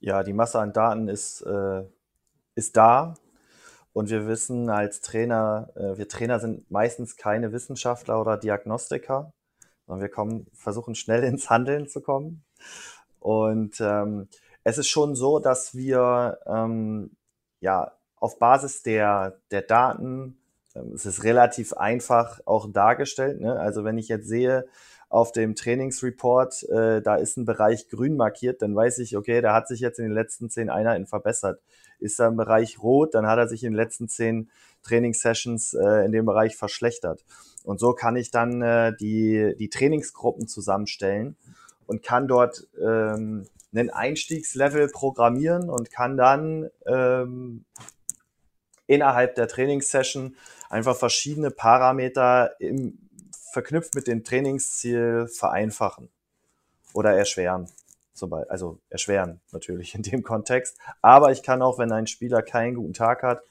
Ja, 0.00 0.24
die 0.24 0.32
Masse 0.32 0.58
an 0.58 0.72
Daten 0.72 1.06
ist, 1.06 1.42
äh, 1.42 1.84
ist 2.56 2.76
da 2.76 3.14
Und 3.92 4.10
wir 4.10 4.26
wissen 4.26 4.68
als 4.68 5.00
Trainer, 5.00 5.70
äh, 5.76 5.96
wir 5.96 6.08
Trainer 6.08 6.40
sind 6.40 6.68
meistens 6.72 7.16
keine 7.16 7.52
Wissenschaftler 7.52 8.20
oder 8.20 8.36
Diagnostiker, 8.36 9.32
sondern 9.86 10.02
wir 10.02 10.10
kommen, 10.10 10.46
versuchen 10.54 10.96
schnell 10.96 11.22
ins 11.30 11.50
Handeln 11.50 11.86
zu 11.86 12.00
kommen. 12.00 12.42
Und 13.20 13.80
ähm, 13.80 14.28
es 14.64 14.78
ist 14.78 14.88
schon 14.88 15.14
so, 15.14 15.38
dass 15.38 15.74
wir 15.76 16.38
ähm, 16.46 17.16
ja 17.62 17.92
auf 18.16 18.38
Basis 18.38 18.82
der, 18.82 19.38
der 19.50 19.62
Daten, 19.62 20.36
ähm, 20.74 20.92
es 20.94 21.06
ist 21.06 21.24
relativ 21.24 21.72
einfach 21.72 22.40
auch 22.44 22.70
dargestellt. 22.70 23.40
Ne? 23.40 23.58
Also 23.58 23.84
wenn 23.84 23.98
ich 23.98 24.08
jetzt 24.08 24.28
sehe, 24.28 24.66
auf 25.08 25.30
dem 25.30 25.54
Trainingsreport, 25.54 26.62
äh, 26.70 27.02
da 27.02 27.16
ist 27.16 27.36
ein 27.36 27.44
Bereich 27.44 27.90
grün 27.90 28.16
markiert, 28.16 28.62
dann 28.62 28.74
weiß 28.74 28.98
ich, 28.98 29.14
okay, 29.14 29.42
der 29.42 29.52
hat 29.52 29.68
sich 29.68 29.80
jetzt 29.80 29.98
in 29.98 30.06
den 30.06 30.14
letzten 30.14 30.48
zehn 30.48 30.70
Einheiten 30.70 31.06
verbessert. 31.06 31.60
Ist 31.98 32.18
da 32.18 32.28
ein 32.28 32.36
Bereich 32.36 32.82
rot, 32.82 33.14
dann 33.14 33.26
hat 33.26 33.38
er 33.38 33.46
sich 33.46 33.62
in 33.62 33.72
den 33.72 33.76
letzten 33.76 34.08
zehn 34.08 34.50
Trainingssessions 34.82 35.74
äh, 35.74 36.06
in 36.06 36.12
dem 36.12 36.24
Bereich 36.24 36.56
verschlechtert. 36.56 37.24
Und 37.62 37.78
so 37.78 37.92
kann 37.92 38.16
ich 38.16 38.30
dann 38.30 38.62
äh, 38.62 38.96
die, 38.98 39.54
die 39.58 39.68
Trainingsgruppen 39.68 40.48
zusammenstellen 40.48 41.36
und 41.86 42.02
kann 42.02 42.26
dort 42.26 42.66
ähm, 42.82 43.46
einen 43.72 43.90
Einstiegslevel 43.90 44.88
programmieren 44.88 45.70
und 45.70 45.90
kann 45.90 46.16
dann 46.16 46.70
ähm, 46.86 47.64
innerhalb 48.86 49.34
der 49.34 49.48
Trainingssession 49.48 50.36
einfach 50.68 50.96
verschiedene 50.96 51.50
Parameter 51.50 52.60
im, 52.60 52.98
verknüpft 53.52 53.94
mit 53.94 54.06
dem 54.06 54.24
Trainingsziel 54.24 55.28
vereinfachen 55.28 56.10
oder 56.92 57.16
erschweren. 57.16 57.68
Also 58.48 58.78
erschweren 58.88 59.40
natürlich 59.50 59.94
in 59.94 60.02
dem 60.02 60.22
Kontext. 60.22 60.78
Aber 61.00 61.32
ich 61.32 61.42
kann 61.42 61.62
auch, 61.62 61.78
wenn 61.78 61.90
ein 61.92 62.06
Spieler 62.06 62.42
keinen 62.42 62.76
guten 62.76 62.92
Tag 62.92 63.22
hat, 63.22 63.42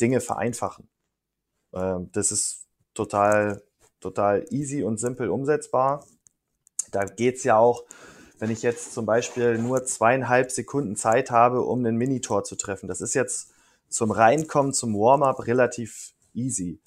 Dinge 0.00 0.20
vereinfachen. 0.20 0.88
Ähm, 1.72 2.10
das 2.12 2.32
ist 2.32 2.66
total, 2.94 3.62
total 4.00 4.44
easy 4.50 4.82
und 4.82 4.98
simpel 4.98 5.30
umsetzbar. 5.30 6.04
Da 6.90 7.04
geht's 7.04 7.44
ja 7.44 7.56
auch, 7.56 7.84
wenn 8.42 8.50
ich 8.50 8.62
jetzt 8.62 8.92
zum 8.92 9.06
Beispiel 9.06 9.56
nur 9.56 9.84
zweieinhalb 9.84 10.50
Sekunden 10.50 10.96
Zeit 10.96 11.30
habe, 11.30 11.60
um 11.60 11.78
einen 11.78 11.96
Minitor 11.96 12.42
zu 12.42 12.56
treffen. 12.56 12.88
Das 12.88 13.00
ist 13.00 13.14
jetzt 13.14 13.52
zum 13.88 14.10
Reinkommen, 14.10 14.72
zum 14.72 14.98
Warm-up 14.98 15.46
relativ 15.46 16.12
easy. 16.34 16.80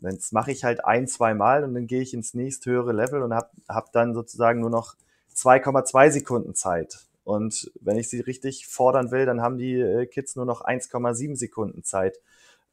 Das 0.00 0.30
mache 0.30 0.52
ich 0.52 0.62
halt 0.62 0.84
ein, 0.84 1.08
zwei 1.08 1.34
Mal 1.34 1.64
und 1.64 1.74
dann 1.74 1.88
gehe 1.88 2.00
ich 2.00 2.14
ins 2.14 2.32
nächsthöhere 2.34 2.92
Level 2.92 3.22
und 3.22 3.34
habe 3.34 3.48
hab 3.68 3.90
dann 3.90 4.14
sozusagen 4.14 4.60
nur 4.60 4.70
noch 4.70 4.94
2,2 5.34 6.12
Sekunden 6.12 6.54
Zeit. 6.54 7.00
Und 7.24 7.72
wenn 7.80 7.96
ich 7.96 8.08
sie 8.08 8.20
richtig 8.20 8.68
fordern 8.68 9.10
will, 9.10 9.26
dann 9.26 9.40
haben 9.40 9.58
die 9.58 9.80
äh, 9.80 10.06
Kids 10.06 10.36
nur 10.36 10.46
noch 10.46 10.64
1,7 10.64 11.34
Sekunden 11.34 11.82
Zeit, 11.82 12.20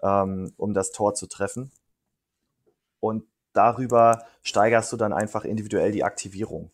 ähm, 0.04 0.54
um 0.58 0.76
das 0.76 0.92
Tor 0.92 1.16
zu 1.16 1.26
treffen. 1.26 1.72
Und 3.00 3.24
darüber 3.54 4.26
steigerst 4.44 4.94
du 4.94 4.96
dann 4.98 5.12
einfach 5.12 5.44
individuell 5.44 5.92
die 5.92 6.04
Aktivierung. 6.04 6.70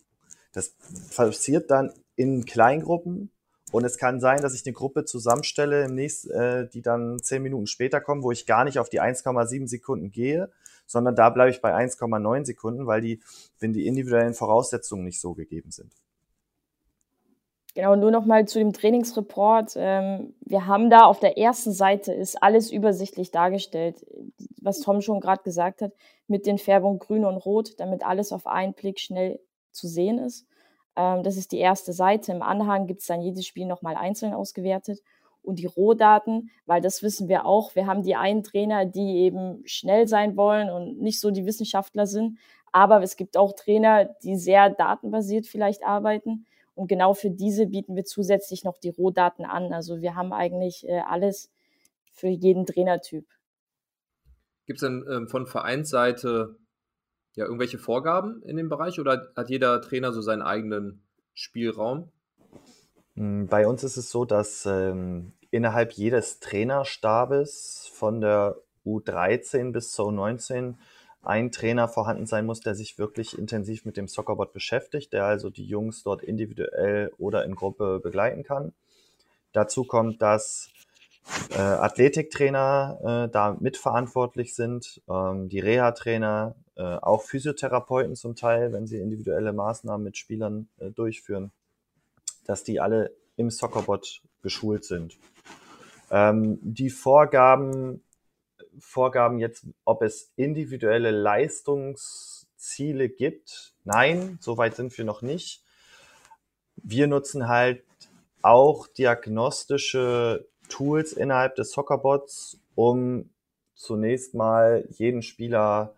Das 0.54 0.74
passiert 1.14 1.70
dann 1.70 1.92
in 2.16 2.44
Kleingruppen 2.46 3.30
und 3.72 3.84
es 3.84 3.98
kann 3.98 4.20
sein, 4.20 4.40
dass 4.40 4.54
ich 4.54 4.64
eine 4.64 4.72
Gruppe 4.72 5.04
zusammenstelle, 5.04 5.84
im 5.84 5.96
nächsten, 5.96 6.30
äh, 6.30 6.68
die 6.68 6.80
dann 6.80 7.18
zehn 7.20 7.42
Minuten 7.42 7.66
später 7.66 8.00
kommen, 8.00 8.22
wo 8.22 8.30
ich 8.30 8.46
gar 8.46 8.64
nicht 8.64 8.78
auf 8.78 8.88
die 8.88 9.00
1,7 9.00 9.66
Sekunden 9.66 10.12
gehe, 10.12 10.50
sondern 10.86 11.16
da 11.16 11.28
bleibe 11.30 11.50
ich 11.50 11.60
bei 11.60 11.74
1,9 11.74 12.44
Sekunden, 12.44 12.86
weil 12.86 13.00
die, 13.00 13.20
wenn 13.58 13.72
die 13.72 13.86
individuellen 13.86 14.34
Voraussetzungen 14.34 15.04
nicht 15.04 15.20
so 15.20 15.34
gegeben 15.34 15.72
sind. 15.72 15.92
Genau, 17.74 17.96
nur 17.96 18.12
noch 18.12 18.24
mal 18.24 18.46
zu 18.46 18.60
dem 18.60 18.72
Trainingsreport. 18.72 19.72
Ähm, 19.74 20.34
wir 20.42 20.66
haben 20.68 20.90
da 20.90 21.06
auf 21.06 21.18
der 21.18 21.36
ersten 21.36 21.72
Seite 21.72 22.12
ist 22.12 22.40
alles 22.40 22.70
übersichtlich 22.70 23.32
dargestellt, 23.32 24.06
was 24.62 24.78
Tom 24.78 25.00
schon 25.00 25.18
gerade 25.18 25.42
gesagt 25.42 25.82
hat, 25.82 25.92
mit 26.28 26.46
den 26.46 26.58
Färbungen 26.58 27.00
grün 27.00 27.24
und 27.24 27.38
rot, 27.38 27.74
damit 27.78 28.06
alles 28.06 28.30
auf 28.30 28.46
einen 28.46 28.74
Blick 28.74 29.00
schnell 29.00 29.40
zu 29.74 29.88
sehen 29.88 30.18
ist. 30.18 30.46
Ähm, 30.96 31.22
das 31.22 31.36
ist 31.36 31.52
die 31.52 31.58
erste 31.58 31.92
Seite. 31.92 32.32
Im 32.32 32.42
Anhang 32.42 32.86
gibt 32.86 33.00
es 33.00 33.06
dann 33.06 33.20
jedes 33.20 33.46
Spiel 33.46 33.66
nochmal 33.66 33.96
einzeln 33.96 34.34
ausgewertet. 34.34 35.00
Und 35.42 35.58
die 35.58 35.66
Rohdaten, 35.66 36.50
weil 36.64 36.80
das 36.80 37.02
wissen 37.02 37.28
wir 37.28 37.44
auch, 37.44 37.74
wir 37.74 37.86
haben 37.86 38.02
die 38.02 38.16
einen 38.16 38.42
Trainer, 38.42 38.86
die 38.86 39.18
eben 39.18 39.62
schnell 39.66 40.08
sein 40.08 40.38
wollen 40.38 40.70
und 40.70 41.00
nicht 41.00 41.20
so 41.20 41.30
die 41.30 41.44
Wissenschaftler 41.44 42.06
sind. 42.06 42.38
Aber 42.72 43.02
es 43.02 43.16
gibt 43.16 43.36
auch 43.36 43.52
Trainer, 43.52 44.06
die 44.22 44.36
sehr 44.36 44.70
datenbasiert 44.70 45.46
vielleicht 45.46 45.84
arbeiten. 45.84 46.46
Und 46.74 46.88
genau 46.88 47.14
für 47.14 47.30
diese 47.30 47.66
bieten 47.66 47.94
wir 47.94 48.04
zusätzlich 48.04 48.64
noch 48.64 48.78
die 48.78 48.88
Rohdaten 48.88 49.44
an. 49.44 49.72
Also 49.72 50.00
wir 50.00 50.14
haben 50.14 50.32
eigentlich 50.32 50.88
äh, 50.88 51.00
alles 51.00 51.52
für 52.10 52.28
jeden 52.28 52.64
Trainertyp. 52.64 53.26
Gibt 54.66 54.78
es 54.78 54.88
denn 54.88 55.04
ähm, 55.08 55.28
von 55.28 55.46
Vereinsseite 55.46 56.56
ja, 57.34 57.44
irgendwelche 57.44 57.78
Vorgaben 57.78 58.42
in 58.42 58.56
dem 58.56 58.68
Bereich 58.68 59.00
oder 59.00 59.30
hat 59.36 59.50
jeder 59.50 59.80
Trainer 59.82 60.12
so 60.12 60.20
seinen 60.20 60.42
eigenen 60.42 61.02
Spielraum? 61.34 62.08
Hm, 63.14 63.46
bei 63.48 63.66
uns 63.66 63.84
ist 63.84 63.96
es 63.96 64.10
so, 64.10 64.24
dass 64.24 64.66
ähm, 64.66 65.32
innerhalb 65.50 65.92
jedes 65.92 66.40
Trainerstabes 66.40 67.90
von 67.92 68.20
der 68.20 68.56
U13 68.84 69.72
bis 69.72 69.92
zur 69.92 70.08
U19 70.08 70.74
ein 71.22 71.50
Trainer 71.50 71.88
vorhanden 71.88 72.26
sein 72.26 72.44
muss, 72.44 72.60
der 72.60 72.74
sich 72.74 72.98
wirklich 72.98 73.38
intensiv 73.38 73.84
mit 73.84 73.96
dem 73.96 74.08
Soccerboard 74.08 74.52
beschäftigt, 74.52 75.12
der 75.12 75.24
also 75.24 75.48
die 75.48 75.64
Jungs 75.64 76.02
dort 76.02 76.22
individuell 76.22 77.12
oder 77.18 77.44
in 77.44 77.54
Gruppe 77.54 78.00
begleiten 78.00 78.42
kann. 78.42 78.72
Dazu 79.52 79.84
kommt, 79.84 80.20
dass 80.20 80.68
äh, 81.50 81.60
Athletiktrainer 81.60 83.26
äh, 83.26 83.32
da 83.32 83.56
mitverantwortlich 83.58 84.54
sind, 84.54 85.00
ähm, 85.08 85.48
die 85.48 85.60
Reha-Trainer, 85.60 86.54
äh, 86.76 86.82
auch 86.82 87.22
Physiotherapeuten 87.22 88.16
zum 88.16 88.34
Teil, 88.36 88.72
wenn 88.72 88.86
sie 88.86 88.98
individuelle 88.98 89.52
Maßnahmen 89.52 90.04
mit 90.04 90.16
Spielern 90.16 90.68
äh, 90.78 90.90
durchführen, 90.90 91.52
dass 92.44 92.64
die 92.64 92.80
alle 92.80 93.14
im 93.36 93.50
Soccerbot 93.50 94.22
geschult 94.42 94.84
sind. 94.84 95.16
Ähm, 96.10 96.58
die 96.62 96.90
Vorgaben, 96.90 98.02
Vorgaben 98.78 99.38
jetzt, 99.38 99.66
ob 99.84 100.02
es 100.02 100.32
individuelle 100.36 101.10
Leistungsziele 101.10 103.08
gibt, 103.08 103.74
nein, 103.84 104.38
soweit 104.40 104.76
sind 104.76 104.96
wir 104.96 105.04
noch 105.04 105.22
nicht. 105.22 105.62
Wir 106.76 107.06
nutzen 107.06 107.48
halt 107.48 107.84
auch 108.42 108.86
diagnostische 108.88 110.46
Tools 110.68 111.12
innerhalb 111.12 111.54
des 111.54 111.72
Soccerbots, 111.72 112.58
um 112.74 113.30
zunächst 113.74 114.34
mal 114.34 114.86
jeden 114.90 115.22
Spieler 115.22 115.94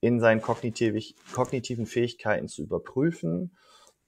in 0.00 0.20
seinen 0.20 0.40
kognitiv 0.40 1.14
kognitiven 1.32 1.86
Fähigkeiten 1.86 2.48
zu 2.48 2.62
überprüfen. 2.62 3.50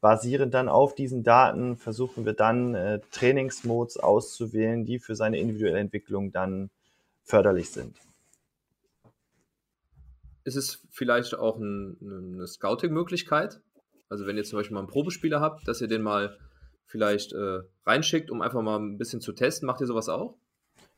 Basierend 0.00 0.54
dann 0.54 0.68
auf 0.68 0.94
diesen 0.94 1.22
Daten 1.22 1.76
versuchen 1.76 2.24
wir 2.24 2.32
dann 2.32 2.74
äh, 2.74 3.00
Trainingsmodes 3.10 3.98
auszuwählen, 3.98 4.84
die 4.84 4.98
für 4.98 5.14
seine 5.14 5.38
individuelle 5.38 5.78
Entwicklung 5.78 6.32
dann 6.32 6.70
förderlich 7.22 7.70
sind. 7.70 7.98
Ist 10.44 10.56
es 10.56 10.82
vielleicht 10.90 11.34
auch 11.34 11.58
ein, 11.58 11.98
eine 12.00 12.46
Scouting-Möglichkeit? 12.46 13.60
Also 14.08 14.26
wenn 14.26 14.36
ihr 14.36 14.44
zum 14.44 14.58
Beispiel 14.58 14.74
mal 14.74 14.80
einen 14.80 14.88
Probespieler 14.88 15.40
habt, 15.40 15.68
dass 15.68 15.80
ihr 15.80 15.88
den 15.88 16.02
mal 16.02 16.36
vielleicht 16.90 17.32
äh, 17.32 17.60
reinschickt, 17.86 18.30
um 18.30 18.42
einfach 18.42 18.62
mal 18.62 18.78
ein 18.78 18.98
bisschen 18.98 19.20
zu 19.20 19.32
testen. 19.32 19.66
Macht 19.66 19.80
ihr 19.80 19.86
sowas 19.86 20.08
auch? 20.08 20.34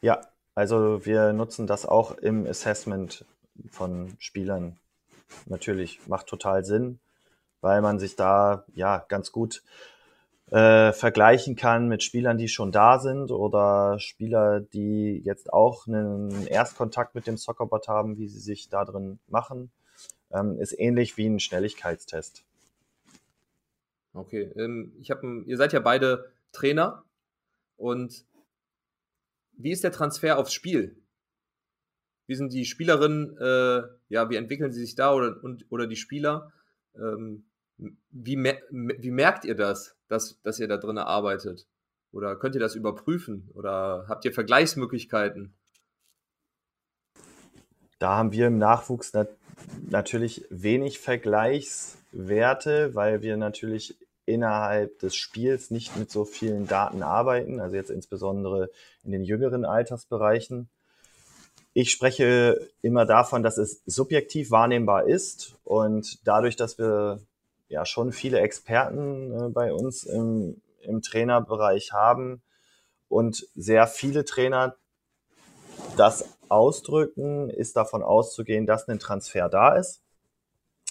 Ja, 0.00 0.20
also 0.55 1.05
wir 1.05 1.33
nutzen 1.33 1.66
das 1.66 1.87
auch 1.87 2.16
im 2.18 2.46
Assessment 2.46 3.24
von 3.70 4.14
Spielern. 4.18 4.78
Natürlich 5.47 6.01
macht 6.07 6.27
total 6.27 6.64
Sinn, 6.64 6.99
weil 7.61 7.81
man 7.83 7.99
sich 7.99 8.16
da 8.16 8.64
ja 8.75 9.05
ganz 9.09 9.33
gut 9.33 9.62
äh, 10.51 10.92
vergleichen 10.92 11.57
kann 11.57 11.88
mit 11.88 12.03
Spielern, 12.03 12.37
die 12.37 12.49
schon 12.49 12.73
da 12.73 12.99
sind 12.99 13.31
oder 13.31 13.99
Spieler, 13.99 14.61
die 14.61 15.23
jetzt 15.25 15.53
auch 15.53 15.87
einen 15.87 16.47
Erstkontakt 16.47 17.14
mit 17.14 17.27
dem 17.27 17.38
Soccerbot 17.38 17.88
haben, 17.88 18.18
wie 18.18 18.29
sie 18.29 18.40
sich 18.40 18.68
da 18.68 18.85
drin 18.85 19.18
machen. 19.29 19.71
Ähm, 20.31 20.59
ist 20.61 20.79
ähnlich 20.79 21.16
wie 21.16 21.27
ein 21.27 21.40
Schnelligkeitstest. 21.40 22.45
Okay, 24.14 24.53
ähm, 24.57 24.92
ich 25.01 25.11
habe, 25.11 25.42
ihr 25.47 25.57
seid 25.57 25.73
ja 25.73 25.81
beide 25.81 26.31
Trainer 26.53 27.05
und 27.77 28.27
wie 29.57 29.73
ist 29.73 29.85
der 29.85 29.92
Transfer 29.92 30.38
aufs 30.38 30.53
Spiel? 30.53 31.02
Wie 32.27 32.35
sind 32.35 32.53
die 32.53 32.65
Spielerinnen, 32.65 33.37
äh, 33.39 33.83
ja, 34.09 34.31
wie 34.31 34.37
entwickeln 34.37 34.73
sie 34.73 34.81
sich 34.81 34.95
da 34.95 35.13
oder, 35.13 35.43
und, 35.43 35.67
oder 35.71 35.87
die 35.87 35.97
Spieler? 35.97 36.53
Ähm, 36.97 37.45
wie, 38.11 38.37
mer 38.37 38.59
wie 38.71 39.11
merkt 39.11 39.45
ihr 39.45 39.55
das, 39.55 39.97
dass, 40.09 40.41
dass 40.43 40.61
ihr 40.61 40.69
da 40.69 40.77
drin 40.77 40.99
arbeitet? 40.99 41.67
Oder 42.13 42.37
könnt 42.37 42.55
ihr 42.55 42.61
das 42.61 42.75
überprüfen? 42.75 43.51
Oder 43.55 44.05
habt 44.09 44.25
ihr 44.25 44.33
Vergleichsmöglichkeiten? 44.33 45.55
Da 47.99 48.17
haben 48.17 48.33
wir 48.33 48.49
im 48.49 48.59
Nachwuchs 48.59 49.13
nat 49.13 49.29
natürlich 49.89 50.45
wenig 50.51 50.99
Vergleichswerte, 50.99 52.95
weil 52.95 53.23
wir 53.23 53.37
natürlich 53.37 53.97
innerhalb 54.27 54.99
des 55.01 55.15
Spiels 55.15 55.71
nicht 55.71 55.97
mit 55.97 56.11
so 56.11 56.25
vielen 56.25 56.67
Daten 56.67 57.03
arbeiten, 57.03 57.61
also 57.61 57.77
jetzt 57.77 57.91
insbesondere 57.91 58.71
in 59.05 59.13
den 59.13 59.25
jüngeren 59.25 59.65
Altersbereichen. 59.65 60.69
Ich 61.75 61.91
spreche 61.91 62.69
immer 62.83 63.07
davon, 63.07 63.43
dass 63.43 63.57
es 63.57 63.83
subjektiv 63.87 64.51
wahrnehmbar 64.51 65.07
ist 65.07 65.55
und 65.65 66.27
dadurch, 66.27 66.57
dass 66.57 66.79
wir 66.79 67.21
ja 67.69 67.87
schon 67.87 68.13
viele 68.13 68.41
Experten 68.41 69.33
äh, 69.33 69.49
bei 69.49 69.73
uns 69.73 70.05
im, 70.05 70.61
im 70.83 71.01
Trainerbereich 71.01 71.93
haben 71.93 72.43
und 73.09 73.47
sehr 73.55 73.87
viele 73.87 74.25
Trainer 74.25 74.77
das 75.97 76.25
ausdrücken, 76.49 77.49
ist 77.49 77.77
davon 77.77 78.03
auszugehen, 78.03 78.67
dass 78.67 78.89
ein 78.89 78.99
Transfer 78.99 79.49
da 79.49 79.75
ist. 79.75 80.03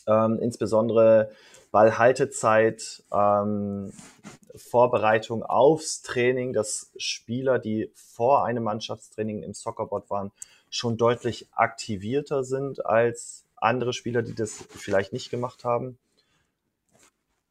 Ähm, 0.08 0.40
insbesondere 0.42 1.32
Ballhaltezeit, 1.72 3.04
ähm, 3.14 3.94
Vorbereitung 4.56 5.44
aufs 5.44 6.02
Training, 6.02 6.54
dass 6.54 6.92
Spieler, 6.98 7.60
die 7.60 7.92
vor 7.96 8.44
einem 8.46 8.64
Mannschaftstraining 8.64 9.44
im 9.44 9.54
Soccerboard 9.54 10.10
waren, 10.10 10.32
schon 10.72 10.98
deutlich 10.98 11.48
aktivierter 11.52 12.44
sind 12.44 12.84
als 12.86 13.46
andere 13.58 13.94
Spieler, 13.94 14.24
die 14.24 14.34
das 14.34 14.54
vielleicht 14.70 15.14
nicht 15.14 15.30
gemacht 15.30 15.64
haben. 15.64 16.00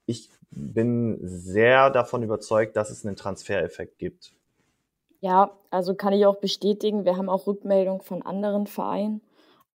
Ich 0.07 0.31
bin 0.51 1.19
sehr 1.23 1.91
davon 1.91 2.25
überzeugt, 2.25 2.75
dass 2.77 2.91
es 2.91 3.07
einen 3.07 3.15
Transfereffekt 3.15 3.99
gibt. 3.99 4.33
Ja, 5.21 5.53
also 5.71 5.95
kann 5.95 6.15
ich 6.15 6.27
auch 6.27 6.41
bestätigen. 6.41 7.05
Wir 7.05 7.17
haben 7.17 7.29
auch 7.29 7.47
Rückmeldungen 7.47 8.01
von 8.01 8.23
anderen 8.23 8.67
Vereinen, 8.67 9.21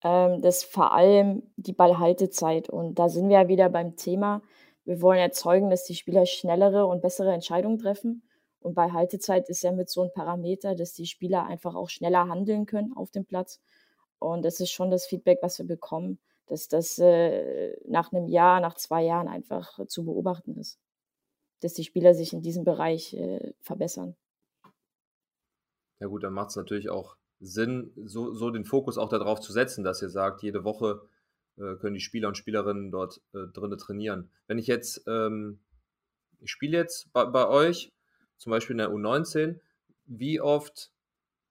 ähm, 0.04 0.42
dass 0.42 0.64
vor 0.64 0.92
allem 0.92 1.44
die 1.56 1.72
Ballhaltezeit 1.72 2.68
und 2.68 2.96
da 2.96 3.08
sind 3.08 3.30
wir 3.30 3.42
ja 3.42 3.48
wieder 3.48 3.70
beim 3.70 3.96
Thema. 3.96 4.42
Wir 4.86 5.02
wollen 5.02 5.20
erzeugen, 5.20 5.70
dass 5.70 5.86
die 5.86 5.96
Spieler 5.96 6.26
schnellere 6.26 6.88
und 6.88 7.02
bessere 7.02 7.32
Entscheidungen 7.32 7.78
treffen. 7.78 8.24
Und 8.66 8.74
bei 8.74 8.92
Haltezeit 8.92 9.48
ist 9.48 9.62
ja 9.62 9.72
mit 9.72 9.92
so 9.92 10.02
einem 10.02 10.12
Parameter, 10.12 10.74
dass 10.74 10.94
die 10.94 11.06
Spieler 11.06 11.46
einfach 11.46 11.76
auch 11.76 11.88
schneller 11.88 12.28
handeln 12.28 12.66
können 12.66 12.94
auf 12.98 13.12
dem 13.12 13.24
Platz. 13.24 13.62
Und 14.18 14.44
das 14.44 14.60
ist 14.60 14.72
schon 14.72 14.90
das 14.90 15.06
Feedback, 15.06 15.38
was 15.44 15.60
wir 15.60 15.68
bekommen, 15.68 16.18
dass 16.48 16.68
das 16.68 16.98
äh, 16.98 17.78
nach 17.88 18.12
einem 18.12 18.28
Jahr, 18.28 18.62
nach 18.62 18.74
zwei 18.74 19.04
Jahren 19.04 19.28
einfach 19.28 19.86
zu 19.86 20.04
beobachten 20.04 20.58
ist. 20.58 20.80
Dass 21.60 21.74
die 21.74 21.84
Spieler 21.84 22.16
sich 22.16 22.34
in 22.34 22.42
diesem 22.42 22.64
Bereich 22.64 23.14
äh, 23.14 23.54
verbessern. 23.62 24.16
Ja 26.00 26.08
gut, 26.08 26.24
dann 26.24 26.34
macht 26.34 26.50
es 26.50 26.56
natürlich 26.56 26.90
auch 26.90 27.18
Sinn, 27.40 27.92
so, 28.04 28.34
so 28.34 28.50
den 28.50 28.66
Fokus 28.66 28.98
auch 28.98 29.10
darauf 29.10 29.42
zu 29.42 29.54
setzen, 29.54 29.84
dass 29.84 30.02
ihr 30.02 30.10
sagt, 30.10 30.42
jede 30.42 30.64
Woche 30.64 31.08
äh, 31.58 31.76
können 31.76 31.94
die 31.94 32.00
Spieler 32.00 32.30
und 32.30 32.38
Spielerinnen 32.38 32.90
dort 32.90 33.22
äh, 33.36 33.46
drinnen 33.54 33.78
trainieren. 33.78 34.32
Wenn 34.48 34.58
ich 34.58 34.66
jetzt, 34.66 35.04
ähm, 35.06 35.60
ich 36.40 36.50
spiele 36.50 36.76
jetzt 36.76 37.14
bei, 37.14 37.26
bei 37.26 37.48
euch 37.48 37.92
zum 38.38 38.52
Beispiel 38.52 38.74
in 38.74 38.80
der 38.80 38.92
U19, 38.92 39.60
wie 40.06 40.42
oft 40.42 40.92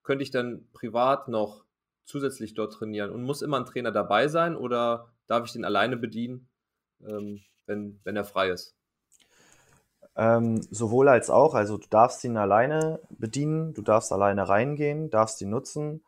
könnte 0.03 0.23
ich 0.23 0.31
dann 0.31 0.69
privat 0.73 1.29
noch 1.29 1.65
zusätzlich 2.05 2.55
dort 2.55 2.75
trainieren? 2.75 3.11
Und 3.11 3.23
muss 3.23 3.43
immer 3.43 3.59
ein 3.59 3.67
Trainer 3.67 3.93
dabei 3.93 4.29
sein 4.29 4.57
oder 4.57 5.13
darf 5.27 5.47
ich 5.47 5.53
den 5.53 5.65
alleine 5.65 5.97
bedienen, 5.97 6.49
ähm, 7.07 7.41
wenn, 7.67 8.01
wenn 8.05 8.17
er 8.17 8.25
frei 8.25 8.51
ist? 8.51 8.75
Ähm, 10.17 10.63
sowohl 10.71 11.09
als 11.09 11.29
auch, 11.29 11.55
also 11.55 11.77
du 11.77 11.89
darfst 11.89 12.23
ihn 12.23 12.37
alleine 12.37 13.01
bedienen, 13.11 13.75
du 13.75 13.83
darfst 13.83 14.13
alleine 14.13 14.49
reingehen, 14.49 15.11
darfst 15.11 15.41
ihn 15.41 15.51
nutzen. 15.51 16.05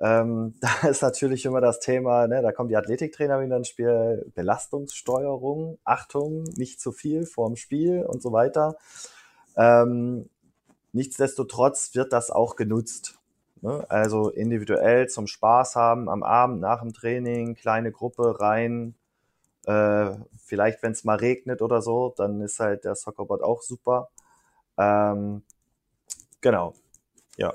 Ähm, 0.00 0.54
da 0.82 0.88
ist 0.88 1.02
natürlich 1.02 1.44
immer 1.44 1.60
das 1.60 1.78
Thema, 1.78 2.26
ne, 2.26 2.42
da 2.42 2.52
kommt 2.52 2.70
die 2.70 2.76
Athletiktrainer 2.76 3.40
wieder 3.40 3.56
ins 3.56 3.68
Spiel, 3.68 4.30
Belastungssteuerung, 4.34 5.78
Achtung, 5.84 6.42
nicht 6.56 6.80
zu 6.80 6.90
viel 6.90 7.24
vorm 7.24 7.56
Spiel 7.56 8.04
und 8.04 8.20
so 8.20 8.32
weiter. 8.32 8.76
Ähm, 9.56 10.28
nichtsdestotrotz 10.92 11.94
wird 11.94 12.12
das 12.12 12.30
auch 12.30 12.56
genutzt. 12.56 13.18
Ne? 13.62 13.84
Also 13.88 14.30
individuell 14.30 15.08
zum 15.08 15.26
Spaß 15.26 15.76
haben, 15.76 16.08
am 16.08 16.22
Abend 16.22 16.60
nach 16.60 16.82
dem 16.82 16.92
Training, 16.92 17.54
kleine 17.54 17.92
Gruppe 17.92 18.40
rein. 18.40 18.94
Äh, 19.66 20.12
vielleicht, 20.38 20.82
wenn 20.82 20.92
es 20.92 21.04
mal 21.04 21.16
regnet 21.16 21.62
oder 21.62 21.82
so, 21.82 22.14
dann 22.16 22.40
ist 22.40 22.60
halt 22.60 22.84
der 22.84 22.94
Soccerbot 22.94 23.42
auch 23.42 23.62
super. 23.62 24.10
Ähm, 24.78 25.42
genau, 26.40 26.74
ja. 27.36 27.52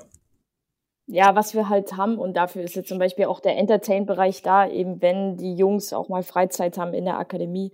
Ja, 1.06 1.34
was 1.34 1.54
wir 1.54 1.68
halt 1.68 1.96
haben, 1.96 2.18
und 2.18 2.36
dafür 2.36 2.62
ist 2.62 2.74
jetzt 2.74 2.88
zum 2.88 2.98
Beispiel 2.98 3.24
auch 3.24 3.40
der 3.40 3.56
Entertain-Bereich 3.56 4.42
da, 4.42 4.68
eben 4.68 5.02
wenn 5.02 5.36
die 5.36 5.54
Jungs 5.54 5.92
auch 5.92 6.08
mal 6.08 6.22
Freizeit 6.22 6.78
haben 6.78 6.94
in 6.94 7.04
der 7.04 7.18
Akademie 7.18 7.72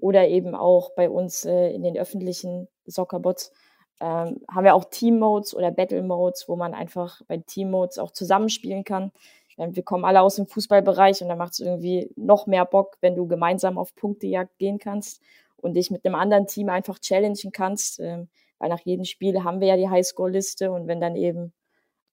oder 0.00 0.28
eben 0.28 0.54
auch 0.54 0.90
bei 0.94 1.08
uns 1.08 1.44
äh, 1.44 1.70
in 1.70 1.82
den 1.82 1.96
öffentlichen 1.96 2.68
Soccerbots, 2.86 3.52
ähm, 4.00 4.40
haben 4.50 4.64
wir 4.64 4.74
auch 4.74 4.84
Team-Modes 4.84 5.54
oder 5.54 5.70
Battle-Modes, 5.70 6.48
wo 6.48 6.56
man 6.56 6.74
einfach 6.74 7.22
bei 7.26 7.38
Team-Modes 7.38 7.98
auch 7.98 8.10
zusammenspielen 8.10 8.84
kann. 8.84 9.12
Wir 9.56 9.84
kommen 9.84 10.04
alle 10.04 10.20
aus 10.20 10.36
dem 10.36 10.46
Fußballbereich 10.46 11.22
und 11.22 11.28
da 11.28 11.36
macht 11.36 11.52
es 11.52 11.60
irgendwie 11.60 12.10
noch 12.16 12.46
mehr 12.46 12.64
Bock, 12.64 12.98
wenn 13.00 13.14
du 13.14 13.28
gemeinsam 13.28 13.78
auf 13.78 13.94
Punktejagd 13.94 14.58
gehen 14.58 14.78
kannst 14.78 15.22
und 15.56 15.74
dich 15.74 15.92
mit 15.92 16.04
einem 16.04 16.16
anderen 16.16 16.48
Team 16.48 16.68
einfach 16.68 16.98
challengen 16.98 17.52
kannst. 17.52 18.00
Ähm, 18.00 18.28
weil 18.58 18.68
nach 18.68 18.80
jedem 18.80 19.04
Spiel 19.04 19.44
haben 19.44 19.60
wir 19.60 19.68
ja 19.68 19.76
die 19.76 19.88
Highscore-Liste 19.88 20.70
und 20.72 20.86
wenn 20.86 21.00
dann 21.00 21.16
eben 21.16 21.52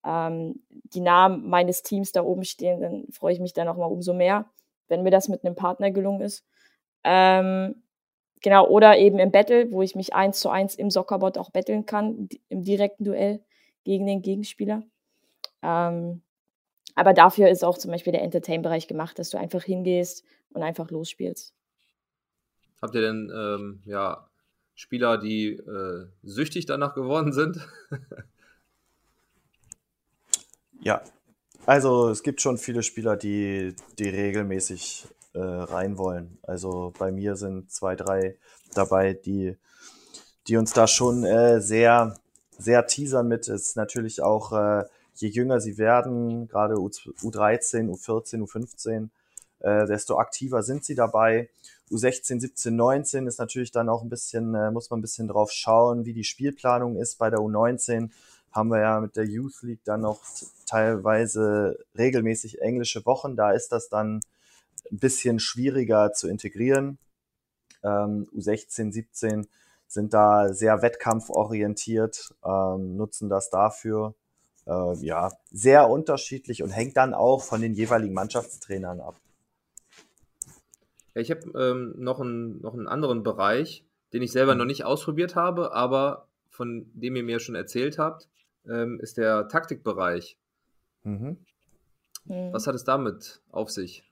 ähm, 0.06 0.62
die 0.70 1.02
Namen 1.02 1.48
meines 1.50 1.84
Teams 1.84 2.12
da 2.12 2.24
oben 2.24 2.44
stehen, 2.44 2.82
dann 2.82 3.06
freue 3.12 3.34
ich 3.34 3.40
mich 3.40 3.54
dann 3.54 3.68
nochmal 3.68 3.92
umso 3.92 4.14
mehr, 4.14 4.46
wenn 4.88 5.04
mir 5.04 5.12
das 5.12 5.30
mit 5.30 5.46
einem 5.46 5.56
Partner 5.56 5.92
gelungen 5.92 6.22
ist. 6.22 6.46
Ähm, 7.04 7.84
Genau, 8.42 8.68
oder 8.68 8.98
eben 8.98 9.20
im 9.20 9.32
Battle, 9.32 9.72
wo 9.72 9.82
ich 9.82 9.96
mich 9.96 10.14
eins 10.14 10.40
zu 10.40 10.50
eins 10.50 10.76
im 10.76 10.90
Soccerbot 10.90 11.38
auch 11.38 11.52
betteln 11.52 11.86
kann, 11.86 12.28
im 12.50 12.64
direkten 12.64 13.04
Duell 13.04 13.44
gegen 13.84 14.08
den 14.08 14.22
Gegenspieler. 14.22 14.84
Ähm, 15.62 16.22
aber 16.96 17.14
dafür 17.14 17.50
ist 17.50 17.64
auch 17.64 17.78
zum 17.78 17.92
Beispiel 17.92 18.14
der 18.14 18.24
Entertain-Bereich 18.24 18.88
gemacht, 18.88 19.20
dass 19.20 19.30
du 19.30 19.38
einfach 19.38 19.64
hingehst 19.64 20.26
und 20.50 20.64
einfach 20.64 20.90
losspielst. 20.90 21.54
Habt 22.82 22.96
ihr 22.96 23.02
denn 23.02 23.32
ähm, 23.34 23.84
ja, 23.86 24.28
Spieler, 24.74 25.20
die 25.20 25.50
äh, 25.50 26.08
süchtig 26.24 26.66
danach 26.66 26.96
geworden 26.96 27.34
sind? 27.34 27.60
ja, 30.82 31.04
also 31.68 32.10
es 32.10 32.24
gibt 32.24 32.42
schon 32.42 32.58
viele 32.58 32.82
Spieler, 32.82 33.16
die, 33.16 33.76
die 34.00 34.10
regelmäßig 34.10 35.08
äh, 35.34 35.40
rein 35.40 35.98
wollen. 35.98 36.38
Also 36.44 36.94
bei 36.98 37.12
mir 37.12 37.36
sind 37.36 37.72
zwei, 37.72 37.96
drei 37.96 38.38
dabei, 38.74 39.14
die, 39.14 39.58
die 40.48 40.58
uns 40.58 40.74
da 40.74 40.88
schon 40.88 41.24
äh, 41.24 41.62
sehr, 41.62 42.16
sehr 42.58 42.86
teasern 42.88 43.28
mit. 43.28 43.48
Ist 43.48 43.76
natürlich 43.78 44.22
auch, 44.22 44.52
äh, 44.54 44.86
je 45.16 45.30
jünger 45.30 45.60
sie 45.60 45.78
werden, 45.78 46.48
gerade 46.48 46.80
U, 46.80 46.88
U13, 46.88 47.90
U14, 47.90 48.42
U15, 48.42 49.10
äh, 49.60 49.86
desto 49.86 50.18
aktiver 50.18 50.64
sind 50.64 50.84
sie 50.84 50.96
dabei. 50.96 51.50
U16, 51.92 52.40
17, 52.40 52.76
19 52.76 53.28
ist 53.28 53.40
natürlich 53.40 53.72
dann 53.72 53.90
auch 53.90 54.02
ein 54.02 54.10
bisschen, 54.10 54.56
äh, 54.56 54.72
muss 54.72 54.90
man 54.90 55.00
ein 55.00 55.02
bisschen 55.02 55.28
drauf 55.28 55.52
schauen, 55.52 56.06
wie 56.06 56.14
die 56.14 56.24
Spielplanung 56.24 56.96
ist. 56.96 57.18
Bei 57.18 57.30
der 57.30 57.40
U19 57.40 58.10
haben 58.52 58.70
wir 58.70 58.80
ja 58.80 59.00
mit 59.00 59.16
der 59.16 59.26
Youth 59.26 59.62
League 59.62 59.84
dann 59.84 60.02
noch 60.02 60.22
teilweise 60.66 61.78
regelmäßig 61.98 62.62
englische 62.62 63.06
Wochen. 63.06 63.36
Da 63.36 63.52
ist 63.52 63.70
das 63.72 63.90
dann 63.90 64.22
ein 64.92 65.00
bisschen 65.00 65.40
schwieriger 65.40 66.14
zu 66.14 66.28
integrieren. 66.28 66.98
Ähm, 67.84 68.28
U16, 68.36 68.92
17 68.92 69.48
sind 69.88 70.14
da 70.14 70.54
sehr 70.54 70.82
wettkampforientiert, 70.82 72.34
ähm, 72.46 72.96
nutzen 72.96 73.30
das 73.30 73.50
dafür. 73.50 74.16
Äh, 74.68 74.94
ja, 75.06 75.32
sehr 75.52 75.90
unterschiedlich 75.90 76.64
und 76.64 76.70
hängt 76.70 76.96
dann 76.98 77.14
auch 77.14 77.44
von 77.44 77.62
den 77.62 77.74
jeweiligen 77.74 78.14
Mannschaftstrainern 78.14 79.00
ab. 79.00 79.16
Ja, 81.14 81.22
ich 81.22 81.32
habe 81.32 81.52
ähm, 81.60 81.94
noch, 81.98 82.20
einen, 82.22 82.62
noch 82.62 82.74
einen 82.74 82.88
anderen 82.88 83.24
Bereich, 83.24 83.84
den 84.14 84.22
ich 84.22 84.32
selber 84.32 84.56
noch 84.56 84.66
nicht 84.66 84.86
ausprobiert 84.86 85.36
habe, 85.36 85.74
aber 85.74 86.28
von 86.50 86.90
dem 86.94 87.16
ihr 87.16 87.24
mir 87.24 87.40
schon 87.40 87.56
erzählt 87.56 87.98
habt, 87.98 88.30
ähm, 88.68 89.00
ist 89.02 89.18
der 89.18 89.48
Taktikbereich. 89.48 90.38
Mhm. 91.04 91.38
Was 92.26 92.68
hat 92.68 92.76
es 92.76 92.84
damit 92.84 93.42
auf 93.52 93.72
sich? 93.72 94.04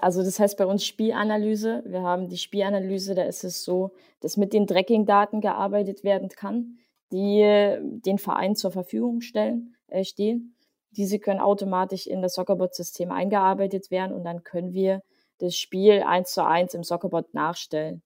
Also 0.00 0.22
das 0.22 0.38
heißt 0.38 0.56
bei 0.56 0.66
uns 0.66 0.84
Spielanalyse. 0.84 1.82
Wir 1.86 2.02
haben 2.02 2.28
die 2.28 2.38
Spielanalyse, 2.38 3.14
da 3.14 3.24
ist 3.24 3.44
es 3.44 3.64
so, 3.64 3.92
dass 4.20 4.36
mit 4.36 4.52
den 4.52 4.66
Tracking-Daten 4.66 5.40
gearbeitet 5.40 6.04
werden 6.04 6.28
kann, 6.28 6.78
die 7.12 7.40
äh, 7.40 7.80
den 7.82 8.18
Verein 8.18 8.56
zur 8.56 8.70
Verfügung 8.70 9.20
stellen, 9.20 9.76
äh, 9.88 10.04
stehen. 10.04 10.56
Diese 10.90 11.18
können 11.18 11.40
automatisch 11.40 12.06
in 12.06 12.22
das 12.22 12.34
Soccerbot-System 12.34 13.10
eingearbeitet 13.10 13.90
werden 13.90 14.12
und 14.12 14.24
dann 14.24 14.44
können 14.44 14.72
wir 14.72 15.02
das 15.38 15.56
Spiel 15.56 16.02
eins 16.02 16.32
zu 16.32 16.44
eins 16.44 16.74
im 16.74 16.84
Soccerbot 16.84 17.34
nachstellen. 17.34 18.02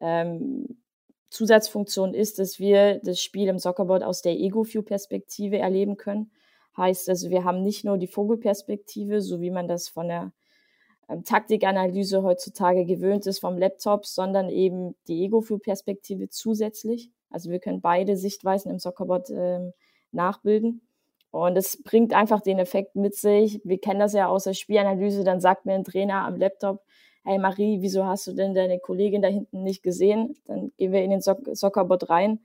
Ähm, 0.00 0.82
Zusatzfunktion 1.30 2.14
ist, 2.14 2.38
dass 2.38 2.58
wir 2.58 2.98
das 2.98 3.20
Spiel 3.20 3.48
im 3.48 3.58
Soccerbot 3.58 4.02
aus 4.02 4.22
der 4.22 4.32
Ego-View-Perspektive 4.32 5.58
erleben 5.58 5.96
können. 5.96 6.30
Heißt 6.76 7.08
also, 7.08 7.30
wir 7.30 7.44
haben 7.44 7.62
nicht 7.62 7.84
nur 7.84 7.96
die 7.96 8.06
Vogelperspektive, 8.06 9.20
so 9.20 9.40
wie 9.40 9.50
man 9.50 9.68
das 9.68 9.88
von 9.88 10.08
der 10.08 10.32
ähm, 11.12 11.24
Taktikanalyse 11.24 12.22
heutzutage 12.22 12.84
gewöhnt 12.84 13.26
ist 13.26 13.40
vom 13.40 13.58
Laptop, 13.58 14.06
sondern 14.06 14.48
eben 14.48 14.94
die 15.08 15.24
Ego-View-Perspektive 15.24 16.28
zusätzlich. 16.28 17.10
Also 17.30 17.50
wir 17.50 17.60
können 17.60 17.80
beide 17.80 18.16
Sichtweisen 18.16 18.70
im 18.70 18.78
Soccerbot 18.78 19.30
ähm, 19.30 19.72
nachbilden. 20.12 20.82
Und 21.30 21.56
es 21.56 21.82
bringt 21.82 22.12
einfach 22.12 22.42
den 22.42 22.58
Effekt 22.58 22.94
mit 22.94 23.14
sich. 23.14 23.60
Wir 23.64 23.78
kennen 23.78 24.00
das 24.00 24.12
ja 24.12 24.28
aus 24.28 24.44
der 24.44 24.52
Spielanalyse. 24.52 25.24
Dann 25.24 25.40
sagt 25.40 25.64
mir 25.64 25.74
ein 25.74 25.84
Trainer 25.84 26.26
am 26.26 26.36
Laptop, 26.36 26.82
hey 27.24 27.38
Marie, 27.38 27.80
wieso 27.80 28.04
hast 28.04 28.26
du 28.26 28.32
denn 28.32 28.54
deine 28.54 28.78
Kollegin 28.78 29.22
da 29.22 29.28
hinten 29.28 29.62
nicht 29.62 29.82
gesehen? 29.82 30.34
Dann 30.46 30.72
gehen 30.76 30.92
wir 30.92 31.02
in 31.02 31.10
den 31.10 31.20
Soccerbot 31.20 32.10
rein 32.10 32.40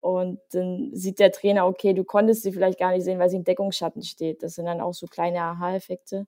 und 0.00 0.40
dann 0.52 0.90
sieht 0.94 1.18
der 1.18 1.32
Trainer, 1.32 1.66
okay, 1.66 1.92
du 1.92 2.04
konntest 2.04 2.42
sie 2.42 2.52
vielleicht 2.52 2.78
gar 2.78 2.92
nicht 2.92 3.04
sehen, 3.04 3.18
weil 3.18 3.28
sie 3.28 3.36
im 3.36 3.44
Deckungsschatten 3.44 4.02
steht. 4.02 4.42
Das 4.42 4.54
sind 4.54 4.64
dann 4.64 4.80
auch 4.80 4.94
so 4.94 5.06
kleine 5.06 5.42
Aha-Effekte. 5.42 6.26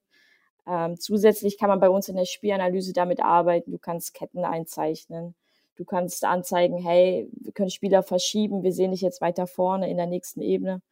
Ähm, 0.67 0.99
zusätzlich 0.99 1.59
kann 1.59 1.69
man 1.69 1.81
bei 1.81 1.91
uns 1.91 2.09
in 2.09 2.17
der 2.17 2.25
Spielanalyse 2.25 2.93
damit 2.93 3.21
arbeiten. 3.21 3.73
Du 3.73 3.79
kannst 3.79 4.15
Ketten 4.15 4.45
einzeichnen. 4.45 5.35
Du 5.77 5.85
kannst 5.85 6.25
anzeigen, 6.25 6.77
hey, 6.79 7.29
wir 7.33 7.53
können 7.53 7.71
Spieler 7.71 8.03
verschieben, 8.03 8.63
wir 8.63 8.73
sehen 8.73 8.91
dich 8.91 9.01
jetzt 9.01 9.21
weiter 9.21 9.47
vorne 9.47 9.91
in 9.91 9.97
der 9.97 10.07
nächsten 10.07 10.43
Ebene. 10.43 10.83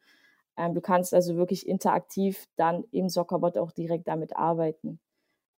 Ähm, 0.57 0.73
du 0.73 0.81
kannst 0.81 1.13
also 1.13 1.35
wirklich 1.37 1.67
interaktiv 1.67 2.47
dann 2.55 2.83
im 2.91 3.07
Soccerbot 3.09 3.57
auch 3.57 3.71
direkt 3.71 4.07
damit 4.07 4.35
arbeiten. 4.35 4.99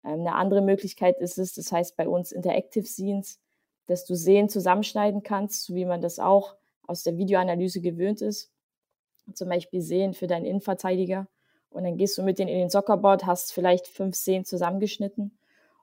Ähm, 0.04 0.22
eine 0.22 0.36
andere 0.36 0.62
Möglichkeit 0.62 1.20
ist 1.20 1.38
es, 1.38 1.56
das 1.56 1.72
heißt 1.72 1.96
bei 1.96 2.08
uns 2.08 2.32
Interactive 2.32 2.86
Scenes, 2.86 3.40
dass 3.88 4.06
du 4.06 4.16
Szenen 4.16 4.50
zusammenschneiden 4.50 5.24
kannst, 5.24 5.66
so 5.66 5.76
wie 5.76 5.86
man 5.86 6.02
das 6.02 6.20
auch 6.20 6.56
aus 6.86 7.04
der 7.04 7.18
Videoanalyse 7.18 7.82
gewöhnt 7.82 8.22
ist. 8.22 8.52
Zum 9.34 9.50
Beispiel 9.50 9.82
Szenen 9.82 10.14
für 10.14 10.28
deinen 10.28 10.46
Innenverteidiger. 10.46 11.28
Und 11.74 11.84
dann 11.84 11.98
gehst 11.98 12.18
du 12.18 12.24
mit 12.24 12.40
denen 12.40 12.50
in 12.50 12.60
den 12.60 12.70
Soccerboard, 12.70 13.26
hast 13.26 13.54
vielleicht 13.54 13.88
fünf 13.88 14.16
Szenen 14.16 14.46
zusammengeschnitten 14.46 15.38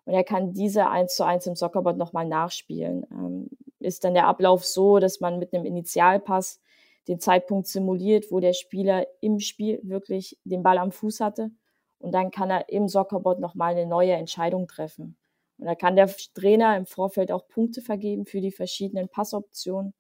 und 0.05 0.15
er 0.15 0.25
kann 0.25 0.53
diese 0.53 0.89
eins 0.89 1.15
zu 1.15 1.25
eins 1.25 1.47
im 1.47 1.55
Soccerboard 1.55 1.97
nochmal 1.97 2.27
nachspielen. 2.27 3.07
Ähm, 3.11 3.49
ist 3.79 4.05
dann 4.05 4.15
der 4.15 4.27
Ablauf 4.27 4.65
so, 4.65 4.99
dass 4.99 5.21
man 5.21 5.39
mit 5.39 5.55
einem 5.55 5.65
Initialpass 5.65 6.61
den 7.09 7.21
Zeitpunkt 7.21 7.67
simuliert, 7.67 8.27
wo 8.31 8.41
der 8.41 8.53
Spieler 8.53 9.07
im 9.21 9.41
Spiel 9.41 9.81
wirklich 9.83 10.39
den 10.45 10.63
Ball 10.63 10.79
am 10.79 10.93
Fuß 10.93 11.21
hatte 11.21 11.51
und 11.99 12.13
dann 12.13 12.31
kann 12.31 12.51
er 12.51 12.69
im 12.69 12.89
Soccerboard 12.89 13.41
nochmal 13.41 13.73
eine 13.73 13.87
neue 13.87 14.13
Entscheidung 14.13 14.67
treffen. 14.67 15.17
Und 15.59 15.67
da 15.67 15.75
kann 15.75 15.97
der 15.97 16.11
Trainer 16.35 16.77
im 16.77 16.87
Vorfeld 16.87 17.31
auch 17.31 17.47
Punkte 17.47 17.83
vergeben 17.83 18.27
für 18.27 18.41
die 18.41 18.53
verschiedenen 18.53 19.09
Passoptionen. 19.09 19.95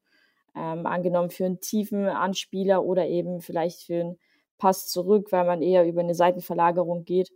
Ähm, 0.57 0.87
angenommen 0.87 1.31
für 1.31 1.44
einen 1.44 1.61
tiefen 1.61 2.07
Anspieler 2.07 2.85
oder 2.85 3.07
eben 3.07 3.40
vielleicht 3.40 3.83
für 3.83 4.00
einen 4.00 4.18
Pass 4.61 4.87
zurück, 4.87 5.33
weil 5.33 5.44
man 5.44 5.62
eher 5.62 5.87
über 5.87 6.01
eine 6.01 6.14
Seitenverlagerung 6.14 7.05
geht. 7.05 7.33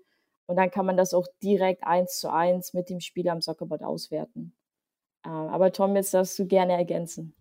Und 0.47 0.57
dann 0.57 0.71
kann 0.71 0.87
man 0.87 0.97
das 0.97 1.15
auch 1.15 1.27
direkt 1.43 1.85
eins 1.85 2.19
zu 2.21 2.31
eins 2.31 2.75
mit 2.75 2.91
dem 2.91 3.01
Spieler 3.01 3.33
am 3.33 3.41
Soccerboard 3.41 3.83
auswerten. 3.83 4.55
Ähm, 5.25 5.33
aber 5.33 5.73
Tom, 5.73 5.97
jetzt 5.97 6.15
darfst 6.15 6.39
du 6.39 6.47
gerne 6.47 6.75
ergänzen. 6.75 7.35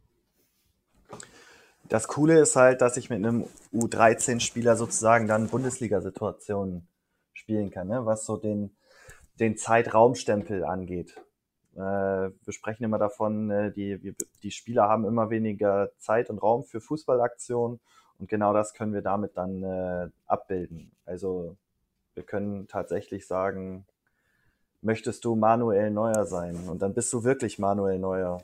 Das 1.90 2.08
Coole 2.08 2.40
ist 2.40 2.56
halt, 2.56 2.82
dass 2.82 2.96
ich 2.96 3.10
mit 3.10 3.20
einem 3.20 3.46
U13-Spieler 3.74 4.78
sozusagen 4.78 5.28
dann 5.28 5.50
Bundesliga-Situationen 5.50 6.88
spielen 7.34 7.72
kann, 7.72 7.90
ne? 7.90 8.06
was 8.06 8.26
so 8.26 8.38
den, 8.38 8.76
den 9.40 9.58
Zeitraumstempel 9.58 10.64
angeht. 10.64 11.18
Äh, 11.76 11.80
wir 11.80 12.54
sprechen 12.54 12.86
immer 12.86 13.00
davon, 13.00 13.52
äh, 13.52 13.74
die, 13.74 14.16
die 14.44 14.52
Spieler 14.52 14.84
haben 14.84 15.06
immer 15.06 15.30
weniger 15.30 15.92
Zeit 15.98 16.30
und 16.30 16.38
Raum 16.38 16.64
für 16.64 16.80
Fußballaktionen 16.80 17.82
und 18.24 18.30
genau 18.30 18.54
das 18.54 18.74
können 18.74 18.94
wir 18.94 19.02
damit 19.02 19.36
dann 19.36 19.64
äh, 19.64 20.10
abbilden. 20.28 20.94
Also 21.04 21.58
wir 22.14 22.24
können 22.24 22.70
tatsächlich 22.70 23.28
sagen, 23.28 23.86
möchtest 24.82 25.26
du 25.26 25.36
Manuel 25.36 25.92
Neuer 25.92 26.24
sein? 26.24 26.70
Und 26.70 26.82
dann 26.82 26.94
bist 26.94 27.12
du 27.12 27.26
wirklich 27.26 27.60
Manuel 27.60 28.00
Neuer. 28.00 28.42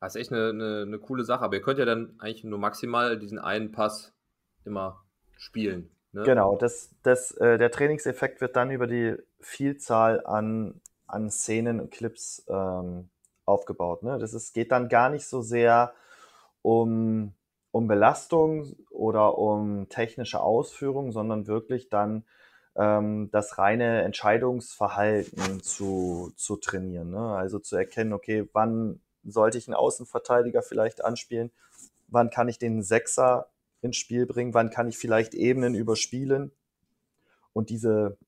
Das 0.00 0.16
ist 0.16 0.20
echt 0.20 0.32
eine, 0.32 0.48
eine, 0.48 0.82
eine 0.82 0.98
coole 0.98 1.22
Sache, 1.22 1.44
aber 1.44 1.54
ihr 1.54 1.62
könnt 1.62 1.78
ja 1.78 1.84
dann 1.84 2.16
eigentlich 2.18 2.42
nur 2.42 2.58
maximal 2.58 3.20
diesen 3.20 3.38
einen 3.38 3.70
Pass 3.70 4.12
immer 4.64 5.04
spielen. 5.36 5.90
Ne? 6.10 6.24
Genau, 6.24 6.56
das, 6.56 6.90
das, 7.04 7.30
äh, 7.36 7.56
der 7.56 7.70
Trainingseffekt 7.70 8.40
wird 8.40 8.56
dann 8.56 8.72
über 8.72 8.88
die 8.88 9.14
Vielzahl 9.38 10.26
an, 10.26 10.80
an 11.06 11.30
Szenen 11.30 11.78
und 11.78 11.92
Clips 11.92 12.44
ähm, 12.48 13.10
aufgebaut. 13.44 14.02
Ne? 14.02 14.18
Das 14.18 14.34
ist, 14.34 14.54
geht 14.54 14.72
dann 14.72 14.88
gar 14.88 15.08
nicht 15.08 15.28
so 15.28 15.40
sehr 15.40 15.94
um, 16.64 17.34
um 17.74 17.88
Belastung 17.88 18.76
oder 18.90 19.36
um 19.36 19.88
technische 19.88 20.40
Ausführung, 20.40 21.10
sondern 21.10 21.48
wirklich 21.48 21.88
dann 21.88 22.22
ähm, 22.76 23.30
das 23.32 23.58
reine 23.58 24.02
Entscheidungsverhalten 24.02 25.60
zu, 25.60 26.32
zu 26.36 26.54
trainieren. 26.54 27.10
Ne? 27.10 27.18
Also 27.18 27.58
zu 27.58 27.74
erkennen, 27.74 28.12
okay, 28.12 28.48
wann 28.52 29.00
sollte 29.24 29.58
ich 29.58 29.66
einen 29.66 29.74
Außenverteidiger 29.74 30.62
vielleicht 30.62 31.04
anspielen, 31.04 31.50
wann 32.06 32.30
kann 32.30 32.46
ich 32.46 32.60
den 32.60 32.84
Sechser 32.84 33.48
ins 33.80 33.96
Spiel 33.96 34.24
bringen, 34.24 34.54
wann 34.54 34.70
kann 34.70 34.86
ich 34.86 34.96
vielleicht 34.96 35.34
Ebenen 35.34 35.74
überspielen. 35.74 36.52
Und 37.54 37.70
diese, 37.70 38.18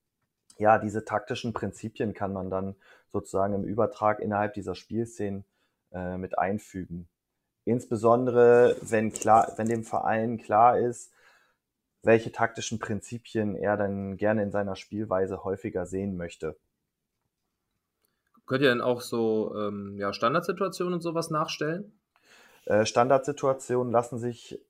ja, 0.58 0.80
diese 0.80 1.04
taktischen 1.04 1.52
Prinzipien 1.52 2.14
kann 2.14 2.32
man 2.32 2.50
dann 2.50 2.74
sozusagen 3.12 3.54
im 3.54 3.62
Übertrag 3.62 4.18
innerhalb 4.18 4.54
dieser 4.54 4.74
Spielszenen 4.74 5.44
äh, 5.92 6.16
mit 6.16 6.36
einfügen. 6.36 7.06
Insbesondere, 7.66 8.76
wenn 8.80 9.12
klar, 9.12 9.52
wenn 9.56 9.68
dem 9.68 9.82
Verein 9.82 10.38
klar 10.38 10.78
ist, 10.78 11.12
welche 12.04 12.30
taktischen 12.30 12.78
Prinzipien 12.78 13.56
er 13.56 13.76
dann 13.76 14.16
gerne 14.16 14.44
in 14.44 14.52
seiner 14.52 14.76
Spielweise 14.76 15.42
häufiger 15.42 15.84
sehen 15.84 16.16
möchte. 16.16 16.56
Könnt 18.46 18.62
ihr 18.62 18.68
denn 18.68 18.80
auch 18.80 19.00
so 19.00 19.52
ähm, 19.58 19.96
ja, 19.98 20.12
Standardsituationen 20.12 20.94
und 20.94 21.00
sowas 21.00 21.30
nachstellen? 21.30 21.92
Äh, 22.66 22.86
Standardsituationen 22.86 23.92
lassen 23.92 24.18
sich 24.18 24.60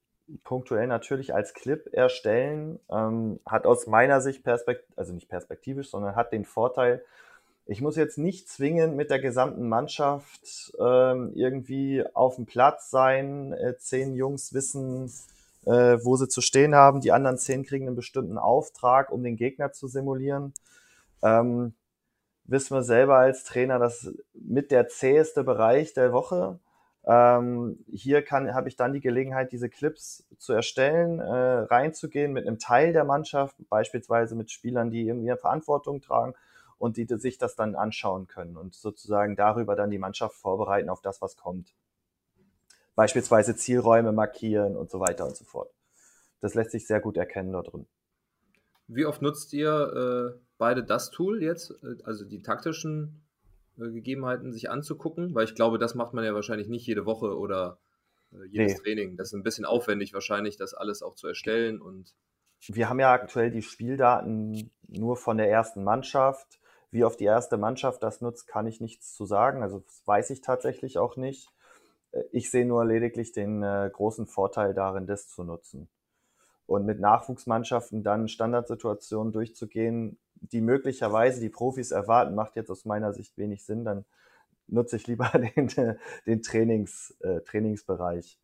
punktuell 0.43 0.87
natürlich 0.87 1.35
als 1.35 1.53
Clip 1.53 1.87
erstellen, 1.93 2.81
ähm, 2.91 3.41
hat 3.45 3.67
aus 3.67 3.87
meiner 3.87 4.23
Sicht 4.23 4.43
perspektivisch, 4.43 4.97
also 4.97 5.13
nicht 5.13 5.29
perspektivisch, 5.29 5.91
sondern 5.91 6.17
hat 6.17 6.33
den 6.33 6.47
Vorteil, 6.47 7.05
ich 7.67 7.81
muss 7.81 7.97
jetzt 7.97 8.17
nicht 8.17 8.49
zwingend 8.49 8.97
mit 8.97 9.11
der 9.11 9.19
gesamten 9.19 9.69
Mannschaft 9.69 10.73
ähm, 10.79 11.33
irgendwie 11.35 12.05
auf 12.15 12.37
dem 12.37 12.47
Platz 12.47 12.91
sein. 12.91 13.53
Äh, 13.53 13.77
zehn 13.79 14.15
Jungs 14.15 14.55
wissen, 14.55 15.13
äh, 15.65 15.99
wo 16.03 16.17
sie 16.17 16.29
zu 16.29 16.41
stehen 16.41 16.77
haben. 16.77 17.01
Die 17.01 17.11
anderen 17.11 17.39
zehn 17.39 17.65
kriegen 17.65 17.89
einen 17.89 17.97
bestimmten 17.97 18.39
Auftrag, 18.39 19.11
um 19.11 19.25
den 19.25 19.37
Gegner 19.37 19.73
zu 19.73 19.89
simulieren. 19.89 20.55
Ähm, 21.23 21.75
wissen 22.45 22.77
wir 22.77 22.85
selber 22.85 23.17
als 23.17 23.43
Trainer, 23.43 23.81
dass 23.81 24.13
mit 24.35 24.71
der 24.71 24.87
zäheste 24.89 25.43
Bereich 25.43 25.93
der 25.93 26.13
Woche 26.13 26.61
ähm, 27.05 27.79
hier 27.93 28.25
habe 28.31 28.69
ich 28.69 28.77
dann 28.77 28.93
die 28.93 29.01
Gelegenheit, 29.01 29.53
diese 29.53 29.69
Clips 29.69 30.25
zu 30.39 30.53
erstellen, 30.53 31.21
äh, 31.21 31.25
reinzugehen 31.25 32.33
mit 32.33 32.47
einem 32.47 32.59
Teil 32.59 32.93
der 32.93 33.05
Mannschaft, 33.05 33.57
beispielsweise 33.69 34.35
mit 34.35 34.51
Spielern, 34.51 34.91
die 34.91 35.07
irgendwie 35.07 35.33
Verantwortung 35.37 36.01
tragen 36.01 36.35
und 36.79 36.97
die, 36.97 37.07
die 37.07 37.19
sich 37.19 37.39
das 37.39 37.57
dann 37.57 37.75
anschauen 37.75 38.27
können 38.27 38.57
und 38.57 38.75
sozusagen 38.75 39.37
darüber 39.37 39.77
dann 39.77 39.91
die 39.91 39.99
Mannschaft 39.99 40.37
vorbereiten 40.37 40.89
auf 40.89 41.01
das, 41.01 41.23
was 41.23 41.37
kommt. 41.37 41.75
Beispielsweise 42.95 43.57
Zielräume 43.57 44.13
markieren 44.13 44.77
und 44.77 44.91
so 44.91 45.01
weiter 45.01 45.27
und 45.27 45.37
so 45.37 45.45
fort. 45.45 45.71
Das 46.41 46.55
lässt 46.55 46.71
sich 46.71 46.87
sehr 46.87 47.01
gut 47.01 47.17
erkennen 47.17 47.53
dort 47.53 47.73
drin. 47.73 47.87
Wie 48.89 49.05
oft 49.05 49.21
nutzt 49.21 49.53
ihr 49.53 50.35
äh, 50.37 50.41
beide 50.59 50.85
das 50.85 51.11
Tool 51.11 51.43
jetzt, 51.43 51.73
äh, 51.83 52.03
also 52.05 52.25
die 52.25 52.43
taktischen 52.43 53.23
äh, 53.79 53.91
Gegebenheiten 53.91 54.53
sich 54.53 54.71
anzugucken, 54.71 55.35
weil 55.35 55.45
ich 55.45 55.55
glaube, 55.55 55.79
das 55.79 55.95
macht 55.95 56.15
man 56.15 56.25
ja 56.25 56.35
wahrscheinlich 56.35 56.69
nicht 56.69 56.87
jede 56.87 57.05
Woche 57.05 57.37
oder 57.37 57.79
äh, 58.33 58.47
jedes 58.47 58.75
nee. 58.75 58.79
Training. 58.83 59.17
Das 59.17 59.29
ist 59.29 59.35
ein 59.35 59.43
bisschen 59.43 59.65
aufwendig 59.65 60.15
wahrscheinlich, 60.15 60.57
das 60.57 60.75
alles 60.75 61.03
auch 61.03 61.15
zu 61.17 61.27
erstellen 61.27 61.81
und 61.81 62.15
wir 62.69 62.89
haben 62.89 63.01
ja 63.01 63.13
aktuell 63.13 63.51
die 63.51 63.63
Spieldaten 63.63 64.71
nur 64.89 65.17
von 65.17 65.37
der 65.37 65.51
ersten 65.51 65.85
Mannschaft. 65.85 66.59
Wie 66.91 67.05
oft 67.05 67.21
die 67.21 67.25
erste 67.25 67.57
Mannschaft 67.57 68.03
das 68.03 68.21
nutzt, 68.21 68.47
kann 68.47 68.67
ich 68.67 68.81
nichts 68.81 69.15
zu 69.15 69.25
sagen. 69.25 69.63
Also 69.63 69.85
weiß 70.05 70.31
ich 70.31 70.41
tatsächlich 70.41 70.99
auch 70.99 71.17
nicht. 71.17 71.51
Äh, 72.13 72.23
ich 72.33 72.51
sehe 72.51 72.67
nur 72.67 72.85
lediglich 72.85 73.33
den 73.33 73.63
äh, 73.63 73.91
großen 73.93 74.27
Vorteil 74.27 74.75
darin, 74.75 75.07
das 75.07 75.29
zu 75.29 75.45
nutzen. 75.45 75.89
Und 76.67 76.85
mit 76.85 77.01
Nachwuchsmannschaften 77.01 78.03
dann 78.03 78.29
Standardsituationen 78.29 79.33
durchzugehen, 79.33 80.19
die 80.35 80.61
möglicherweise 80.61 81.41
die 81.41 81.49
Profis 81.49 81.93
erwarten, 81.93 82.35
macht 82.35 82.57
jetzt 82.57 82.71
aus 82.71 82.85
meiner 82.85 83.13
Sicht 83.13 83.39
wenig 83.39 83.65
Sinn, 83.65 83.85
dann 83.85 84.05
nutze 84.67 84.97
ich 84.97 85.07
lieber 85.07 85.31
den, 85.57 85.99
den 86.27 86.43
Trainings, 86.43 87.17
äh, 87.21 87.41
Trainingsbereich. 87.41 88.39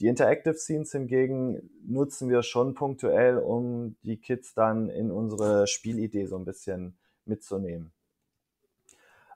Die 0.00 0.08
Interactive 0.08 0.54
Scenes 0.54 0.92
hingegen 0.92 1.70
nutzen 1.86 2.28
wir 2.28 2.42
schon 2.42 2.74
punktuell, 2.74 3.38
um 3.38 3.96
die 4.02 4.16
Kids 4.16 4.54
dann 4.54 4.88
in 4.88 5.10
unsere 5.10 5.66
Spielidee 5.66 6.26
so 6.26 6.36
ein 6.36 6.44
bisschen 6.44 6.96
mitzunehmen. 7.26 7.92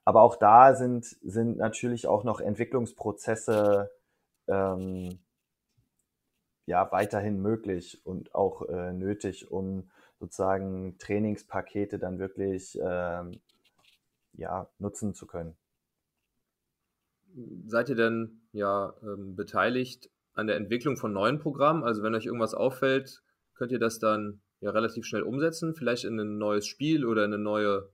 Aber 0.04 0.22
auch 0.22 0.36
da 0.36 0.74
sind, 0.74 1.04
sind 1.04 1.58
natürlich 1.58 2.06
auch 2.06 2.24
noch 2.24 2.40
Entwicklungsprozesse 2.40 3.90
ähm, 4.46 5.18
ja, 6.66 6.90
weiterhin 6.92 7.40
möglich 7.40 8.00
und 8.04 8.34
auch 8.34 8.62
äh, 8.68 8.92
nötig, 8.92 9.50
um 9.50 9.90
sozusagen 10.18 10.96
Trainingspakete 10.98 11.98
dann 11.98 12.18
wirklich 12.18 12.78
ähm, 12.82 13.40
ja, 14.34 14.68
nutzen 14.78 15.14
zu 15.14 15.26
können. 15.26 15.56
Seid 17.66 17.88
ihr 17.88 17.94
denn 17.94 18.40
ja 18.52 18.94
ähm, 19.02 19.36
beteiligt 19.36 20.10
an 20.34 20.46
der 20.46 20.56
Entwicklung 20.56 20.96
von 20.96 21.12
neuen 21.12 21.38
Programmen? 21.38 21.84
Also 21.84 22.02
wenn 22.02 22.14
euch 22.14 22.26
irgendwas 22.26 22.54
auffällt, 22.54 23.22
könnt 23.54 23.72
ihr 23.72 23.78
das 23.78 23.98
dann 23.98 24.40
ja 24.60 24.70
relativ 24.70 25.06
schnell 25.06 25.22
umsetzen, 25.22 25.74
vielleicht 25.74 26.04
in 26.04 26.18
ein 26.18 26.38
neues 26.38 26.66
Spiel 26.66 27.04
oder 27.04 27.24
in 27.24 27.32
eine 27.32 27.42
neue, 27.42 27.90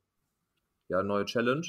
ja, 0.88 1.02
neue 1.02 1.24
Challenge? 1.24 1.66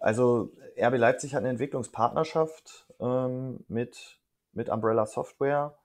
Also 0.00 0.52
RB 0.78 0.98
Leipzig 0.98 1.34
hat 1.34 1.40
eine 1.40 1.50
Entwicklungspartnerschaft 1.50 2.86
ähm, 3.00 3.64
mit, 3.68 4.18
mit 4.52 4.68
Umbrella 4.68 5.06
Software. 5.06 5.76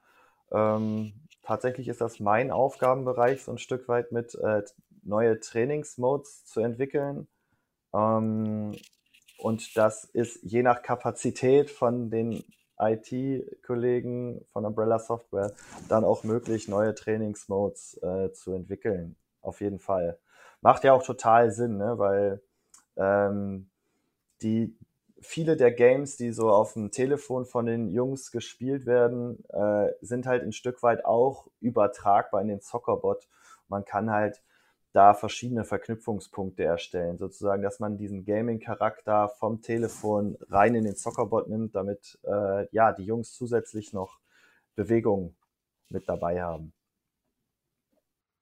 Ähm, 0.52 1.14
tatsächlich 1.44 1.88
ist 1.88 2.02
das 2.02 2.20
mein 2.20 2.52
Aufgabenbereich, 2.52 3.44
so 3.44 3.52
ein 3.52 3.58
Stück 3.58 3.88
weit 3.88 4.12
mit 4.12 4.36
äh, 4.36 4.64
neue 5.04 5.40
Trainingsmodes 5.40 6.46
zu 6.46 6.62
entwickeln. 6.62 7.28
Ähm, 7.94 8.76
und 9.38 9.78
das 9.78 10.04
ist 10.04 10.40
je 10.44 10.64
nach 10.64 10.82
Kapazität 10.82 11.70
von 11.70 12.10
den 12.10 12.44
IT-Kollegen 12.80 14.42
von 14.46 14.66
Umbrella 14.66 15.00
Software 15.00 15.52
dann 15.88 16.04
auch 16.04 16.24
möglich, 16.24 16.68
neue 16.68 16.96
Trainingsmodes 16.96 18.00
äh, 18.02 18.32
zu 18.32 18.54
entwickeln. 18.54 19.16
Auf 19.42 19.62
jeden 19.62 19.80
Fall. 19.80 20.18
Macht 20.62 20.84
ja 20.84 20.94
auch 20.94 21.04
total 21.04 21.52
Sinn, 21.52 21.78
ne? 21.78 21.98
weil 21.98 22.42
ähm, 22.98 23.70
die 24.42 24.78
viele 25.22 25.58
der 25.58 25.72
Games, 25.72 26.18
die 26.18 26.32
so 26.32 26.50
auf 26.50 26.74
dem 26.74 26.92
Telefon 26.92 27.46
von 27.46 27.66
den 27.66 27.90
Jungs 27.90 28.32
gespielt 28.32 28.86
werden, 28.86 29.44
äh, 29.50 29.92
sind 30.02 30.26
halt 30.26 30.44
ein 30.44 30.54
Stück 30.54 30.84
weit 30.84 31.06
auch 31.06 31.48
übertragbar 31.60 32.42
in 32.42 32.48
den 32.48 32.62
Soccerbot. 32.62 33.28
Man 33.68 33.86
kann 33.86 34.12
halt 34.12 34.42
da 34.92 35.14
verschiedene 35.14 35.66
Verknüpfungspunkte 35.66 36.64
erstellen. 36.64 37.18
Sozusagen, 37.18 37.62
dass 37.62 37.80
man 37.80 37.98
diesen 37.98 38.26
Gaming-Charakter 38.26 39.30
vom 39.40 39.62
Telefon 39.62 40.38
rein 40.50 40.76
in 40.76 40.86
den 40.86 40.96
Soccerbot 40.96 41.48
nimmt, 41.48 41.76
damit 41.76 42.18
äh, 42.24 42.68
ja 42.72 42.92
die 42.92 43.06
Jungs 43.06 43.34
zusätzlich 43.34 43.94
noch 43.94 44.20
Bewegung 44.76 45.36
mit 45.90 46.08
dabei 46.08 46.42
haben. 46.42 46.74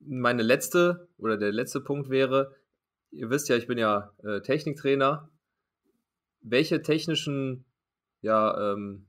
Meine 0.00 0.42
letzte 0.42 1.08
oder 1.18 1.36
der 1.36 1.52
letzte 1.52 1.80
Punkt 1.80 2.08
wäre, 2.08 2.54
ihr 3.10 3.30
wisst 3.30 3.48
ja, 3.48 3.56
ich 3.56 3.66
bin 3.66 3.78
ja 3.78 4.12
äh, 4.22 4.40
Techniktrainer. 4.40 5.28
Welche 6.40 6.82
technischen 6.82 7.64
ja, 8.20 8.72
ähm, 8.72 9.06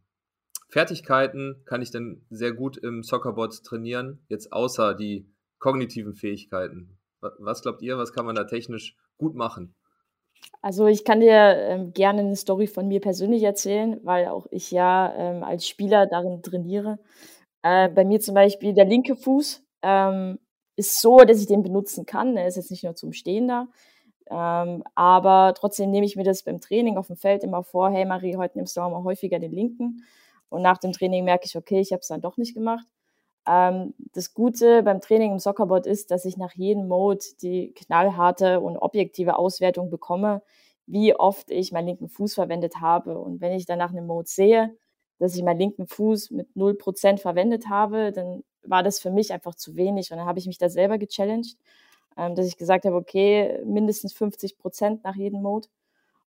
Fertigkeiten 0.67 1.63
kann 1.65 1.81
ich 1.81 1.91
denn 1.91 2.25
sehr 2.29 2.53
gut 2.53 2.77
im 2.77 3.03
Soccerbot 3.03 3.63
trainieren, 3.63 4.19
jetzt 4.27 4.51
außer 4.51 4.93
die 4.93 5.31
kognitiven 5.59 6.15
Fähigkeiten? 6.15 6.98
Was 7.22 7.61
glaubt 7.61 7.82
ihr, 7.82 7.97
was 7.97 8.13
kann 8.13 8.26
man 8.26 8.36
da 8.36 8.45
technisch 8.45 8.95
gut 9.17 9.36
machen? 9.36 9.76
Also 10.61 10.88
ich 10.88 11.05
kann 11.05 11.20
dir 11.20 11.34
ähm, 11.34 11.93
gerne 11.93 12.22
eine 12.22 12.36
Story 12.36 12.67
von 12.67 12.88
mir 12.88 12.99
persönlich 12.99 13.43
erzählen, 13.43 13.99
weil 14.03 14.28
auch 14.28 14.47
ich 14.51 14.72
ja 14.72 15.13
ähm, 15.15 15.43
als 15.43 15.67
Spieler 15.67 16.05
darin 16.05 16.41
trainiere. 16.41 16.99
Äh, 17.61 17.89
bei 17.89 18.05
mir 18.05 18.20
zum 18.20 18.36
Beispiel 18.36 18.74
der 18.74 18.86
linke 18.86 19.15
Fuß 19.15 19.63
ähm, 19.82 20.39
ist 20.76 21.01
so, 21.01 21.20
dass 21.20 21.39
ich 21.39 21.47
den 21.47 21.63
benutzen 21.63 22.05
kann. 22.05 22.38
Er 22.38 22.47
ist 22.47 22.55
jetzt 22.55 22.72
nicht 22.72 22.84
nur 22.84 22.95
zum 22.95 23.13
Stehen 23.13 23.47
da. 23.47 23.67
Ähm, 24.30 24.84
aber 24.95 25.53
trotzdem 25.57 25.91
nehme 25.91 26.05
ich 26.05 26.15
mir 26.15 26.24
das 26.24 26.43
beim 26.43 26.61
Training 26.61 26.97
auf 26.97 27.07
dem 27.07 27.17
Feld 27.17 27.43
immer 27.43 27.63
vor, 27.63 27.89
hey 27.89 28.05
Marie, 28.05 28.36
heute 28.36 28.57
nimmst 28.57 28.78
du 28.78 28.82
auch 28.82 28.91
mal 28.91 29.03
häufiger 29.03 29.39
den 29.39 29.51
linken. 29.51 30.03
Und 30.49 30.61
nach 30.61 30.78
dem 30.78 30.91
Training 30.93 31.26
merke 31.26 31.45
ich, 31.45 31.55
okay, 31.55 31.80
ich 31.80 31.91
habe 31.91 32.01
es 32.01 32.07
dann 32.07 32.22
doch 32.22 32.38
nicht 32.38 32.53
gemacht. 32.53 32.86
Ähm, 33.49 33.95
das 34.13 34.33
Gute 34.35 34.83
beim 34.83 35.01
Training 35.01 35.31
im 35.31 35.39
Soccerboard 35.39 35.87
ist, 35.87 36.11
dass 36.11 36.25
ich 36.25 36.37
nach 36.37 36.53
jedem 36.53 36.87
Mode 36.87 37.25
die 37.41 37.73
knallharte 37.73 38.59
und 38.59 38.77
objektive 38.77 39.37
Auswertung 39.37 39.89
bekomme, 39.89 40.43
wie 40.85 41.15
oft 41.15 41.49
ich 41.49 41.71
meinen 41.71 41.87
linken 41.87 42.09
Fuß 42.09 42.35
verwendet 42.35 42.79
habe. 42.79 43.17
Und 43.17 43.41
wenn 43.41 43.53
ich 43.53 43.65
dann 43.65 43.79
nach 43.79 43.89
einem 43.89 44.05
Mode 44.05 44.27
sehe, 44.29 44.77
dass 45.17 45.35
ich 45.35 45.43
meinen 45.43 45.59
linken 45.59 45.87
Fuß 45.87 46.31
mit 46.31 46.49
0% 46.55 47.17
verwendet 47.19 47.69
habe, 47.69 48.11
dann 48.11 48.43
war 48.63 48.83
das 48.83 48.99
für 48.99 49.11
mich 49.11 49.33
einfach 49.33 49.55
zu 49.55 49.75
wenig. 49.75 50.11
Und 50.11 50.17
dann 50.17 50.27
habe 50.27 50.39
ich 50.39 50.45
mich 50.45 50.59
da 50.59 50.69
selber 50.69 50.99
gechallenged, 50.99 51.57
ähm, 52.17 52.35
dass 52.35 52.45
ich 52.45 52.57
gesagt 52.57 52.85
habe, 52.85 52.95
okay, 52.95 53.61
mindestens 53.65 54.13
50% 54.15 54.99
nach 55.03 55.15
jedem 55.15 55.41
Mode. 55.41 55.67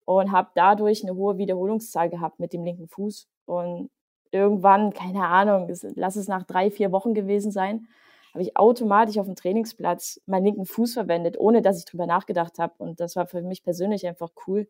Und 0.06 0.32
habe 0.32 0.50
dadurch 0.56 1.04
eine 1.04 1.16
hohe 1.16 1.38
Wiederholungszahl 1.38 2.10
gehabt 2.10 2.40
mit 2.40 2.54
dem 2.54 2.64
linken 2.64 2.88
Fuß. 2.88 3.28
Und 3.46 3.92
irgendwann, 4.32 4.94
keine 4.94 5.28
Ahnung, 5.28 5.72
lass 5.96 6.16
es 6.16 6.28
nach 6.28 6.44
drei, 6.44 6.72
vier 6.72 6.92
Wochen 6.92 7.14
gewesen 7.14 7.52
sein, 7.52 7.88
habe 8.34 8.44
ich 8.44 8.58
automatisch 8.58 9.18
auf 9.18 9.26
dem 9.26 9.36
Trainingsplatz 9.36 10.22
meinen 10.26 10.46
linken 10.46 10.66
Fuß 10.66 10.94
verwendet, 10.94 11.38
ohne 11.38 11.62
dass 11.62 11.78
ich 11.78 11.86
drüber 11.86 12.06
nachgedacht 12.06 12.60
habe. 12.60 12.74
Und 12.78 13.00
das 13.00 13.16
war 13.16 13.28
für 13.28 13.42
mich 13.42 13.64
persönlich 13.64 14.08
einfach 14.08 14.30
cool, 14.48 14.68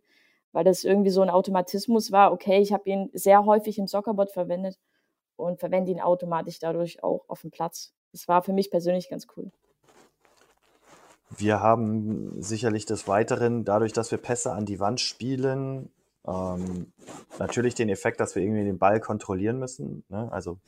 weil 0.52 0.64
das 0.64 0.84
irgendwie 0.84 1.12
so 1.12 1.22
ein 1.22 1.30
Automatismus 1.30 2.12
war. 2.12 2.34
Okay, 2.34 2.60
ich 2.60 2.74
habe 2.74 2.90
ihn 2.90 3.10
sehr 3.14 3.46
häufig 3.46 3.78
im 3.78 3.88
Soccerbot 3.88 4.32
verwendet 4.32 4.80
und 5.36 5.60
verwende 5.60 5.92
ihn 5.92 6.02
automatisch 6.02 6.60
dadurch 6.60 7.04
auch 7.04 7.26
auf 7.28 7.42
dem 7.42 7.52
Platz. 7.52 7.94
Das 8.12 8.28
war 8.28 8.42
für 8.42 8.54
mich 8.54 8.72
persönlich 8.72 9.10
ganz 9.10 9.28
cool. 9.38 9.52
Wir 11.30 11.62
haben 11.62 12.42
sicherlich 12.42 12.86
des 12.86 13.08
Weiteren, 13.08 13.64
dadurch, 13.64 13.94
dass 13.94 14.12
wir 14.12 14.18
Pässe 14.18 14.52
an 14.52 14.66
die 14.66 14.80
Wand 14.80 15.00
spielen, 15.00 15.90
ähm, 16.28 16.94
natürlich 17.40 17.76
den 17.76 17.90
Effekt, 17.90 18.20
dass 18.20 18.36
wir 18.36 18.44
irgendwie 18.44 18.64
den 18.64 18.80
Ball 18.80 19.00
kontrollieren 19.00 19.60
müssen. 19.60 20.04
Ne? 20.10 20.32
Also 20.32 20.60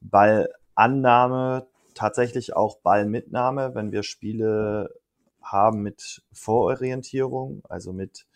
Ballannahme, 0.00 1.66
tatsächlich 1.94 2.54
auch 2.54 2.78
Ballmitnahme, 2.78 3.74
wenn 3.74 3.92
wir 3.92 4.02
Spiele 4.02 4.94
haben 5.42 5.82
mit 5.82 6.22
Vororientierung, 6.32 7.62
also 7.68 7.92
mit 7.92 8.26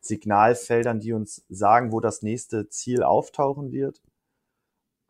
Signalfeldern, 0.00 1.00
die 1.00 1.12
uns 1.12 1.44
sagen, 1.48 1.92
wo 1.92 2.00
das 2.00 2.22
nächste 2.22 2.68
Ziel 2.68 3.02
auftauchen 3.02 3.72
wird. 3.72 4.00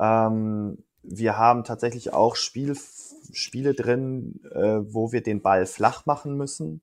Ähm, 0.01 0.85
wir 1.03 1.39
haben 1.39 1.65
tatsächlich 1.65 2.13
auch 2.13 2.37
Spiel, 2.37 2.77
Spiele 3.33 3.75
drin, 3.75 4.41
äh, 4.53 4.81
wo 4.83 5.13
wir 5.13 5.23
den 5.23 5.43
Ball 5.43 5.67
flach 5.67 6.07
machen 6.07 6.37
müssen 6.37 6.83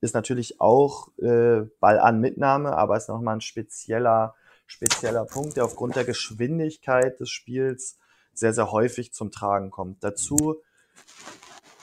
ist 0.00 0.14
natürlich 0.14 0.60
auch 0.60 1.08
äh, 1.18 1.62
Ball 1.80 1.98
an 1.98 2.20
Mitnahme, 2.20 2.76
aber 2.76 2.96
ist 2.96 3.08
nochmal 3.08 3.36
ein 3.36 3.40
spezieller, 3.40 4.34
spezieller 4.66 5.24
Punkt, 5.24 5.56
der 5.56 5.64
aufgrund 5.64 5.96
der 5.96 6.04
Geschwindigkeit 6.04 7.20
des 7.20 7.30
Spiels 7.30 7.98
sehr, 8.34 8.52
sehr 8.52 8.72
häufig 8.72 9.12
zum 9.12 9.30
Tragen 9.30 9.70
kommt. 9.70 10.02
Dazu, 10.02 10.56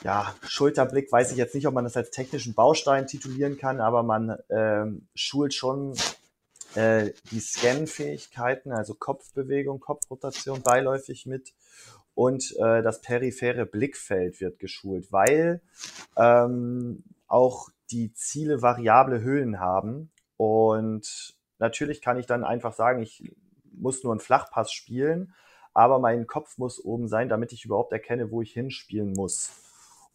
ja, 0.04 0.34
Schulterblick, 0.48 1.12
weiß 1.12 1.32
ich 1.32 1.38
jetzt 1.38 1.56
nicht, 1.56 1.68
ob 1.68 1.74
man 1.74 1.84
das 1.84 1.98
als 1.98 2.12
technischen 2.12 2.54
Baustein 2.54 3.08
titulieren 3.08 3.58
kann, 3.58 3.82
aber 3.82 4.04
man 4.04 4.38
ähm, 4.50 5.08
schult 5.14 5.54
schon 5.54 5.96
äh, 6.76 7.12
die 7.32 7.40
Scan-Fähigkeiten, 7.40 8.72
also 8.72 8.94
Kopfbewegung, 8.94 9.80
Kopfrotation 9.80 10.62
beiläufig 10.62 11.26
mit 11.26 11.54
und 12.16 12.56
äh, 12.58 12.82
das 12.82 13.02
periphere 13.02 13.66
Blickfeld 13.66 14.42
wird 14.42 14.60
geschult, 14.60 15.12
weil 15.12 15.62
ähm, 16.18 17.04
auch 17.28 17.70
die 17.92 18.14
Ziele 18.14 18.62
variable 18.62 19.22
Höhen 19.22 19.60
haben. 19.60 20.12
Und 20.38 21.36
natürlich 21.58 22.02
kann 22.02 22.18
ich 22.18 22.26
dann 22.26 22.44
einfach 22.44 22.74
sagen, 22.74 23.02
ich 23.02 23.32
muss 23.72 24.04
nur 24.04 24.14
einen 24.14 24.20
Flachpass 24.20 24.72
spielen, 24.72 25.34
aber 25.74 26.00
mein 26.00 26.28
Kopf 26.28 26.58
muss 26.58 26.84
oben 26.84 27.08
sein, 27.08 27.30
damit 27.30 27.54
ich 27.54 27.66
überhaupt 27.66 27.92
erkenne, 27.92 28.32
wo 28.32 28.42
ich 28.42 28.54
hinspielen 28.54 29.14
muss. 29.14 29.52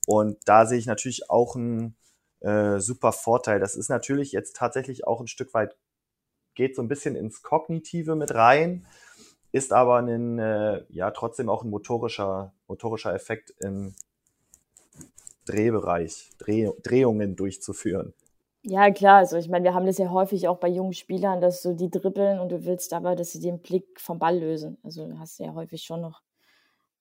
Und 0.06 0.38
da 0.46 0.66
sehe 0.66 0.78
ich 0.78 0.86
natürlich 0.86 1.30
auch 1.30 1.56
einen 1.56 1.96
äh, 2.40 2.78
super 2.78 3.12
Vorteil. 3.12 3.60
Das 3.60 3.74
ist 3.74 3.88
natürlich 3.88 4.32
jetzt 4.32 4.56
tatsächlich 4.56 5.06
auch 5.06 5.20
ein 5.20 5.26
Stück 5.28 5.54
weit, 5.54 5.76
geht 6.54 6.76
so 6.76 6.82
ein 6.82 6.88
bisschen 6.88 7.16
ins 7.16 7.42
Kognitive 7.42 8.14
mit 8.14 8.34
rein, 8.34 8.86
ist 9.52 9.72
aber 9.72 9.98
ein, 9.98 10.38
äh, 10.38 10.84
ja, 10.88 11.10
trotzdem 11.10 11.48
auch 11.48 11.64
ein 11.64 11.70
motorischer, 11.70 12.52
motorischer 12.68 13.14
Effekt 13.14 13.54
im, 13.60 13.94
Drehbereich, 15.46 16.30
Dreh, 16.38 16.70
Drehungen 16.82 17.36
durchzuführen. 17.36 18.14
Ja, 18.66 18.90
klar. 18.90 19.18
Also 19.18 19.36
ich 19.36 19.48
meine, 19.48 19.64
wir 19.64 19.74
haben 19.74 19.86
das 19.86 19.98
ja 19.98 20.10
häufig 20.10 20.48
auch 20.48 20.56
bei 20.58 20.68
jungen 20.68 20.94
Spielern, 20.94 21.40
dass 21.40 21.62
so 21.62 21.74
die 21.74 21.90
dribbeln 21.90 22.38
und 22.38 22.50
du 22.50 22.64
willst 22.64 22.94
aber, 22.94 23.14
dass 23.14 23.32
sie 23.32 23.40
den 23.40 23.60
Blick 23.60 24.00
vom 24.00 24.18
Ball 24.18 24.38
lösen. 24.38 24.78
Also 24.82 25.06
hast 25.18 25.38
du 25.38 25.44
ja 25.44 25.54
häufig 25.54 25.82
schon 25.82 26.00
noch 26.00 26.22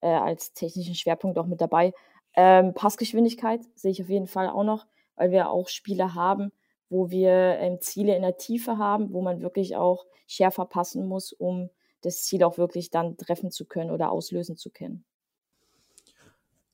äh, 0.02 0.08
als 0.08 0.54
technischen 0.54 0.96
Schwerpunkt 0.96 1.38
auch 1.40 1.46
mit 1.46 1.62
dabei. 1.62 1.94
Ähm, 2.36 2.74
Passgeschwindigkeit 2.74 3.62
sehe 3.76 3.92
ich 3.92 4.02
auf 4.02 4.10
jeden 4.10 4.28
Fall 4.28 4.50
auch 4.50 4.66
noch, 4.66 4.86
weil 5.16 5.32
wir 5.32 5.50
auch 5.50 5.70
Spiele 5.70 6.14
haben, 6.14 6.52
wo 6.90 7.10
wir 7.10 7.32
ähm, 7.32 7.80
Ziele 7.80 8.16
in 8.16 8.24
der 8.24 8.38
Tiefe 8.38 8.78
haben, 8.78 9.14
wo 9.14 9.22
man 9.22 9.42
wirklich 9.42 9.78
auch 9.78 10.06
schärfer 10.28 10.66
passen 10.66 11.06
muss, 11.06 11.32
um 11.32 11.70
das 12.02 12.24
Ziel 12.24 12.44
auch 12.44 12.58
wirklich 12.58 12.90
dann 12.90 13.18
treffen 13.18 13.52
zu 13.52 13.66
können 13.66 13.92
oder 13.92 14.12
auslösen 14.12 14.58
zu 14.58 14.70
können. 14.70 15.06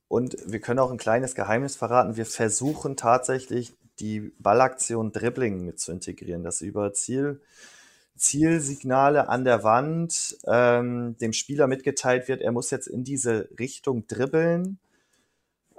Und 0.10 0.36
wir 0.46 0.60
können 0.60 0.80
auch 0.80 0.92
ein 0.92 0.98
kleines 0.98 1.36
Geheimnis 1.36 1.76
verraten. 1.78 2.18
Wir 2.18 2.26
versuchen 2.26 2.98
tatsächlich 2.98 3.78
die 4.00 4.34
Ballaktion 4.40 5.12
Dribbling 5.12 5.64
mit 5.64 5.80
zu 5.80 5.92
integrieren, 5.92 6.44
dass 6.44 6.62
über 6.62 6.94
Ziel, 6.94 7.42
Zielsignale 8.18 9.30
an 9.30 9.46
der 9.46 9.64
Wand 9.64 10.36
ähm, 10.48 11.16
dem 11.20 11.32
Spieler 11.32 11.68
mitgeteilt 11.68 12.28
wird, 12.28 12.42
er 12.42 12.52
muss 12.52 12.72
jetzt 12.72 12.88
in 12.88 13.04
diese 13.04 13.50
Richtung 13.60 14.08
dribbeln. 14.08 14.80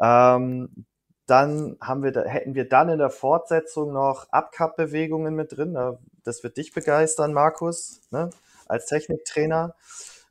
Ähm, 0.01 0.87
dann 1.27 1.77
haben 1.81 2.03
wir 2.05 2.13
da, 2.13 2.23
hätten 2.23 2.55
wir 2.55 2.69
dann 2.69 2.89
in 2.89 2.99
der 2.99 3.11
Fortsetzung 3.11 3.93
noch 3.93 4.29
Abcup-Bewegungen 4.31 5.35
mit 5.35 5.57
drin. 5.57 5.77
Das 6.23 6.43
wird 6.45 6.57
dich 6.57 6.73
begeistern, 6.73 7.33
Markus, 7.33 8.01
ne? 8.11 8.31
als 8.67 8.87
Techniktrainer. 8.87 9.75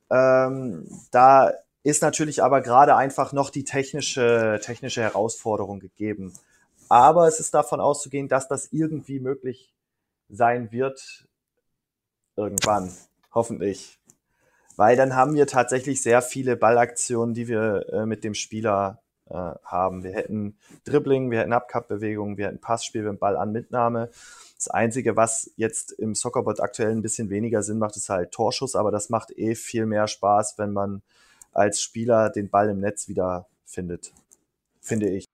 Ähm, 0.09 0.87
da 1.11 1.53
ist 1.83 2.01
natürlich 2.01 2.43
aber 2.43 2.61
gerade 2.61 2.95
einfach 2.95 3.33
noch 3.33 3.49
die 3.49 3.63
technische, 3.63 4.59
technische 4.63 5.01
Herausforderung 5.01 5.79
gegeben. 5.79 6.33
Aber 6.89 7.27
es 7.27 7.39
ist 7.39 7.53
davon 7.53 7.79
auszugehen, 7.79 8.27
dass 8.27 8.47
das 8.47 8.69
irgendwie 8.71 9.19
möglich 9.19 9.73
sein 10.29 10.71
wird. 10.71 11.27
Irgendwann. 12.35 12.91
Hoffentlich. 13.33 13.99
Weil 14.75 14.95
dann 14.95 15.15
haben 15.15 15.35
wir 15.35 15.45
tatsächlich 15.45 16.01
sehr 16.01 16.21
viele 16.21 16.55
Ballaktionen, 16.55 17.33
die 17.33 17.47
wir 17.47 17.85
äh, 17.91 18.05
mit 18.05 18.23
dem 18.23 18.33
Spieler 18.33 19.01
äh, 19.29 19.33
haben. 19.63 20.03
Wir 20.03 20.13
hätten 20.13 20.57
Dribbling, 20.85 21.29
wir 21.31 21.39
hätten 21.39 21.53
Abkappbewegungen, 21.53 22.37
wir 22.37 22.47
hätten 22.47 22.61
Passspiel, 22.61 23.03
wir 23.03 23.09
hätten 23.09 23.19
Ballanmitnahme. 23.19 24.09
Das 24.55 24.67
Einzige, 24.69 25.15
was 25.15 25.51
jetzt 25.55 25.91
im 25.91 26.15
Soccerbot 26.15 26.59
aktuell 26.59 26.91
ein 26.91 27.01
bisschen 27.01 27.29
weniger 27.29 27.61
Sinn 27.61 27.77
macht, 27.77 27.95
ist 27.97 28.09
halt 28.09 28.31
Torschuss, 28.31 28.75
aber 28.75 28.89
das 28.91 29.09
macht 29.09 29.37
eh 29.37 29.55
viel 29.55 29.85
mehr 29.85 30.07
Spaß, 30.07 30.57
wenn 30.57 30.73
man 30.73 31.01
als 31.51 31.81
Spieler 31.81 32.29
den 32.29 32.49
Ball 32.49 32.69
im 32.69 32.79
Netz 32.79 33.07
wieder 33.07 33.47
findet, 33.65 34.13
finde 34.79 35.09
ich. 35.09 35.25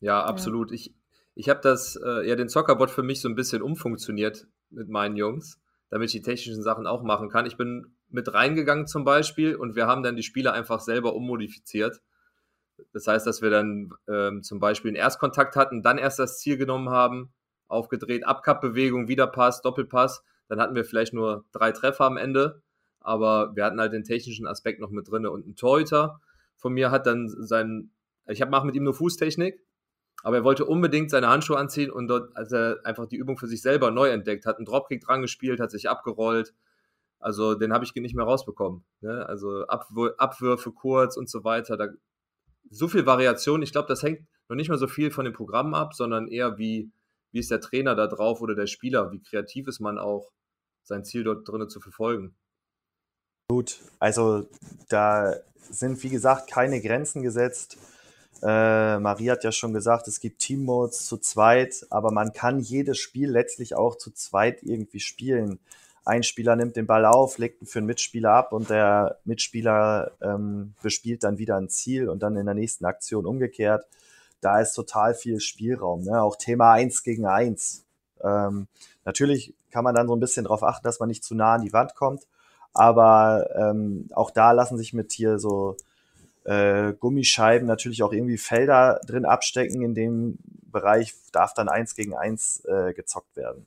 Ja, 0.00 0.24
absolut. 0.24 0.70
Ja. 0.70 0.74
Ich, 0.74 0.94
ich 1.34 1.48
habe 1.48 1.60
das, 1.62 1.96
äh, 1.96 2.28
ja, 2.28 2.36
den 2.36 2.48
Soccerbot 2.48 2.90
für 2.90 3.02
mich 3.02 3.20
so 3.20 3.28
ein 3.28 3.34
bisschen 3.34 3.62
umfunktioniert 3.62 4.46
mit 4.70 4.88
meinen 4.88 5.16
Jungs, 5.16 5.60
damit 5.90 6.06
ich 6.06 6.12
die 6.12 6.22
technischen 6.22 6.62
Sachen 6.62 6.86
auch 6.86 7.02
machen 7.02 7.28
kann. 7.28 7.46
Ich 7.46 7.56
bin 7.56 7.94
mit 8.08 8.32
reingegangen 8.32 8.86
zum 8.86 9.04
Beispiel 9.04 9.56
und 9.56 9.76
wir 9.76 9.86
haben 9.86 10.02
dann 10.02 10.16
die 10.16 10.22
Spieler 10.22 10.52
einfach 10.52 10.80
selber 10.80 11.14
ummodifiziert. 11.14 12.00
Das 12.92 13.06
heißt, 13.06 13.26
dass 13.26 13.42
wir 13.42 13.50
dann 13.50 13.90
ähm, 14.08 14.42
zum 14.42 14.60
Beispiel 14.60 14.90
einen 14.90 14.96
Erstkontakt 14.96 15.56
hatten, 15.56 15.82
dann 15.82 15.98
erst 15.98 16.18
das 16.18 16.38
Ziel 16.38 16.56
genommen 16.56 16.90
haben, 16.90 17.32
aufgedreht, 17.68 18.26
Abkappbewegung, 18.26 19.08
Wiederpass, 19.08 19.62
Doppelpass. 19.62 20.22
Dann 20.48 20.60
hatten 20.60 20.74
wir 20.74 20.84
vielleicht 20.84 21.14
nur 21.14 21.44
drei 21.52 21.72
Treffer 21.72 22.04
am 22.04 22.16
Ende, 22.16 22.62
aber 23.04 23.54
wir 23.54 23.64
hatten 23.64 23.78
halt 23.78 23.92
den 23.92 24.02
technischen 24.02 24.46
Aspekt 24.46 24.80
noch 24.80 24.90
mit 24.90 25.08
drin. 25.08 25.26
Und 25.26 25.46
ein 25.46 25.54
Torhüter 25.54 26.20
von 26.56 26.72
mir 26.72 26.90
hat 26.90 27.06
dann 27.06 27.28
sein, 27.28 27.90
ich 28.26 28.44
mache 28.46 28.66
mit 28.66 28.74
ihm 28.74 28.82
nur 28.82 28.94
Fußtechnik, 28.94 29.60
aber 30.22 30.36
er 30.38 30.44
wollte 30.44 30.64
unbedingt 30.64 31.10
seine 31.10 31.28
Handschuhe 31.28 31.58
anziehen 31.58 31.90
und 31.90 32.08
dort, 32.08 32.34
als 32.34 32.50
er 32.50 32.80
einfach 32.84 33.06
die 33.06 33.16
Übung 33.16 33.36
für 33.36 33.46
sich 33.46 33.60
selber 33.60 33.90
neu 33.90 34.08
entdeckt 34.08 34.46
hat, 34.46 34.56
einen 34.56 34.64
Dropkick 34.64 35.02
dran 35.02 35.20
gespielt, 35.20 35.60
hat 35.60 35.70
sich 35.70 35.88
abgerollt. 35.88 36.54
Also 37.18 37.54
den 37.54 37.72
habe 37.72 37.84
ich 37.84 37.94
nicht 37.94 38.14
mehr 38.14 38.24
rausbekommen. 38.24 38.84
Ne? 39.02 39.26
Also 39.28 39.66
Abwür 39.66 40.14
Abwürfe 40.18 40.72
kurz 40.72 41.18
und 41.18 41.28
so 41.28 41.44
weiter. 41.44 41.76
Da, 41.76 41.88
so 42.70 42.88
viel 42.88 43.04
Variation. 43.04 43.62
Ich 43.62 43.72
glaube, 43.72 43.88
das 43.88 44.02
hängt 44.02 44.26
noch 44.48 44.56
nicht 44.56 44.70
mal 44.70 44.78
so 44.78 44.86
viel 44.86 45.10
von 45.10 45.26
dem 45.26 45.34
Programm 45.34 45.74
ab, 45.74 45.92
sondern 45.94 46.26
eher 46.28 46.56
wie, 46.56 46.90
wie 47.32 47.38
ist 47.40 47.50
der 47.50 47.60
Trainer 47.60 47.94
da 47.94 48.06
drauf 48.06 48.40
oder 48.40 48.54
der 48.54 48.66
Spieler, 48.66 49.12
wie 49.12 49.20
kreativ 49.20 49.68
ist 49.68 49.80
man 49.80 49.98
auch, 49.98 50.32
sein 50.82 51.04
Ziel 51.04 51.24
dort 51.24 51.46
drinnen 51.46 51.68
zu 51.68 51.80
verfolgen. 51.80 52.34
Gut, 53.48 53.80
also 53.98 54.46
da 54.88 55.34
sind 55.70 56.02
wie 56.02 56.08
gesagt 56.10 56.50
keine 56.50 56.80
Grenzen 56.80 57.22
gesetzt. 57.22 57.76
Äh, 58.42 58.98
Marie 58.98 59.30
hat 59.30 59.44
ja 59.44 59.52
schon 59.52 59.72
gesagt, 59.72 60.08
es 60.08 60.20
gibt 60.20 60.40
Teammodes 60.40 61.06
zu 61.06 61.18
zweit, 61.18 61.86
aber 61.90 62.10
man 62.10 62.32
kann 62.32 62.60
jedes 62.60 62.98
Spiel 62.98 63.30
letztlich 63.30 63.74
auch 63.74 63.96
zu 63.96 64.10
zweit 64.10 64.62
irgendwie 64.62 65.00
spielen. 65.00 65.58
Ein 66.04 66.22
Spieler 66.22 66.56
nimmt 66.56 66.76
den 66.76 66.86
Ball 66.86 67.06
auf, 67.06 67.38
legt 67.38 67.62
ihn 67.62 67.66
für 67.66 67.78
einen 67.78 67.86
Mitspieler 67.86 68.30
ab 68.30 68.52
und 68.52 68.68
der 68.68 69.18
Mitspieler 69.24 70.12
ähm, 70.20 70.74
bespielt 70.82 71.24
dann 71.24 71.38
wieder 71.38 71.56
ein 71.56 71.70
Ziel 71.70 72.08
und 72.08 72.22
dann 72.22 72.36
in 72.36 72.44
der 72.44 72.54
nächsten 72.54 72.84
Aktion 72.84 73.24
umgekehrt 73.24 73.86
da 74.44 74.60
ist 74.60 74.74
total 74.74 75.14
viel 75.14 75.40
Spielraum. 75.40 76.02
Ne? 76.02 76.20
Auch 76.20 76.36
Thema 76.36 76.72
eins 76.72 77.02
gegen 77.02 77.26
eins. 77.26 77.84
Ähm, 78.22 78.68
natürlich 79.04 79.54
kann 79.70 79.84
man 79.84 79.94
dann 79.94 80.06
so 80.06 80.14
ein 80.14 80.20
bisschen 80.20 80.44
darauf 80.44 80.62
achten, 80.62 80.84
dass 80.84 81.00
man 81.00 81.08
nicht 81.08 81.24
zu 81.24 81.34
nah 81.34 81.54
an 81.54 81.62
die 81.62 81.72
Wand 81.72 81.94
kommt. 81.94 82.26
Aber 82.74 83.48
ähm, 83.54 84.08
auch 84.14 84.30
da 84.30 84.52
lassen 84.52 84.76
sich 84.76 84.92
mit 84.92 85.12
hier 85.12 85.38
so 85.38 85.76
äh, 86.44 86.92
Gummischeiben 86.92 87.66
natürlich 87.66 88.02
auch 88.02 88.12
irgendwie 88.12 88.36
Felder 88.36 89.00
drin 89.06 89.24
abstecken. 89.24 89.82
In 89.82 89.94
dem 89.94 90.38
Bereich 90.70 91.14
darf 91.32 91.54
dann 91.54 91.68
eins 91.68 91.94
gegen 91.94 92.14
eins 92.14 92.64
äh, 92.66 92.92
gezockt 92.92 93.36
werden. 93.36 93.66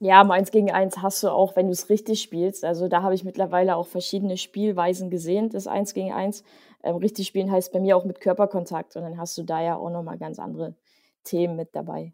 Ja, 0.00 0.20
im 0.20 0.30
1 0.30 0.50
gegen 0.50 0.70
1 0.70 0.98
hast 0.98 1.22
du 1.22 1.30
auch, 1.30 1.56
wenn 1.56 1.66
du 1.66 1.72
es 1.72 1.88
richtig 1.88 2.20
spielst. 2.20 2.64
Also 2.64 2.88
da 2.88 3.02
habe 3.02 3.14
ich 3.14 3.24
mittlerweile 3.24 3.76
auch 3.76 3.86
verschiedene 3.86 4.36
Spielweisen 4.36 5.08
gesehen, 5.08 5.48
das 5.48 5.66
1 5.66 5.94
gegen 5.94 6.12
1. 6.12 6.42
Ähm, 6.82 6.96
richtig 6.96 7.28
spielen 7.28 7.50
heißt 7.50 7.72
bei 7.72 7.80
mir 7.80 7.96
auch 7.96 8.04
mit 8.04 8.20
Körperkontakt 8.20 8.96
und 8.96 9.02
dann 9.02 9.16
hast 9.16 9.38
du 9.38 9.44
da 9.44 9.62
ja 9.62 9.76
auch 9.76 9.90
nochmal 9.90 10.18
ganz 10.18 10.38
andere 10.38 10.74
Themen 11.22 11.56
mit 11.56 11.74
dabei. 11.74 12.12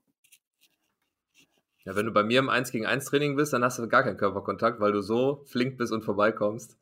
Ja, 1.91 1.97
wenn 1.97 2.07
du 2.07 2.13
bei 2.13 2.23
mir 2.23 2.39
im 2.39 2.49
1 2.49 2.71
gegen 2.71 2.87
1 2.87 3.05
Training 3.07 3.35
bist, 3.35 3.53
dann 3.53 3.65
hast 3.65 3.81
du 3.81 3.89
gar 3.89 4.05
keinen 4.05 4.17
Körperkontakt, 4.17 4.79
weil 4.79 4.93
du 4.93 5.01
so 5.01 5.43
flink 5.47 5.77
bist 5.77 5.93
und 5.93 6.05
vorbeikommst. 6.05 6.79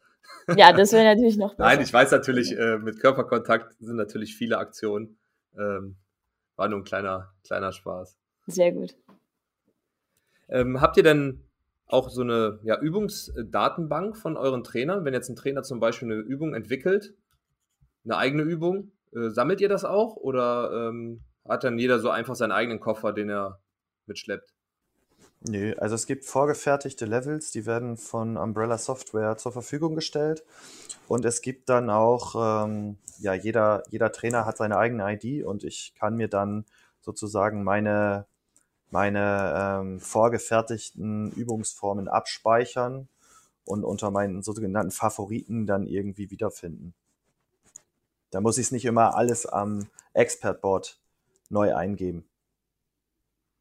Ja, 0.54 0.70
das 0.70 0.92
wäre 0.92 1.04
natürlich 1.04 1.38
noch 1.38 1.54
besser. 1.56 1.66
Nein, 1.66 1.80
ich 1.80 1.90
weiß 1.90 2.10
natürlich, 2.10 2.54
äh, 2.54 2.76
mit 2.76 3.00
Körperkontakt 3.00 3.74
sind 3.80 3.96
natürlich 3.96 4.36
viele 4.36 4.58
Aktionen. 4.58 5.16
Ähm, 5.56 5.96
war 6.56 6.68
nur 6.68 6.80
ein 6.80 6.84
kleiner, 6.84 7.32
kleiner 7.42 7.72
Spaß. 7.72 8.18
Sehr 8.48 8.70
gut. 8.72 8.96
Ähm, 10.50 10.78
habt 10.82 10.98
ihr 10.98 11.04
denn 11.04 11.42
auch 11.86 12.10
so 12.10 12.20
eine 12.20 12.60
ja, 12.62 12.78
Übungsdatenbank 12.78 14.14
von 14.14 14.36
euren 14.36 14.62
Trainern? 14.62 15.06
Wenn 15.06 15.14
jetzt 15.14 15.30
ein 15.30 15.36
Trainer 15.36 15.62
zum 15.62 15.80
Beispiel 15.80 16.12
eine 16.12 16.20
Übung 16.20 16.52
entwickelt, 16.52 17.14
eine 18.04 18.18
eigene 18.18 18.42
Übung, 18.42 18.92
äh, 19.14 19.30
sammelt 19.30 19.62
ihr 19.62 19.70
das 19.70 19.86
auch 19.86 20.16
oder 20.16 20.90
ähm, 20.90 21.22
hat 21.48 21.64
dann 21.64 21.78
jeder 21.78 21.98
so 21.98 22.10
einfach 22.10 22.34
seinen 22.34 22.52
eigenen 22.52 22.78
Koffer, 22.78 23.14
den 23.14 23.30
er 23.30 23.62
mitschleppt? 24.04 24.52
Nö, 25.40 25.74
also 25.78 25.94
es 25.94 26.06
gibt 26.06 26.24
vorgefertigte 26.24 27.06
Levels, 27.06 27.52
die 27.52 27.64
werden 27.64 27.96
von 27.96 28.36
Umbrella 28.36 28.76
Software 28.76 29.36
zur 29.36 29.52
Verfügung 29.52 29.94
gestellt. 29.94 30.44
Und 31.06 31.24
es 31.24 31.42
gibt 31.42 31.68
dann 31.68 31.90
auch, 31.90 32.64
ähm, 32.66 32.98
ja, 33.20 33.34
jeder, 33.34 33.84
jeder 33.90 34.10
Trainer 34.12 34.46
hat 34.46 34.56
seine 34.56 34.76
eigene 34.78 35.04
ID 35.12 35.44
und 35.44 35.64
ich 35.64 35.94
kann 35.98 36.16
mir 36.16 36.28
dann 36.28 36.64
sozusagen 37.00 37.62
meine 37.62 38.26
meine 38.90 39.80
ähm, 39.80 40.00
vorgefertigten 40.00 41.30
Übungsformen 41.32 42.08
abspeichern 42.08 43.08
und 43.64 43.84
unter 43.84 44.10
meinen 44.10 44.42
sogenannten 44.42 44.92
Favoriten 44.92 45.66
dann 45.66 45.86
irgendwie 45.86 46.30
wiederfinden. 46.30 46.94
Da 48.30 48.40
muss 48.40 48.58
ich 48.58 48.66
es 48.66 48.72
nicht 48.72 48.84
immer 48.84 49.14
alles 49.14 49.46
am 49.46 49.88
Expert-Board 50.14 50.98
neu 51.50 51.74
eingeben. 51.74 52.28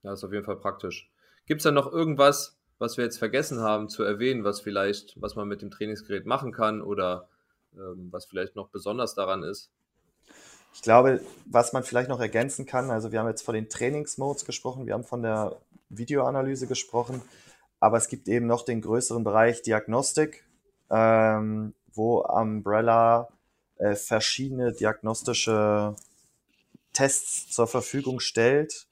Ja, 0.03 0.13
ist 0.13 0.23
auf 0.23 0.31
jeden 0.31 0.45
Fall 0.45 0.57
praktisch. 0.57 1.09
Gibt 1.47 1.61
es 1.61 1.63
da 1.63 1.71
noch 1.71 1.91
irgendwas, 1.91 2.57
was 2.77 2.97
wir 2.97 3.05
jetzt 3.05 3.17
vergessen 3.17 3.61
haben 3.61 3.89
zu 3.89 4.03
erwähnen, 4.03 4.43
was 4.43 4.59
vielleicht, 4.59 5.19
was 5.19 5.35
man 5.35 5.47
mit 5.47 5.61
dem 5.61 5.71
Trainingsgerät 5.71 6.25
machen 6.25 6.51
kann 6.51 6.81
oder 6.81 7.29
ähm, 7.73 8.09
was 8.11 8.25
vielleicht 8.25 8.55
noch 8.55 8.69
besonders 8.69 9.15
daran 9.15 9.43
ist? 9.43 9.71
Ich 10.73 10.81
glaube, 10.81 11.21
was 11.45 11.73
man 11.73 11.83
vielleicht 11.83 12.09
noch 12.09 12.19
ergänzen 12.19 12.65
kann, 12.65 12.91
also 12.91 13.11
wir 13.11 13.19
haben 13.19 13.29
jetzt 13.29 13.41
von 13.41 13.55
den 13.55 13.69
Trainingsmodes 13.69 14.45
gesprochen, 14.45 14.85
wir 14.85 14.93
haben 14.93 15.05
von 15.05 15.23
der 15.23 15.57
Videoanalyse 15.89 16.67
gesprochen, 16.67 17.21
aber 17.79 17.97
es 17.97 18.09
gibt 18.09 18.27
eben 18.27 18.45
noch 18.45 18.65
den 18.65 18.81
größeren 18.81 19.23
Bereich 19.23 19.61
Diagnostik, 19.61 20.45
ähm, 20.89 21.73
wo 21.93 22.19
Umbrella 22.19 23.29
äh, 23.77 23.95
verschiedene 23.95 24.73
diagnostische 24.73 25.95
Tests 26.93 27.49
zur 27.51 27.67
Verfügung 27.67 28.19
stellt, 28.19 28.87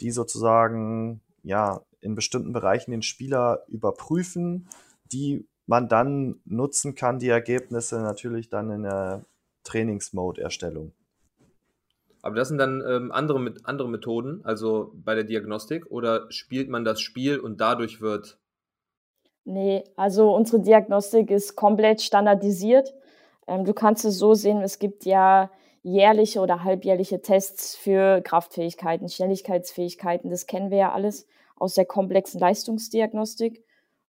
die 0.00 0.10
sozusagen 0.10 1.20
ja 1.42 1.80
in 2.04 2.14
bestimmten 2.14 2.52
Bereichen 2.52 2.90
den 2.90 3.02
Spieler 3.02 3.64
überprüfen, 3.68 4.68
die 5.12 5.48
man 5.66 5.88
dann 5.88 6.40
nutzen 6.44 6.94
kann, 6.94 7.18
die 7.18 7.28
Ergebnisse 7.28 8.00
natürlich 8.00 8.48
dann 8.48 8.70
in 8.70 8.82
der 8.82 9.24
Trainingsmode-Erstellung. 9.64 10.92
Aber 12.22 12.36
das 12.36 12.48
sind 12.48 12.58
dann 12.58 12.82
ähm, 12.86 13.12
andere, 13.12 13.54
andere 13.64 13.88
Methoden, 13.88 14.42
also 14.44 14.92
bei 14.94 15.14
der 15.14 15.24
Diagnostik, 15.24 15.90
oder 15.90 16.26
spielt 16.30 16.70
man 16.70 16.84
das 16.84 17.00
Spiel 17.00 17.38
und 17.38 17.60
dadurch 17.60 18.00
wird. 18.00 18.38
Nee, 19.44 19.84
also 19.96 20.34
unsere 20.34 20.62
Diagnostik 20.62 21.30
ist 21.30 21.54
komplett 21.54 22.00
standardisiert. 22.00 22.94
Ähm, 23.46 23.64
du 23.64 23.74
kannst 23.74 24.06
es 24.06 24.18
so 24.18 24.34
sehen, 24.34 24.62
es 24.62 24.78
gibt 24.78 25.04
ja 25.04 25.50
jährliche 25.82 26.40
oder 26.40 26.64
halbjährliche 26.64 27.20
Tests 27.20 27.76
für 27.76 28.22
Kraftfähigkeiten, 28.22 29.10
Schnelligkeitsfähigkeiten, 29.10 30.30
das 30.30 30.46
kennen 30.46 30.70
wir 30.70 30.78
ja 30.78 30.92
alles 30.92 31.26
aus 31.56 31.74
der 31.74 31.84
komplexen 31.84 32.40
Leistungsdiagnostik. 32.40 33.64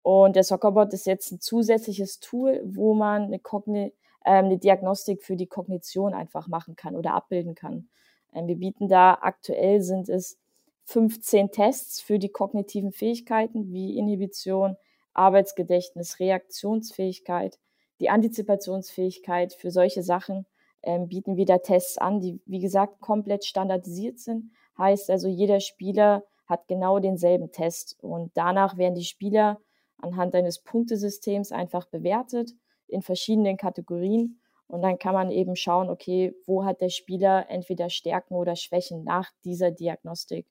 Und 0.03 0.37
der 0.37 0.45
Soccerbot 0.45 0.93
ist 0.93 1.07
jetzt 1.07 1.33
ein 1.33 1.41
zusätzliches 1.41 2.21
Tool, 2.21 2.63
wo 2.65 2.95
man 2.95 3.25
eine, 3.25 3.39
Kogni 3.39 3.93
ähm, 4.25 4.47
eine 4.47 4.59
Diagnostik 4.59 5.23
für 5.23 5.37
die 5.37 5.47
Kognition 5.47 6.15
einfach 6.15 6.49
machen 6.49 6.77
kann 6.77 6.97
oder 6.97 7.15
abbilden 7.15 7.55
kann. 7.55 7.89
Ähm, 8.33 8.47
wir 8.47 8.57
bieten 8.57 8.89
da 8.89 9.19
aktuell 9.21 9.83
sind 9.83 10.09
es 10.09 10.39
15 10.85 11.51
Tests 11.51 12.01
für 12.01 12.19
die 12.19 12.31
kognitiven 12.31 12.93
Fähigkeiten 12.93 13.73
wie 13.73 13.99
Inhibition, 13.99 14.77
Arbeitsgedächtnis, 15.13 16.19
Reaktionsfähigkeit, 16.21 17.59
die 18.01 18.09
Antizipationsfähigkeit. 18.09 19.53
Für 19.53 19.71
solche 19.71 20.03
Sachen 20.03 20.47
ähm, 20.83 21.09
bieten 21.09 21.37
wir 21.37 21.45
da 21.45 21.59
Tests 21.59 21.99
an, 21.99 22.21
die, 22.21 22.41
wie 22.47 22.61
gesagt, 22.61 23.01
komplett 23.01 23.45
standardisiert 23.45 24.19
sind. 24.19 24.53
Heißt 24.79 25.11
also, 25.11 25.29
jeder 25.29 25.61
Spieler 25.61 26.25
hat 26.49 26.67
genau 26.67 26.99
denselben 26.99 27.53
Test 27.53 27.97
und 28.01 28.33
danach 28.35 28.77
werden 28.79 28.95
die 28.95 29.05
Spieler 29.05 29.61
anhand 29.99 30.35
eines 30.35 30.61
Punktesystems 30.61 31.53
einfach 31.53 31.87
bewertet. 31.87 32.53
in 32.91 33.03
verschiedenen 33.03 33.59
Kategorien. 33.59 34.41
Und 34.67 34.81
dann 34.81 34.99
kann 34.99 35.13
man 35.13 35.31
eben 35.31 35.57
schauen, 35.57 35.91
okay, 35.91 36.35
wo 36.47 36.65
hat 36.65 36.81
der 36.81 36.89
Spieler 36.89 37.51
entweder 37.51 37.91
Stärken 37.91 38.35
oder 38.35 38.57
Schwächen 38.57 39.05
nach 39.05 39.31
dieser 39.45 39.71
Diagnostik? 39.71 40.47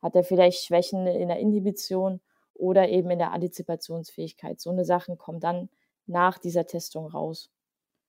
Hat 0.00 0.14
er 0.14 0.22
vielleicht 0.22 0.64
Schwächen 0.64 1.06
in 1.08 1.28
der 1.28 1.38
Inhibition 1.38 2.20
oder 2.54 2.88
eben 2.88 3.10
in 3.10 3.18
der 3.18 3.32
Antizipationsfähigkeit? 3.32 4.60
So 4.60 4.70
eine 4.70 4.84
Sachen 4.84 5.18
kommen 5.18 5.40
dann 5.40 5.68
nach 6.06 6.38
dieser 6.38 6.66
Testung 6.66 7.06
raus. 7.06 7.50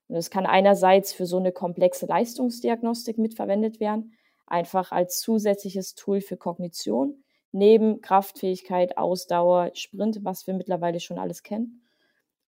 Und 0.07 0.15
es 0.15 0.29
kann 0.29 0.45
einerseits 0.45 1.13
für 1.13 1.25
so 1.25 1.37
eine 1.37 1.51
komplexe 1.51 2.05
Leistungsdiagnostik 2.05 3.17
mitverwendet 3.17 3.79
werden, 3.79 4.13
einfach 4.45 4.91
als 4.91 5.21
zusätzliches 5.21 5.95
Tool 5.95 6.21
für 6.21 6.37
Kognition, 6.37 7.20
neben 7.51 8.01
Kraftfähigkeit, 8.01 8.97
Ausdauer, 8.97 9.71
Sprint, 9.73 10.19
was 10.23 10.47
wir 10.47 10.53
mittlerweile 10.53 10.99
schon 10.99 11.17
alles 11.17 11.43
kennen. 11.43 11.81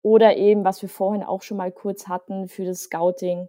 Oder 0.01 0.37
eben, 0.37 0.63
was 0.63 0.81
wir 0.81 0.89
vorhin 0.89 1.23
auch 1.23 1.41
schon 1.41 1.57
mal 1.57 1.71
kurz 1.71 2.07
hatten, 2.07 2.47
für 2.47 2.65
das 2.65 2.83
Scouting 2.83 3.47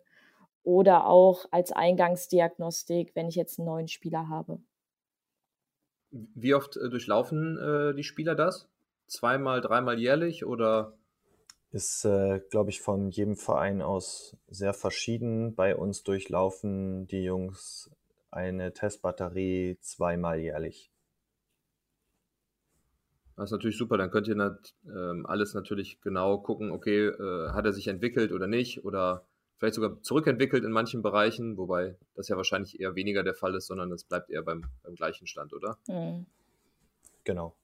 oder 0.64 1.06
auch 1.06 1.46
als 1.50 1.72
Eingangsdiagnostik, 1.72 3.12
wenn 3.14 3.28
ich 3.28 3.34
jetzt 3.34 3.58
einen 3.58 3.66
neuen 3.66 3.88
Spieler 3.88 4.28
habe. 4.28 4.60
Wie 6.10 6.54
oft 6.54 6.76
äh, 6.76 6.90
durchlaufen 6.90 7.58
äh, 7.58 7.94
die 7.94 8.04
Spieler 8.04 8.34
das? 8.34 8.68
Zweimal, 9.06 9.60
dreimal 9.60 9.98
jährlich 9.98 10.44
oder? 10.44 10.94
Ist, 11.70 12.04
äh, 12.04 12.40
glaube 12.50 12.68
ich, 12.68 12.82
von 12.82 13.08
jedem 13.08 13.34
Verein 13.34 13.80
aus 13.80 14.36
sehr 14.46 14.74
verschieden. 14.74 15.54
Bei 15.54 15.74
uns 15.74 16.02
durchlaufen 16.02 17.06
die 17.06 17.24
Jungs 17.24 17.90
eine 18.30 18.74
Testbatterie 18.74 19.78
zweimal 19.80 20.38
jährlich. 20.38 20.91
Das 23.36 23.46
ist 23.46 23.52
natürlich 23.52 23.78
super. 23.78 23.96
Dann 23.96 24.10
könnt 24.10 24.28
ihr 24.28 24.34
nat 24.34 24.74
ähm, 24.86 25.26
alles 25.26 25.54
natürlich 25.54 26.00
genau 26.00 26.38
gucken, 26.38 26.70
okay, 26.70 27.06
äh, 27.06 27.50
hat 27.50 27.64
er 27.64 27.72
sich 27.72 27.88
entwickelt 27.88 28.32
oder 28.32 28.46
nicht 28.46 28.84
oder 28.84 29.24
vielleicht 29.56 29.74
sogar 29.74 30.00
zurückentwickelt 30.02 30.64
in 30.64 30.72
manchen 30.72 31.02
Bereichen, 31.02 31.56
wobei 31.56 31.96
das 32.14 32.28
ja 32.28 32.36
wahrscheinlich 32.36 32.80
eher 32.80 32.94
weniger 32.94 33.22
der 33.22 33.34
Fall 33.34 33.54
ist, 33.54 33.66
sondern 33.68 33.92
es 33.92 34.04
bleibt 34.04 34.28
eher 34.28 34.42
beim, 34.42 34.64
beim 34.82 34.94
gleichen 34.94 35.26
Stand, 35.26 35.52
oder? 35.52 35.78
Mhm. 35.88 36.26
Genau. 37.24 37.54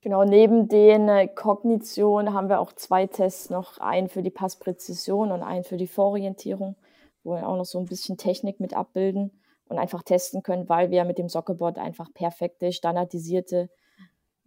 Genau, 0.00 0.24
neben 0.24 0.68
den 0.68 1.08
äh, 1.08 1.28
Kognition 1.28 2.32
haben 2.32 2.48
wir 2.48 2.60
auch 2.60 2.72
zwei 2.72 3.06
Tests 3.06 3.50
noch, 3.50 3.78
einen 3.78 4.08
für 4.08 4.22
die 4.22 4.30
Passpräzision 4.30 5.32
und 5.32 5.42
einen 5.42 5.64
für 5.64 5.76
die 5.76 5.88
Vororientierung, 5.88 6.76
wo 7.24 7.34
wir 7.34 7.48
auch 7.48 7.56
noch 7.56 7.64
so 7.64 7.78
ein 7.78 7.86
bisschen 7.86 8.16
Technik 8.16 8.60
mit 8.60 8.74
abbilden 8.74 9.32
und 9.68 9.78
einfach 9.78 10.02
testen 10.02 10.42
können, 10.42 10.68
weil 10.68 10.90
wir 10.90 11.04
mit 11.04 11.18
dem 11.18 11.28
Soccerboard 11.28 11.78
einfach 11.78 12.12
perfekte, 12.14 12.72
standardisierte, 12.72 13.70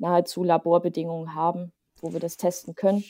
nahezu 0.02 0.44
Laborbedingungen 0.44 1.36
haben, 1.36 1.72
wo 2.02 2.14
wir 2.14 2.20
das 2.20 2.38
testen 2.38 2.76
können. 2.76 3.04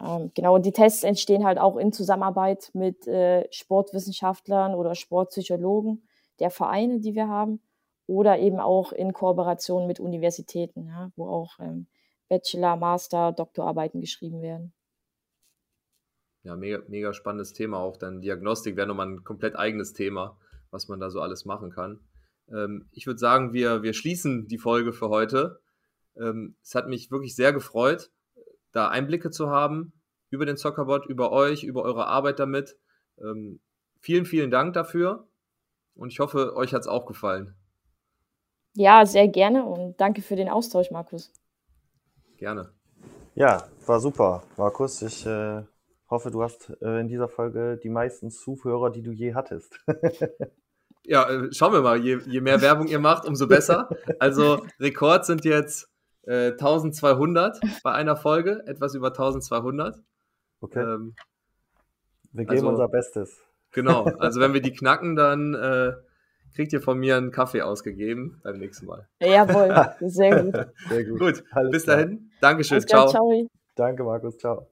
Ähm, 0.00 0.30
genau, 0.34 0.54
und 0.54 0.66
die 0.66 0.72
Tests 0.72 1.02
entstehen 1.02 1.44
halt 1.44 1.58
auch 1.58 1.76
in 1.76 1.92
Zusammenarbeit 1.92 2.70
mit 2.72 3.06
äh, 3.06 3.46
Sportwissenschaftlern 3.52 4.74
oder 4.74 4.94
Sportpsychologen 4.94 6.06
der 6.40 6.50
Vereine, 6.50 7.00
die 7.00 7.14
wir 7.14 7.28
haben, 7.28 7.60
oder 8.06 8.38
eben 8.38 8.60
auch 8.60 8.92
in 8.92 9.12
Kooperation 9.12 9.86
mit 9.86 10.00
Universitäten, 10.00 10.86
ja, 10.86 11.10
wo 11.16 11.28
auch 11.28 11.58
ähm, 11.60 11.86
Bachelor, 12.28 12.76
Master, 12.76 13.32
Doktorarbeiten 13.32 14.00
geschrieben 14.00 14.40
werden. 14.40 14.72
Ja, 16.44 16.56
mega, 16.56 16.80
mega 16.88 17.12
spannendes 17.12 17.52
Thema 17.52 17.80
auch. 17.80 17.96
Dann 17.96 18.20
Diagnostik 18.20 18.76
wäre 18.76 18.86
nochmal 18.86 19.08
ein 19.08 19.24
komplett 19.24 19.56
eigenes 19.56 19.92
Thema 19.92 20.38
was 20.70 20.88
man 20.88 21.00
da 21.00 21.10
so 21.10 21.20
alles 21.20 21.44
machen 21.44 21.70
kann. 21.70 22.00
Ähm, 22.50 22.88
ich 22.92 23.06
würde 23.06 23.18
sagen, 23.18 23.52
wir, 23.52 23.82
wir 23.82 23.92
schließen 23.92 24.46
die 24.48 24.58
Folge 24.58 24.92
für 24.92 25.08
heute. 25.08 25.60
Ähm, 26.20 26.56
es 26.62 26.74
hat 26.74 26.88
mich 26.88 27.10
wirklich 27.10 27.34
sehr 27.34 27.52
gefreut, 27.52 28.10
da 28.72 28.88
Einblicke 28.88 29.30
zu 29.30 29.50
haben 29.50 29.92
über 30.30 30.46
den 30.46 30.56
Zockerbot, 30.56 31.06
über 31.06 31.32
euch, 31.32 31.64
über 31.64 31.82
eure 31.82 32.06
Arbeit 32.06 32.38
damit. 32.38 32.76
Ähm, 33.18 33.60
vielen, 34.00 34.24
vielen 34.24 34.50
Dank 34.50 34.74
dafür 34.74 35.26
und 35.94 36.12
ich 36.12 36.20
hoffe, 36.20 36.54
euch 36.56 36.74
hat 36.74 36.82
es 36.82 36.88
auch 36.88 37.06
gefallen. 37.06 37.54
Ja, 38.74 39.04
sehr 39.06 39.28
gerne 39.28 39.64
und 39.64 40.00
danke 40.00 40.22
für 40.22 40.36
den 40.36 40.48
Austausch, 40.48 40.90
Markus. 40.90 41.32
Gerne. 42.36 42.72
Ja, 43.34 43.68
war 43.86 44.00
super, 44.00 44.44
Markus. 44.56 45.02
Ich 45.02 45.26
äh, 45.26 45.62
hoffe, 46.08 46.30
du 46.30 46.42
hast 46.42 46.70
äh, 46.80 47.00
in 47.00 47.08
dieser 47.08 47.28
Folge 47.28 47.78
die 47.82 47.88
meisten 47.88 48.30
Zuhörer, 48.30 48.90
die 48.90 49.02
du 49.02 49.10
je 49.10 49.34
hattest. 49.34 49.80
ja, 51.04 51.28
äh, 51.28 51.52
schauen 51.52 51.72
wir 51.72 51.82
mal, 51.82 51.98
je, 51.98 52.18
je, 52.26 52.40
mehr 52.40 52.60
Werbung 52.60 52.86
ihr 52.86 53.00
macht, 53.00 53.26
umso 53.26 53.48
besser. 53.48 53.88
Also 54.18 54.64
Rekord 54.78 55.26
sind 55.26 55.44
jetzt 55.44 55.90
äh, 56.28 56.52
1200 56.52 57.60
bei 57.82 57.92
einer 57.92 58.16
Folge, 58.16 58.62
etwas 58.66 58.94
über 58.94 59.08
1200. 59.08 59.96
Okay. 60.60 60.80
Ähm, 60.80 61.14
wir 62.32 62.44
geben 62.44 62.58
also, 62.58 62.68
unser 62.68 62.88
Bestes. 62.88 63.40
Genau, 63.72 64.04
also 64.18 64.40
wenn 64.40 64.52
wir 64.52 64.60
die 64.60 64.72
knacken, 64.72 65.16
dann 65.16 65.54
äh, 65.54 65.92
kriegt 66.54 66.72
ihr 66.72 66.80
von 66.80 66.98
mir 66.98 67.16
einen 67.16 67.30
Kaffee 67.30 67.62
ausgegeben 67.62 68.40
beim 68.42 68.58
nächsten 68.58 68.86
Mal. 68.86 69.08
Jawohl, 69.20 69.94
sehr 70.08 70.44
gut. 70.44 70.54
Sehr 70.88 71.04
gut. 71.04 71.18
gut, 71.18 71.44
bis 71.70 71.84
dahin. 71.84 72.30
Dankeschön. 72.40 72.80
Ciao. 72.86 73.08
ciao. 73.08 73.48
Danke, 73.74 74.04
Markus. 74.04 74.36
Ciao. 74.36 74.68